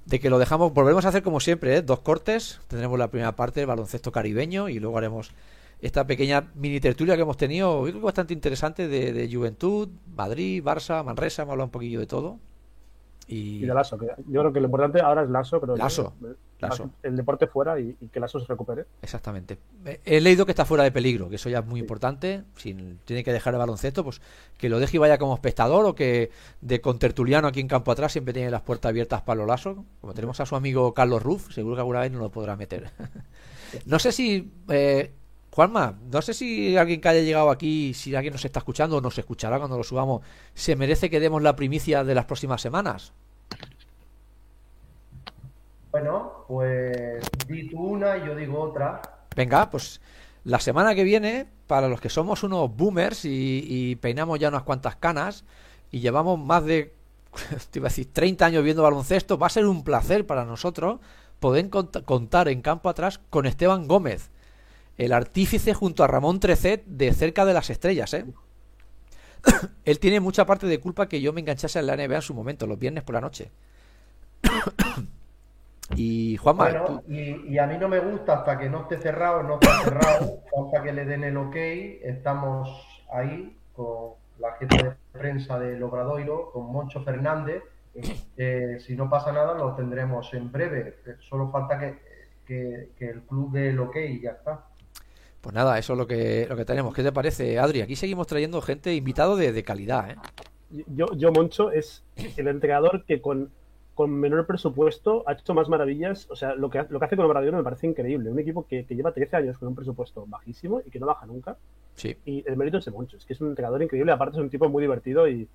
de 0.05 0.19
que 0.19 0.29
lo 0.29 0.39
dejamos. 0.39 0.73
Volvemos 0.73 1.05
a 1.05 1.09
hacer 1.09 1.21
como 1.23 1.39
siempre, 1.39 1.77
¿eh? 1.77 1.81
dos 1.83 1.99
cortes. 1.99 2.59
Tendremos 2.67 2.97
la 2.97 3.09
primera 3.09 3.35
parte, 3.35 3.61
el 3.61 3.67
baloncesto 3.67 4.11
caribeño, 4.11 4.67
y 4.69 4.79
luego 4.79 4.97
haremos 4.97 5.31
esta 5.79 6.07
pequeña 6.07 6.49
mini 6.55 6.79
tertulia 6.79 7.15
que 7.15 7.23
hemos 7.23 7.35
tenido, 7.37 7.79
yo 7.85 7.91
creo 7.91 7.99
que 7.99 8.05
bastante 8.05 8.33
interesante, 8.33 8.87
de, 8.87 9.11
de 9.11 9.33
Juventud, 9.35 9.89
Madrid, 10.15 10.63
Barça, 10.63 11.03
Manresa, 11.03 11.41
hemos 11.41 11.51
hablado 11.51 11.65
un 11.65 11.71
poquillo 11.71 11.99
de 11.99 12.07
todo. 12.07 12.39
Y, 13.27 13.57
Y 13.63 13.65
de 13.65 13.73
Lasso, 13.73 13.97
que 13.97 14.07
yo 14.27 14.39
creo 14.41 14.53
que 14.53 14.59
lo 14.61 14.67
importante 14.67 15.01
ahora 15.01 15.23
es 15.23 15.29
Lasso. 15.29 15.61
Lasso, 15.77 16.13
Eh, 16.23 16.35
Lasso. 16.63 16.89
El 17.04 17.15
deporte 17.15 17.47
fuera 17.47 17.80
y, 17.80 17.95
y 17.99 18.08
que 18.08 18.19
Lasso 18.19 18.39
se 18.39 18.47
recupere. 18.47 18.86
Exactamente. 19.02 19.58
He 20.06 20.21
leído 20.21 20.45
que 20.45 20.52
está 20.52 20.65
fuera 20.65 20.84
de 20.84 20.91
peligro, 20.91 21.30
que 21.30 21.36
eso 21.36 21.49
ya 21.49 21.60
es 21.60 21.65
muy 21.65 21.80
importante. 21.80 22.43
Si 22.56 22.73
tiene 23.06 23.23
que 23.23 23.32
dejar 23.32 23.54
el 23.54 23.60
baloncesto, 23.60 24.04
pues 24.04 24.21
que 24.58 24.69
lo 24.69 24.80
deje 24.80 24.97
y 24.97 24.99
vaya 24.99 25.17
como 25.17 25.34
espectador 25.34 25.86
o 25.86 25.95
que 25.95 26.32
de 26.62 26.82
contertuliano 26.82 27.47
aquí 27.47 27.60
en 27.60 27.67
campo 27.67 27.91
atrás 27.91 28.12
siempre 28.12 28.34
tiene 28.34 28.49
las 28.49 28.62
puertas 28.62 28.89
abiertas 28.89 29.21
para 29.21 29.39
lo 29.39 29.45
lazo. 29.45 29.86
Como 30.02 30.13
tenemos 30.13 30.39
a 30.39 30.45
su 30.45 30.56
amigo 30.56 30.93
Carlos 30.93 31.21
Ruff, 31.21 31.54
seguro 31.54 31.76
que 31.76 31.82
alguna 31.82 31.99
vez 31.99 32.12
no 32.12 32.19
lo 32.19 32.32
podrá 32.32 32.56
meter. 32.56 32.91
no 33.86 33.99
sé 33.99 34.12
si, 34.12 34.52
eh, 34.69 35.12
Juanma, 35.52 35.99
no 36.12 36.21
sé 36.21 36.34
si 36.34 36.78
alguien 36.78 36.99
que 36.99 37.10
haya 37.10 37.21
llegado 37.21 37.49
aquí, 37.49 37.93
si 37.93 38.15
alguien 38.15 38.34
nos 38.34 38.45
está 38.45 38.60
escuchando 38.60 38.97
o 38.97 39.02
nos 39.02 39.17
escuchará 39.17 39.60
cuando 39.60 39.78
lo 39.78 39.84
subamos, 39.84 40.21
se 40.54 40.76
merece 40.76 41.10
que 41.10 41.19
demos 41.19 41.41
la 41.41 41.56
primicia 41.56 42.04
de 42.04 42.15
las 42.15 42.26
próximas 42.26 42.62
semanas. 42.62 43.13
Bueno, 45.91 46.22
pues 46.53 47.23
di 47.47 47.67
tú 47.67 47.79
una 47.79 48.15
y 48.15 48.27
yo 48.27 48.35
digo 48.35 48.61
otra. 48.61 49.01
Venga, 49.35 49.71
pues 49.71 49.99
la 50.43 50.59
semana 50.59 50.93
que 50.93 51.03
viene, 51.03 51.47
para 51.65 51.87
los 51.87 51.99
que 51.99 52.09
somos 52.09 52.43
unos 52.43 52.75
boomers 52.75 53.21
y, 53.25 53.97
peinamos 54.01 54.37
ya 54.37 54.49
unas 54.49 54.61
cuantas 54.61 54.95
canas 54.95 55.45
y 55.89 55.99
llevamos 56.01 56.39
más 56.39 56.63
de, 56.63 56.93
te 57.71 57.79
iba 57.79 57.87
a 57.87 57.89
decir, 57.89 58.13
30 58.13 58.45
años 58.45 58.63
viendo 58.63 58.83
baloncesto, 58.83 59.39
va 59.39 59.47
a 59.47 59.49
ser 59.49 59.65
un 59.65 59.83
placer 59.83 60.27
para 60.27 60.45
nosotros 60.45 60.99
poder 61.39 61.71
cont- 61.71 62.03
contar 62.03 62.47
en 62.49 62.61
campo 62.61 62.87
atrás 62.87 63.19
con 63.31 63.47
Esteban 63.47 63.87
Gómez, 63.87 64.29
el 64.99 65.11
artífice 65.11 65.73
junto 65.73 66.03
a 66.03 66.07
Ramón 66.07 66.39
Trecet 66.39 66.85
de 66.85 67.11
Cerca 67.13 67.45
de 67.45 67.53
las 67.55 67.71
Estrellas, 67.71 68.13
¿eh? 68.13 68.25
Él 69.85 69.97
tiene 69.97 70.19
mucha 70.19 70.45
parte 70.45 70.67
de 70.67 70.79
culpa 70.79 71.09
que 71.09 71.19
yo 71.19 71.33
me 71.33 71.41
enganchase 71.41 71.79
en 71.79 71.87
la 71.87 71.97
NBA 71.97 72.17
en 72.17 72.21
su 72.21 72.35
momento, 72.35 72.67
los 72.67 72.77
viernes 72.77 73.03
por 73.03 73.15
la 73.15 73.21
noche. 73.21 73.49
y 75.96 76.38
Juanma, 76.38 76.63
Bueno, 76.65 76.86
tú- 76.86 77.04
y, 77.13 77.54
y 77.54 77.58
a 77.60 77.67
mí 77.67 77.78
no 77.78 77.88
me 77.89 78.00
gusta 78.00 78.36
hasta 78.39 78.58
que 78.58 78.69
no 78.69 78.82
esté 78.84 79.00
cerrado, 79.00 79.43
no 79.43 79.56
está 79.56 79.84
cerrado, 79.84 80.39
hasta 80.65 80.84
que 80.84 80.93
le 80.93 81.06
den 81.06 81.24
el 81.24 81.38
ok. 81.38 81.56
Estamos 81.56 82.69
ahí 83.12 83.56
con 83.76 84.13
la 84.39 84.54
jefa 84.54 84.76
de 84.78 84.93
prensa 85.12 85.60
del 85.60 85.82
Obradoiro, 85.84 86.52
con 86.52 86.72
Moncho 86.72 87.02
Fernández. 87.04 87.63
Eh, 88.38 88.77
si 88.79 88.96
no 88.96 89.10
pasa 89.10 89.31
nada, 89.31 89.54
lo 89.54 89.75
tendremos 89.75 90.34
en 90.34 90.52
breve. 90.52 90.96
Solo 91.29 91.52
falta 91.52 91.77
que, 91.79 92.00
que- 92.46 92.90
que 92.98 93.10
el 93.10 93.21
club 93.21 93.52
dé 93.52 93.69
el 93.69 93.79
ok 93.79 93.96
y 94.10 94.21
ya 94.21 94.31
está. 94.31 94.65
Pues 95.42 95.54
nada, 95.54 95.77
eso 95.77 95.94
es 95.94 96.00
lo 96.00 96.08
que, 96.08 96.48
lo 96.50 96.56
que 96.56 96.65
tenemos. 96.65 96.94
¿Qué 96.96 97.04
te 97.04 97.12
parece, 97.12 97.60
Adri? 97.60 97.81
Aquí 97.81 97.96
seguimos 97.98 98.27
trayendo 98.27 98.62
gente 98.62 98.96
invitado 98.96 99.36
de, 99.36 99.52
de 99.52 99.63
calidad, 99.63 100.10
¿eh? 100.12 100.15
Yo, 100.88 101.08
yo, 101.15 101.31
Moncho, 101.31 101.69
es 101.71 102.04
el 102.38 102.48
entrenador 102.48 103.04
que 103.06 103.21
con, 103.21 103.52
con 103.94 104.12
menor 104.12 104.46
presupuesto 104.46 105.23
ha 105.27 105.33
hecho 105.33 105.54
más 105.54 105.69
maravillas. 105.69 106.27
O 106.29 106.35
sea, 106.35 106.56
lo 106.56 106.69
que, 106.69 106.85
lo 106.89 107.00
que 107.00 107.06
hace 107.06 107.15
con 107.15 107.25
el 107.25 107.31
Obrador 107.31 107.54
me 107.54 107.63
parece 107.63 107.87
increíble. 107.87 108.31
Un 108.31 108.39
equipo 108.39 108.65
que, 108.65 108.85
que 108.85 108.96
lleva 108.96 109.12
13 109.12 109.35
años 109.37 109.58
con 109.58 109.67
un 109.67 109.75
presupuesto 109.75 110.25
bajísimo 110.27 110.81
y 110.85 110.89
que 110.89 111.00
no 111.00 111.06
baja 111.06 111.25
nunca. 111.25 111.58
Sí. 111.96 112.15
Y 112.25 112.44
el 112.48 112.58
mérito 112.58 112.77
es 112.77 112.85
de 112.85 112.91
Moncho, 112.91 113.17
es 113.17 113.25
que 113.25 113.33
es 113.33 113.41
un 113.41 113.50
entrenador 113.50 113.81
increíble, 113.83 114.12
aparte 114.12 114.37
es 114.37 114.41
un 114.41 114.50
tipo 114.50 114.67
muy 114.67 114.81
divertido 114.81 115.27
y, 115.27 115.48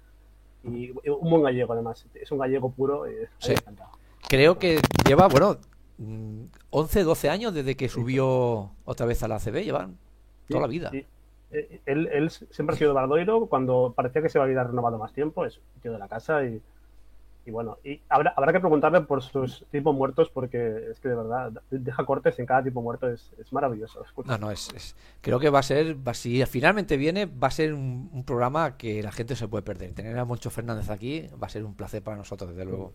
y 0.65 0.91
un 0.91 1.31
buen 1.31 1.43
gallego 1.43 1.73
además. 1.73 2.07
Es 2.15 2.31
un 2.31 2.39
gallego 2.39 2.71
puro 2.71 3.05
mí 3.05 3.13
Sí. 3.39 3.55
Creo 4.29 4.59
que 4.59 4.81
lleva, 5.07 5.27
bueno, 5.29 5.57
mm, 5.99 6.43
11, 6.71 7.03
12 7.03 7.31
años 7.31 7.55
desde 7.55 7.77
que 7.77 7.89
subió 7.89 8.71
otra 8.85 9.07
vez 9.07 9.23
a 9.23 9.29
la 9.29 9.37
ACB, 9.37 9.65
llevan 9.65 9.97
toda 10.49 10.63
la 10.63 10.67
vida. 10.67 10.91
Sí. 10.91 11.05
Eh, 11.51 11.81
Él, 11.87 12.09
él 12.13 12.31
siempre 12.31 12.75
ha 12.75 12.79
sido 12.79 12.91
de 12.91 12.95
Bardoiro, 12.95 13.47
cuando 13.47 13.95
parecía 13.97 14.21
que 14.21 14.29
se 14.29 14.39
iba 14.39 14.45
a 14.45 14.51
ir 14.51 14.59
a 14.59 14.65
renovado 14.65 14.99
más 14.99 15.15
tiempo, 15.15 15.47
es 15.47 15.57
un 15.77 15.81
tío 15.81 15.93
de 15.93 15.99
la 15.99 16.07
casa 16.07 16.45
y, 16.45 16.61
y 17.49 17.51
bueno, 17.51 17.79
y 17.83 18.01
habrá, 18.11 18.35
habrá 18.37 18.53
que 18.53 18.61
preguntarle 18.61 19.01
por 19.01 19.23
sus 19.23 19.65
tipos 19.71 19.95
muertos 19.95 20.29
porque 20.31 20.91
es 20.93 21.01
que 21.01 21.09
de 21.09 21.15
verdad 21.17 21.51
deja 21.71 22.05
cortes 22.05 22.39
en 22.39 22.47
cada 22.47 22.63
tipo 22.63 22.83
muerto, 22.83 23.09
es, 23.11 23.33
es 23.39 23.53
maravilloso. 23.53 24.05
No, 24.25 24.37
no, 24.37 24.51
es, 24.51 24.69
es- 24.75 24.95
creo 25.23 25.41
que 25.41 25.49
va 25.51 25.61
a 25.61 25.63
ser, 25.63 25.97
va, 26.07 26.13
si 26.15 26.45
finalmente 26.47 26.97
viene, 26.99 27.25
va 27.27 27.49
a 27.49 27.51
ser 27.51 27.73
un, 27.73 28.11
un 28.13 28.25
programa 28.25 28.77
que 28.77 29.03
la 29.03 29.13
gente 29.13 29.35
se 29.37 29.49
puede 29.49 29.63
perder. 29.63 29.93
Tener 29.95 30.19
a 30.19 30.25
Moncho 30.27 30.51
Fernández 30.51 30.91
aquí 30.91 31.27
va 31.43 31.47
a 31.47 31.51
ser 31.51 31.65
un 31.65 31.75
placer 31.75 32.03
para 32.03 32.17
nosotros, 32.19 32.51
desde 32.51 32.65
luego. 32.67 32.93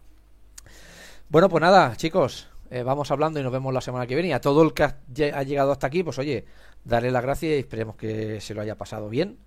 Bueno, 1.29 1.49
pues 1.49 1.61
nada, 1.61 1.95
chicos, 1.95 2.49
eh, 2.69 2.83
vamos 2.83 3.11
hablando 3.11 3.39
y 3.39 3.43
nos 3.43 3.51
vemos 3.51 3.73
la 3.73 3.81
semana 3.81 4.07
que 4.07 4.15
viene. 4.15 4.29
Y 4.29 4.33
a 4.33 4.41
todo 4.41 4.61
el 4.63 4.73
que 4.73 4.83
ha, 4.83 4.99
lle- 5.13 5.33
ha 5.33 5.43
llegado 5.43 5.71
hasta 5.71 5.87
aquí, 5.87 6.03
pues 6.03 6.19
oye, 6.19 6.45
darle 6.83 7.11
las 7.11 7.23
gracias 7.23 7.51
y 7.53 7.55
esperemos 7.59 7.95
que 7.95 8.39
se 8.41 8.53
lo 8.53 8.61
haya 8.61 8.77
pasado 8.77 9.09
bien 9.09 9.37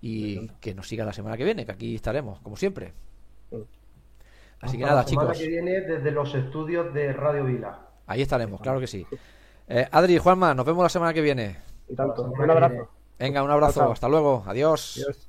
y 0.00 0.48
que 0.60 0.74
nos 0.74 0.88
siga 0.88 1.04
la 1.04 1.12
semana 1.12 1.36
que 1.36 1.44
viene, 1.44 1.66
que 1.66 1.72
aquí 1.72 1.94
estaremos, 1.94 2.40
como 2.40 2.56
siempre. 2.56 2.94
Así 4.60 4.78
que 4.78 4.84
nada, 4.84 5.02
la 5.02 5.06
semana 5.06 5.32
chicos, 5.32 5.44
que 5.44 5.48
viene 5.48 5.80
desde 5.82 6.10
los 6.10 6.34
estudios 6.34 6.92
de 6.94 7.12
Radio 7.12 7.44
Vila. 7.44 7.88
ahí 8.06 8.22
estaremos, 8.22 8.60
claro 8.60 8.80
que 8.80 8.86
sí. 8.86 9.06
Eh, 9.68 9.86
Adri 9.90 10.16
y 10.16 10.18
Juanma, 10.18 10.54
nos 10.54 10.64
vemos 10.64 10.82
la 10.82 10.88
semana 10.88 11.12
que 11.12 11.20
viene. 11.20 11.58
Y 11.88 11.94
tanto. 11.94 12.22
Un 12.22 12.50
abrazo. 12.50 12.88
Venga, 13.18 13.42
un 13.42 13.50
abrazo, 13.50 13.90
hasta 13.90 14.08
luego, 14.08 14.44
adiós. 14.46 14.96
Adiós. 14.96 15.25